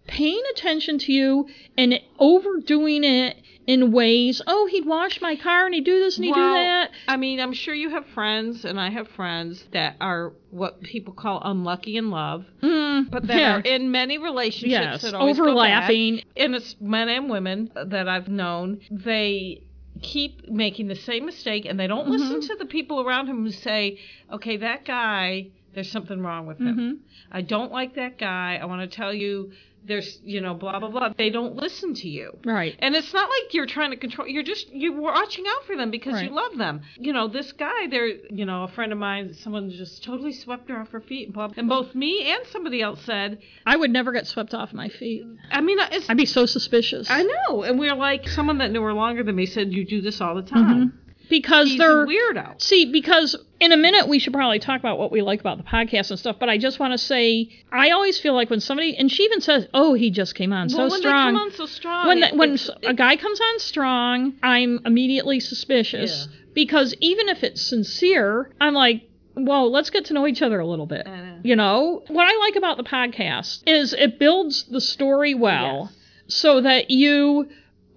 [0.07, 3.37] paying attention to you and overdoing it?
[3.67, 6.91] In ways, oh, he'd wash my car and he'd do this and he'd do that.
[7.07, 11.15] I mean, I'm sure you have friends, and I have friends that are what people
[11.15, 13.55] call unlucky in love, Mm, but that yeah.
[13.55, 15.49] are in many relationships Yes, that always go bad.
[15.53, 16.21] overlapping.
[16.37, 18.81] And it's men and women that I've known.
[18.91, 19.63] They
[20.03, 22.47] keep making the same mistake, and they don't listen Mm-hmm.
[22.47, 23.97] to the people around him who say,
[24.31, 26.77] "Okay, that guy, there's something wrong with him.
[26.77, 26.97] Mhm.
[27.31, 28.59] I don't like that guy.
[28.61, 29.53] I want to tell you."
[29.87, 31.13] There's, you know, blah blah blah.
[31.17, 32.37] They don't listen to you.
[32.43, 32.75] Right.
[32.79, 34.27] And it's not like you're trying to control.
[34.27, 36.81] You're just you're watching out for them because you love them.
[36.97, 40.69] You know, this guy, there, you know, a friend of mine, someone just totally swept
[40.69, 41.27] her off her feet.
[41.27, 44.73] And, blah, and both me and somebody else said, I would never get swept off
[44.73, 45.25] my feet.
[45.51, 46.09] I mean, it's.
[46.09, 47.09] I'd be so suspicious.
[47.09, 49.85] I know, and we are like someone that knew her longer than me said, "You
[49.85, 50.97] do this all the time." Mm-hmm.
[51.29, 52.61] Because He's they're weirdo.
[52.61, 55.63] See, because in a minute we should probably talk about what we like about the
[55.63, 58.95] podcast and stuff, but I just want to say I always feel like when somebody
[58.97, 61.47] and she even says, "Oh, he just came on well, so when strong." they come
[61.47, 66.27] on so strong, when the, when it's- a guy comes on strong, I'm immediately suspicious
[66.29, 66.37] Yeah.
[66.53, 69.03] because even if it's sincere, I'm like,
[69.35, 71.39] "Whoa, let's get to know each other a little bit." Know.
[71.43, 75.89] You know, what I like about the podcast is it builds the story well
[76.27, 76.35] Yes.
[76.35, 77.47] so that you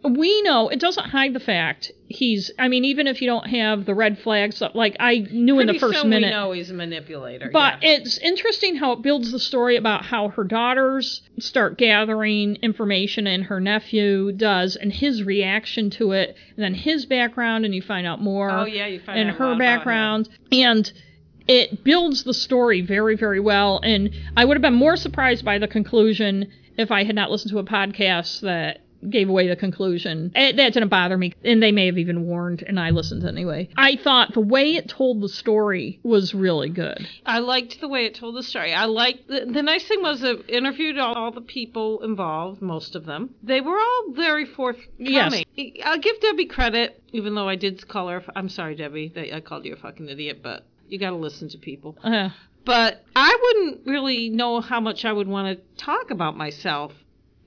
[0.05, 3.85] we know it doesn't hide the fact he's i mean even if you don't have
[3.85, 6.71] the red flags like i knew in the Pretty first soon minute we know he's
[6.71, 7.51] a manipulator.
[7.53, 13.27] but it's interesting how it builds the story about how her daughters start gathering information
[13.27, 17.83] and her nephew does and his reaction to it and then his background and you
[17.83, 20.91] find out more oh yeah, you find and her background and
[21.47, 25.59] it builds the story very very well and i would have been more surprised by
[25.59, 30.33] the conclusion if i had not listened to a podcast that gave away the conclusion
[30.35, 33.69] Eh, that didn't bother me and they may have even warned and i listened anyway
[33.77, 38.07] i thought the way it told the story was really good I liked the way
[38.07, 38.73] it told the story.
[38.73, 42.95] I liked the, the nice thing was it interviewed all, all the people involved, most
[42.97, 43.35] of them.
[43.43, 45.45] They were all very forthcoming.
[45.57, 45.71] Yes.
[45.85, 48.25] I'll give Debbie credit, even though I did call her.
[48.35, 51.49] I'm sorry, Debbie, that I called you a fucking idiot, but you got to listen
[51.51, 51.97] to people.
[52.03, 52.31] uh,
[52.65, 56.93] But I wouldn't really know how much I would want to talk about myself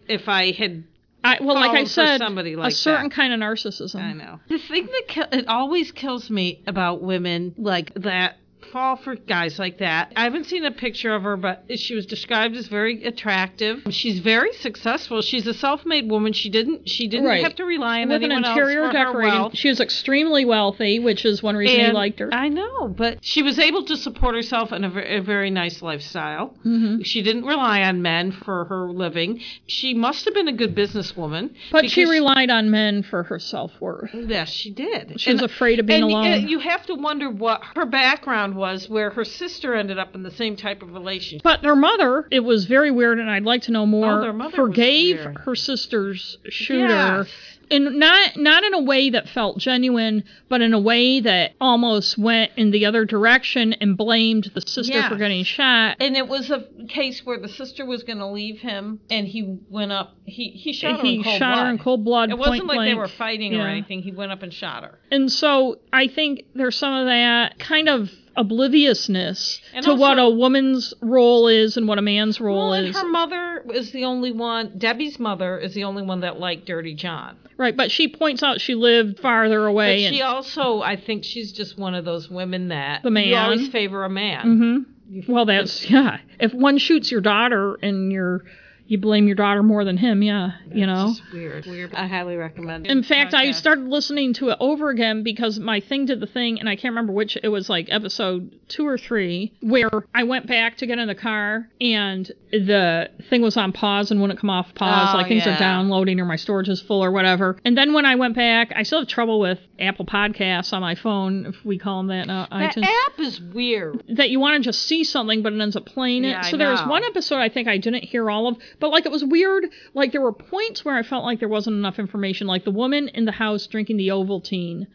[0.07, 0.83] if I had.
[1.23, 3.15] I, well like i said somebody like a certain that.
[3.15, 4.39] kind of narcissism I know.
[4.49, 8.37] The thing that ki- it always kills me about women like that
[8.71, 10.13] fall for guys like that.
[10.15, 13.81] I haven't seen a picture of her, but she was described as very attractive.
[13.89, 15.21] She's very successful.
[15.21, 16.33] She's a self-made woman.
[16.33, 17.43] She didn't she didn't Right.
[17.43, 19.57] have to rely on with an anyone interior else for her wealth.
[19.57, 23.43] she was extremely wealthy which is one reason he liked her I know, but she
[23.43, 26.55] was able to support herself in a, very nice lifestyle.
[26.65, 27.05] Mhm.
[27.05, 29.41] She didn't rely on men for her living.
[29.67, 31.51] She must have been a good businesswoman.
[31.71, 35.19] but she relied on men for her self-worth Yes, she did.
[35.19, 36.31] She was afraid of being and, alone.
[36.31, 40.23] uh, you have to wonder what her background was, where her sister ended up in
[40.23, 41.43] the same type of relationship.
[41.43, 44.19] But their mother, it was very weird, and I'd like to know more.
[44.19, 47.27] Oh, their mother was forgave her sister's shooter Yes.
[47.71, 52.17] And not not in a way that felt genuine, but in a way that almost
[52.17, 55.97] went in the other direction and blamed the sister for getting shot.
[55.99, 59.57] And it was a case where the sister was going to leave him, and he
[59.69, 60.15] went up.
[60.25, 61.63] He he shot her he in cold shot blood.
[61.65, 62.29] her in cold blood.
[62.29, 64.01] It wasn't like they were fighting or anything.
[64.01, 64.99] He went up and shot her.
[65.11, 70.29] And so I think there's some of that kind of obliviousness And to what a
[70.29, 72.95] woman's role is and what a man's role Well, and is.
[72.95, 74.73] her mother is the only one.
[74.77, 77.37] Debbie's mother is the only one that liked Dirty John.
[77.57, 80.01] Right, but she points out she lived farther away.
[80.01, 83.27] But and, she also, I think, she's just one of those women that The man.
[83.27, 84.85] you always favor a man.
[85.11, 85.27] Mhm.
[85.27, 86.19] Well, that's yeah.
[86.39, 88.45] If one shoots your daughter and you're
[88.91, 91.13] you blame your daughter more than him, yeah, you know.
[91.31, 91.65] Weird.
[91.65, 91.93] Weird.
[91.95, 92.85] I highly recommend.
[92.85, 92.91] it.
[92.91, 96.59] In fact, I started listening to it over again because my thing did the thing,
[96.59, 97.37] and I can't remember which.
[97.41, 101.15] It was like episode two or three, where I went back to get in the
[101.15, 105.45] car, and the thing was on pause and wouldn't come off pause, Oh, like things
[105.45, 105.55] yeah.
[105.55, 107.57] are downloading or my storage is full or whatever.
[107.63, 110.95] And then when I went back, I still have trouble with Apple Podcasts on my
[110.95, 112.47] phone, if we call them that now.
[112.51, 114.03] That iTunes app is weird.
[114.09, 116.29] that you want to just see something, but it ends up playing it.
[116.31, 118.89] Yeah, I so there was one episode I think I didn't hear all of, but
[118.91, 119.67] like it was weird.
[119.93, 123.07] Like there were points where I felt like there wasn't enough information, like the woman
[123.07, 124.87] in the house drinking the Ovaltine.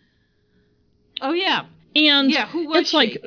[1.23, 1.65] Oh yeah.
[1.95, 3.25] And Yeah, who was it's like,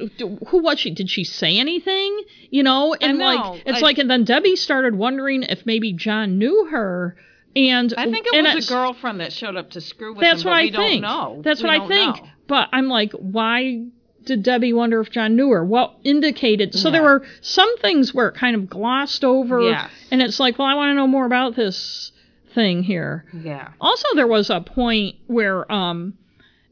[0.49, 0.91] who was she?
[0.91, 2.21] Did she say anything?
[2.51, 3.25] You know, and know.
[3.25, 7.15] like it's I- like, and then Debbie started wondering if maybe John knew her.
[7.55, 10.49] And I think it was a girlfriend that showed up to screw with That's him,
[10.51, 11.01] what but I we think.
[11.03, 11.41] don't know.
[11.43, 12.17] That's We what I think.
[12.17, 12.29] know.
[12.47, 13.85] But I'm like, why
[14.29, 15.65] did Debbie wonder if John knew her?
[15.65, 16.73] Well, indicated?
[16.75, 19.89] So there were some things where it kind of glossed over, Yes.
[20.11, 22.11] and it's like, well, I want to know more about this
[22.53, 23.25] thing here.
[23.33, 23.69] Yeah.
[23.81, 26.13] Also, there was a point where, um,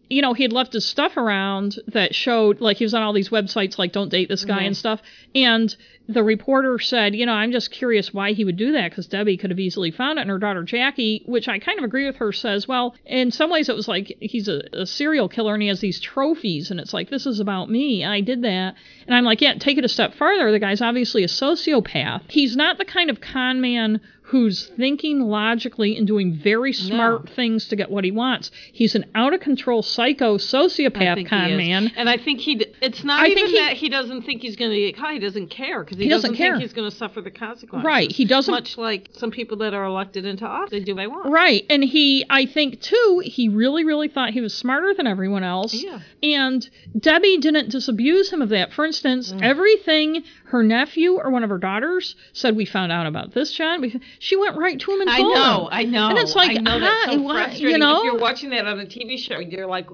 [0.09, 3.11] you know, he had left his stuff around that showed, like, he was on all
[3.11, 4.67] these websites, like, don't date this guy Mhm.
[4.67, 5.01] and stuff.
[5.35, 5.75] And
[6.07, 9.37] the reporter said, you know, I'm just curious why he would do that because Debbie
[9.37, 10.21] could have easily found it.
[10.21, 13.49] And her daughter Jackie, which I kind of agree with her, says, well, in some
[13.49, 16.71] ways it was like he's a, a serial killer and he has these trophies.
[16.71, 18.05] And it's like, this is about me.
[18.05, 18.75] I did that.
[19.05, 20.51] And I'm like, yeah, take it a step farther.
[20.51, 22.21] The guy's obviously a sociopath.
[22.29, 27.67] He's not the kind of con man who's thinking logically and doing very smart things
[27.69, 28.51] to get what he wants.
[28.73, 31.91] He's an out of control psycho sociopath con man.
[31.95, 32.65] And I think he.
[32.81, 35.13] It's not I even think he- that he doesn't think he's going to get caught.
[35.13, 36.53] He doesn't care because he, He doesn't doesn't, care.
[36.53, 37.85] think he's going to suffer the consequences.
[37.85, 41.01] Right, he doesn't- Much like some people that are elected into office, they do what
[41.01, 41.31] they want.
[41.31, 41.65] Right.
[41.69, 45.73] And he, I think too, he really, really thought he was smarter than everyone else.
[45.73, 45.99] Yeah.
[46.21, 48.73] And Debbie didn't disabuse him of that.
[48.73, 49.41] For instance, Mm.
[49.41, 53.81] everything her nephew or one of her daughters said, we found out about this, John.
[53.81, 55.67] We- She went right to him and I told know, him.
[55.71, 56.09] I know.
[56.09, 57.69] And it's like, I know that's so what- frustrating.
[57.69, 57.99] you know?
[57.99, 59.87] If you're watching that on a TV show, you're like,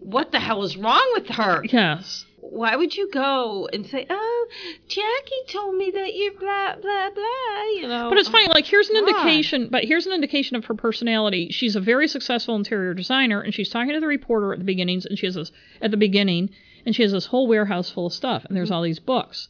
[0.00, 1.64] what the hell is wrong with her?
[1.64, 2.24] Yes.
[2.40, 4.48] Why would you go and say, oh,
[4.88, 8.08] Jackie told me that you're blah, blah, blah, you know?
[8.08, 9.08] But it's funny, like here's an God.
[9.08, 11.48] indication, but here's an indication of her personality.
[11.52, 15.06] She's a very successful interior designer, and she's talking to the reporter at the beginnings,
[15.06, 16.50] and she has this at the beginning,
[16.84, 18.74] and she has this whole warehouse full of stuff, and there's Mm-hmm.
[18.74, 19.46] all these books,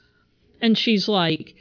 [0.61, 1.55] and she's like,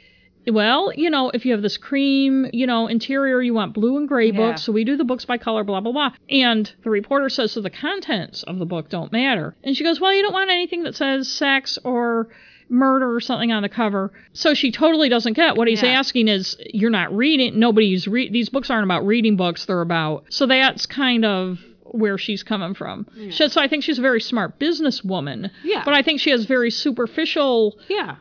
[0.50, 4.08] well, you know, if you have this cream, you know, interior, you want blue and
[4.08, 4.36] gray Yeah.
[4.36, 6.12] books, so we do the books by color, blah blah blah.
[6.30, 10.00] And the reporter says, so the contents of the book don't matter, and she goes,
[10.00, 12.28] well, you don't want anything that says sex or
[12.68, 14.12] murder or something on the cover.
[14.32, 15.90] So she totally doesn't get what he's Yeah.
[15.90, 20.24] asking is you're not reading nobody's read these books aren't about reading books, they're about
[20.30, 23.06] so that's kind of where she's coming from.
[23.30, 25.50] So, so I think she's a very smart businesswoman.
[25.62, 25.82] Yeah.
[25.84, 28.16] But I think she has very superficial yeah,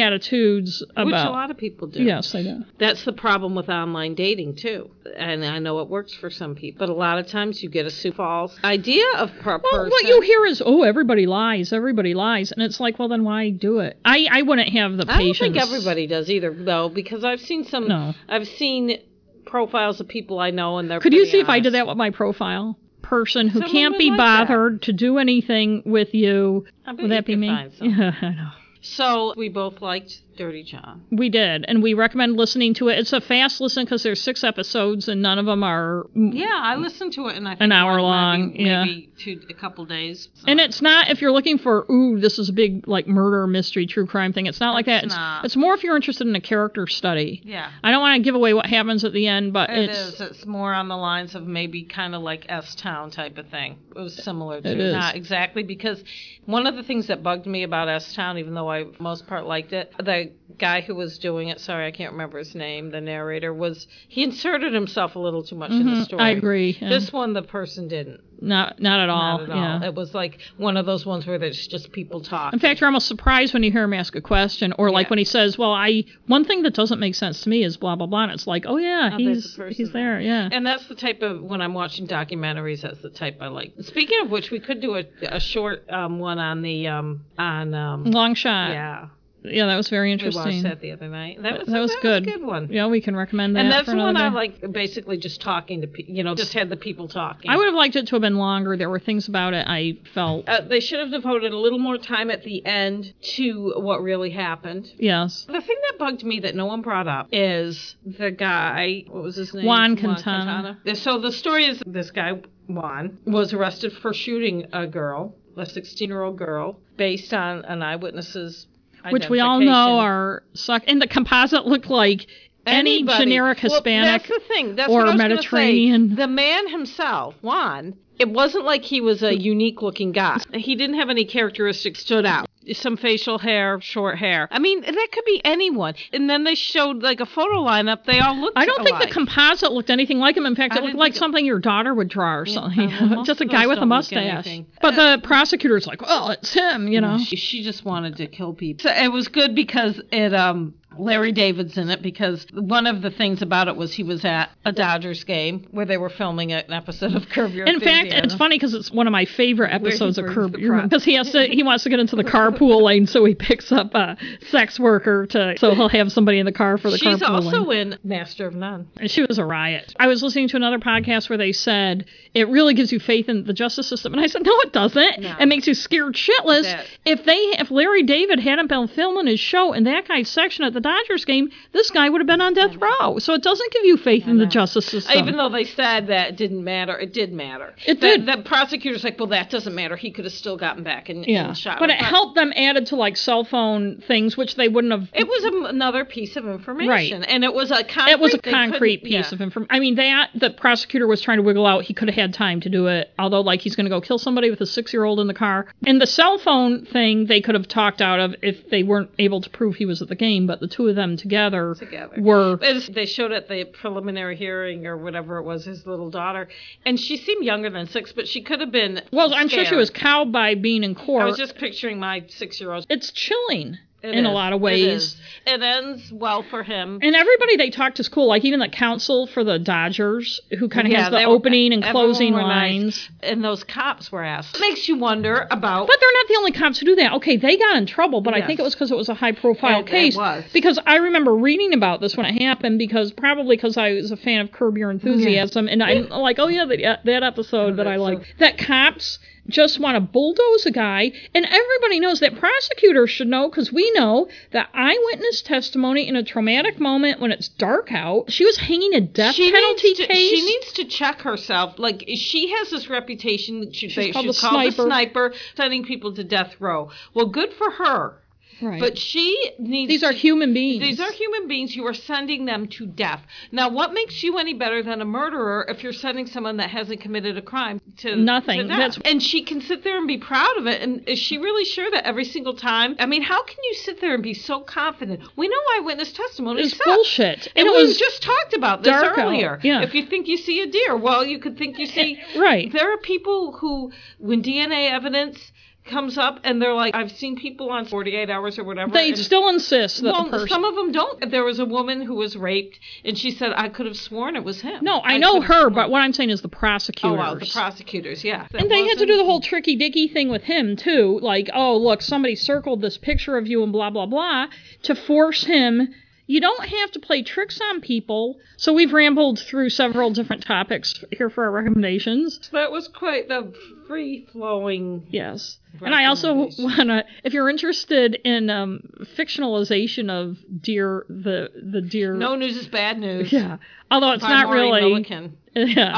[0.00, 2.02] attitudes about which a lot of people do.
[2.02, 2.64] Yes, I do.
[2.78, 6.86] That's the problem with online dating too, and I know it works for some people,
[6.86, 9.90] but a lot of times you get a super false idea of per Well, person.
[9.90, 13.50] what you hear is, oh, everybody lies, everybody lies, and it's like, well, then why
[13.50, 13.98] do it?
[14.04, 15.40] I, I wouldn't have the patience.
[15.42, 17.88] I don't think everybody does either, though, because I've seen some.
[17.88, 18.14] No.
[18.28, 18.98] I've seen
[19.46, 21.00] profiles of people I know, and they're.
[21.00, 22.78] Could you see if I did that with my profile?
[23.02, 24.46] Person who Someone can't be like that.
[24.48, 26.64] bothered to do anything with you.
[26.86, 27.48] I bet Would that be me?
[27.80, 28.50] Yeah, I know.
[28.82, 31.04] So we both liked Dirty John.
[31.10, 32.98] We did, and we recommend listening to it.
[32.98, 36.06] It's a fast listen because there's six episodes, and none of them are.
[36.14, 38.84] Yeah, I listened to it, and I An hour long, maybe, yeah.
[38.84, 40.28] maybe two, a couple days.
[40.46, 43.86] And it's not if you're looking for ooh, this is a big like murder mystery,
[43.86, 44.46] true crime thing.
[44.46, 45.04] It's not like that.
[45.04, 45.44] It's It's, not.
[45.44, 47.42] it's more if you're interested in a character study.
[47.44, 47.70] yeah.
[47.84, 50.20] I don't want to give away what happens at the end, but It it's is.
[50.20, 53.76] It's more on the lines of maybe kind of like S Town type of thing.
[53.94, 54.92] It was similar to It is.
[54.94, 56.02] not exactly because
[56.46, 59.46] one of the things that bugged me about S Town, even though I most part
[59.46, 63.00] liked it, the guy who was doing it, sorry, I can't remember his name, the
[63.00, 66.20] narrator was he inserted himself a little too much in the story.
[66.20, 66.26] Mm-hmm.
[66.26, 66.78] I agree.
[66.80, 66.88] yeah.
[66.88, 68.20] This one, the person didn't.
[68.40, 69.38] not not at all.
[69.38, 69.80] Not at all.
[69.80, 69.86] Yeah.
[69.88, 72.52] It was like one of those ones where there's just people talk.
[72.52, 75.10] In fact, you're almost surprised when you hear him ask a question, or like Yeah.
[75.10, 77.96] when he says, "Well, I one thing that doesn't make sense to me is blah
[77.96, 80.48] blah blah." And it's like, "Oh yeah, Oh, he's person he's there." Yeah.
[80.52, 82.82] And that's the type of when I'm watching documentaries.
[82.82, 83.72] That's the type I like.
[83.80, 87.74] Speaking of which, we could do a, a short um, one on the um, on
[87.74, 88.70] um, Long shot.
[88.70, 89.06] yeah.
[89.44, 90.44] Yeah, that was very interesting.
[90.44, 91.42] We watched that the other night.
[91.42, 92.26] That was That was that good.
[92.26, 92.68] Was a good one.
[92.70, 93.60] Yeah, we can recommend that.
[93.60, 94.72] and that's the one another I like.
[94.72, 96.14] Basically, just talking to people.
[96.14, 97.50] You know, just had the people talking.
[97.50, 98.76] I would have liked it to have been longer.
[98.76, 100.48] There were things about it I felt.
[100.48, 104.30] Uh, they should have devoted a little more time at the end to what really
[104.30, 104.92] happened.
[104.98, 105.44] Yes.
[105.46, 109.04] The thing that bugged me that no one brought up is the guy.
[109.08, 109.64] What was his name?
[109.66, 110.78] Juan Quintana.
[110.94, 116.38] So the story is this guy Juan was arrested for shooting a girl, a 16-year-old
[116.38, 118.66] girl, based on an eyewitness's
[119.10, 120.82] Which we all know are suck.
[120.86, 122.26] And the composite looked like
[122.66, 123.24] any Anybody.
[123.24, 124.22] generic Well, Hispanic.
[124.22, 124.76] that's the thing.
[124.76, 126.10] That's or what I was Mediterranean.
[126.10, 126.14] Say.
[126.16, 130.38] The man himself, Juan, it wasn't like he was a unique looking guy.
[130.54, 132.46] He didn't have any characteristics stood out.
[132.72, 134.48] Some facial hair, short hair.
[134.50, 135.94] I mean, that could be anyone.
[136.12, 138.04] And then they showed like a photo lineup.
[138.04, 138.56] They all looked.
[138.58, 140.46] I don't think the composite looked anything like him.
[140.46, 142.92] In fact, I it looked like think it- something your daughter would draw or something.
[142.92, 144.16] uh, well, just a guy with a mustache.
[144.24, 144.66] anything.
[144.80, 147.18] But the prosecutor's like, well, it's him, you know.
[147.18, 148.82] She, she just wanted to kill people.
[148.88, 153.10] So it was good because it um Larry David's in it because one of the
[153.10, 156.70] things about it was he was at a Dodgers game where they were filming an
[156.72, 160.18] episode of Curb Your In fact, it's funny because it's one of my favorite episodes
[160.18, 163.06] of Curb Your because he has to he wants to get into the carpool lane,
[163.06, 164.16] so he picks up a
[164.50, 167.92] sex worker to so he'll have somebody in the car for the She's also lane.
[167.94, 168.88] in Master of None.
[168.98, 169.94] And she was a riot.
[169.98, 173.44] I was listening to another podcast where they said it really gives you faith in
[173.44, 175.20] the justice system, and I said no, it doesn't.
[175.20, 175.36] No.
[175.40, 176.62] It makes you scared shitless.
[176.62, 180.64] That- If they if Larry David hadn't been filming his show in that guy's section
[180.64, 183.18] at the Dodgers game, this guy would have been on death row.
[183.18, 185.16] So it doesn't give you faith in the justice system.
[185.16, 187.74] Even though they said that it didn't matter, it did matter.
[187.86, 188.26] It The- did.
[188.26, 189.96] The prosecutor's like, well, that doesn't matter.
[189.96, 191.96] He could have still gotten back and, yeah, and shot but him.
[191.98, 195.08] it helped them added to like cell phone things, which they wouldn't have.
[195.12, 196.88] It was a, another piece of information,
[197.20, 197.28] Right.
[197.28, 198.12] and it was a concrete.
[198.12, 199.34] it was a concrete piece yeah.
[199.34, 199.68] of information.
[199.70, 201.84] I mean, that the prosecutor was trying to wiggle out.
[201.84, 203.10] He could have had time to do it.
[203.18, 205.66] Although, like, he's going to go kill somebody with a six-year-old in the car.
[205.86, 209.40] And the cell phone thing, they could have talked out of if they weren't able
[209.40, 210.46] to prove he was at the game.
[210.46, 212.16] But the two of them together, Together.
[212.20, 212.58] were.
[212.62, 216.48] As they showed at the preliminary hearing or whatever it was, his little daughter,
[216.84, 219.02] and she seemed younger than six, but she could have been.
[219.12, 221.22] Well, I'm sure she was cowed by being in court.
[221.22, 222.86] I was just picturing my six-year-old.
[222.88, 224.84] it's chilling It in a lot of ways.
[225.02, 225.16] is.
[225.46, 226.98] It, ends well for him.
[227.02, 228.26] And everybody they talked to is cool.
[228.26, 231.34] Like even the counsel for the Dodgers, who kind of Yeah, has the they were-
[231.34, 232.50] opening and closing were nice.
[232.82, 233.08] lines.
[233.22, 234.58] And those cops were asked.
[234.60, 235.86] Makes you wonder about.
[235.86, 237.12] But they're not the only cops who do that.
[237.14, 239.32] Okay, they got in trouble, but I think it was because it was a high
[239.32, 240.16] profile It- it case.
[240.16, 240.44] was.
[240.52, 244.16] Because I remember reading about this when it happened, because probably because I was a
[244.16, 247.96] fan of Curb Your Enthusiasm, and I'm like, oh yeah, that, that episode that I
[247.96, 248.34] so- like.
[248.38, 253.48] That cops just want to bulldoze a guy, and everybody knows that prosecutors should know,
[253.48, 258.44] because we know that eyewitness testimony in a traumatic moment when it's dark out, she
[258.44, 260.30] was hanging a death she penalty to, case.
[260.30, 261.78] She needs to check herself.
[261.78, 263.60] Like she has this reputation.
[263.60, 264.88] that She, She's they, called she's the called sniper.
[264.88, 266.90] sniper, sending people to death row.
[267.14, 268.21] Well, good for her.
[268.62, 268.80] Right.
[268.80, 269.88] But she needs.
[269.90, 270.82] these are human beings.
[270.82, 271.74] These are human beings.
[271.76, 273.22] You are sending them to death.
[273.50, 277.00] Now, what makes you any better than a murderer if you're sending someone that hasn't
[277.00, 278.58] committed a crime to Nothing.
[278.62, 278.78] to death?
[278.78, 280.80] That's- and she can sit there and be proud of it.
[280.82, 282.96] And is she really sure that every single time?
[282.98, 285.20] I mean, how can you sit there and be so confident?
[285.36, 286.84] We know eyewitness testimony It's sucks.
[286.84, 287.46] bullshit.
[287.56, 289.26] And, And it we was just talked about this dark out.
[289.26, 289.58] earlier.
[289.62, 289.82] Yeah.
[289.82, 292.18] If you think you see a deer, well, you could think you see.
[292.36, 292.72] right.
[292.72, 295.51] There are people who, when DNA evidence
[295.84, 299.18] comes up, and they're like, "I've seen people on 48 hours or whatever." They and-
[299.18, 300.48] still insist that well, person.
[300.48, 301.30] some of them don't.
[301.30, 304.44] There was a woman who was raped, and she said, "I could have sworn it
[304.44, 307.18] was him." no, I, know her, sworn." but what I'm saying is the prosecutors.
[307.18, 308.46] oh wow, the prosecutors, yeah.
[308.54, 311.18] and they had to do the whole tricky dicky thing with him too.
[311.22, 314.46] Like, oh look, somebody circled this picture of you and blah blah blah
[314.82, 315.94] to force him.
[316.26, 318.38] You don't have to play tricks on people.
[318.56, 322.48] So we've rambled through several different topics here for our recommendations.
[322.52, 323.52] That was quite the
[323.88, 325.06] free flowing.
[325.10, 325.58] Yes.
[325.80, 328.80] And I also want to, if you're interested in um,
[329.16, 332.14] fictionalization of deer, the the deer.
[332.14, 333.32] No news is bad news.
[333.32, 333.56] Yeah.
[333.90, 334.90] Although it's By not Maureen really.
[334.90, 335.36] Milliken.
[335.54, 335.92] Yeah.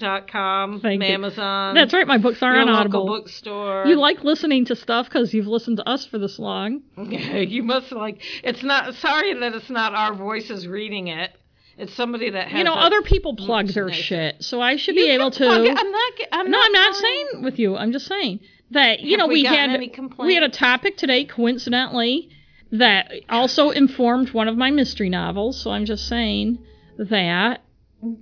[0.00, 1.08] Audible.com, Thank you.
[1.08, 1.74] Amazon.
[1.74, 2.06] That's right.
[2.06, 3.06] My books are on Audible.
[3.06, 3.84] bookstore.
[3.86, 6.82] You like listening to stuff because you've listened to us for this long.
[6.98, 7.44] Okay.
[7.54, 8.20] You must like.
[8.42, 8.94] It's not.
[8.94, 11.30] Sorry that it's not our voices reading it.
[11.76, 12.58] It's somebody that has.
[12.58, 15.46] You know, other people plug their shit, so I should You be able to.
[15.46, 16.12] I'm not.
[16.32, 17.76] I'm no, not I'm not saying with you.
[17.76, 18.40] I'm just saying
[18.70, 19.80] that you Have know we we, had
[20.18, 22.30] we had a topic today, coincidentally,
[22.72, 25.60] that also informed one of my mystery novels.
[25.60, 26.58] So I'm just saying
[26.98, 27.60] that.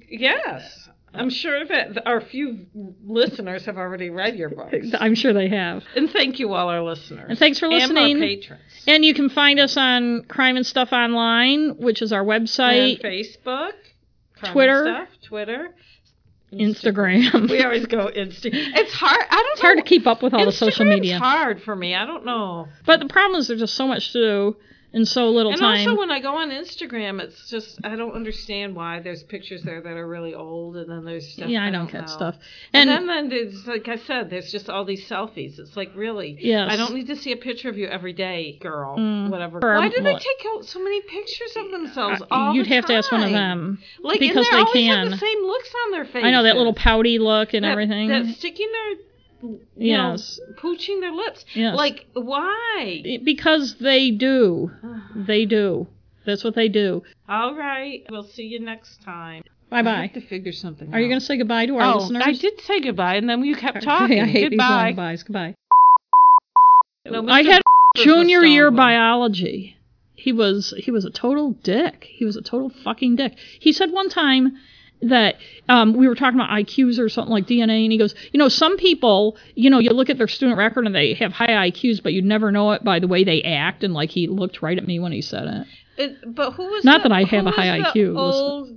[0.08, 0.88] Yes.
[1.14, 2.66] I'm sure that our few
[3.04, 4.88] listeners have already read your books.
[4.98, 5.84] I'm sure they have.
[5.94, 7.26] And thank you, all our listeners.
[7.28, 8.12] And thanks for listening.
[8.14, 8.62] And our patrons.
[8.86, 12.94] And you can find us on Crime and Stuff Online, which is our website.
[12.94, 13.72] And Facebook.
[14.36, 14.84] Crime Twitter.
[14.84, 15.74] Stuff, Twitter.
[16.52, 17.48] Instagram.
[17.50, 18.50] We always go Insta.
[18.52, 19.24] It's hard.
[19.30, 19.52] I don't.
[19.52, 21.16] It's hard to keep up with all the social media.
[21.16, 21.94] It's hard for me.
[21.94, 22.68] I don't know.
[22.84, 24.56] But the problem is there's just so much to do
[24.94, 25.86] in so little and time.
[25.88, 29.80] also, when I go on Instagram, it's just I don't understand why there's pictures there
[29.80, 31.48] that are really old, and then there's stuff.
[31.48, 32.06] yeah, I, I don't get know.
[32.06, 32.34] stuff.
[32.72, 35.58] And, And, then, then there's like I said, there's just all these selfies.
[35.58, 36.68] It's like really, Yes.
[36.70, 38.96] I don't need to see a picture of you every day, girl.
[38.98, 39.30] Mm.
[39.30, 39.60] Whatever.
[39.60, 42.94] Why do they take out so many pictures of themselves all you'd the have to
[42.94, 44.98] ask one of them Like because and they always can.
[44.98, 46.24] have the same looks on their faces.
[46.24, 48.08] I know that little pouty look and that, everything.
[48.08, 49.06] That sticking their,
[49.76, 50.38] Yes.
[50.38, 51.44] know, pooching their lips.
[51.54, 51.76] Yes.
[51.76, 53.20] Like why?
[53.24, 54.70] because they do.
[55.14, 55.88] They do.
[56.24, 57.02] That's what they do.
[57.28, 58.04] All right.
[58.10, 59.42] We'll see you next time.
[59.70, 60.02] Bye I bye.
[60.02, 62.22] have to figure something Are you going to say goodbye to our oh, listeners?
[62.26, 64.20] I did say goodbye, and then you kept talking.
[64.20, 64.86] I hate these goodbye.
[64.88, 65.22] long byes.
[65.22, 65.54] Goodbye.
[67.06, 67.62] No, I had
[67.96, 68.76] junior year one.
[68.76, 69.76] biology.
[70.14, 72.06] He was he was a total dick.
[72.08, 73.36] He was a total fucking dick.
[73.58, 74.56] He said one time
[75.02, 75.36] that
[75.68, 78.48] um, we were talking about IQs or something like DNA, and he goes, you know,
[78.48, 82.02] some people, you know, you look at their student record and they have high IQs,
[82.02, 83.82] but you'd never know it by the way they act.
[83.84, 85.66] And like he looked right at me when he said it.
[85.98, 88.68] It, but who was Not the, that I have a high IQ, The old,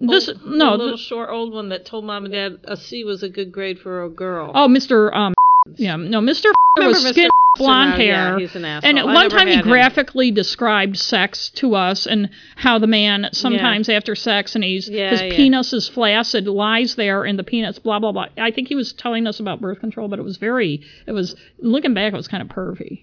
[0.00, 3.04] This- no, the little the- short old one that told mom and dad a C
[3.04, 4.50] was a good grade for a girl.
[4.54, 5.14] Oh, Mr.
[5.14, 5.34] Um,
[5.76, 6.46] yeah, no, Mr.
[6.76, 7.08] Was Mr.
[7.10, 8.06] skin blonde now, hair.
[8.06, 8.88] Yeah, he's an asshole.
[8.88, 9.70] And at I one time, he had him.
[9.70, 15.10] graphically described sex to us and how the man sometimes after sex and he's Yeah,
[15.10, 15.34] his yeah.
[15.36, 18.26] penis is flaccid, lies there, and the penis blah blah blah.
[18.38, 21.34] I think he was telling us about birth control, but it was very, it was
[21.58, 23.00] looking back, it was kind of pervy.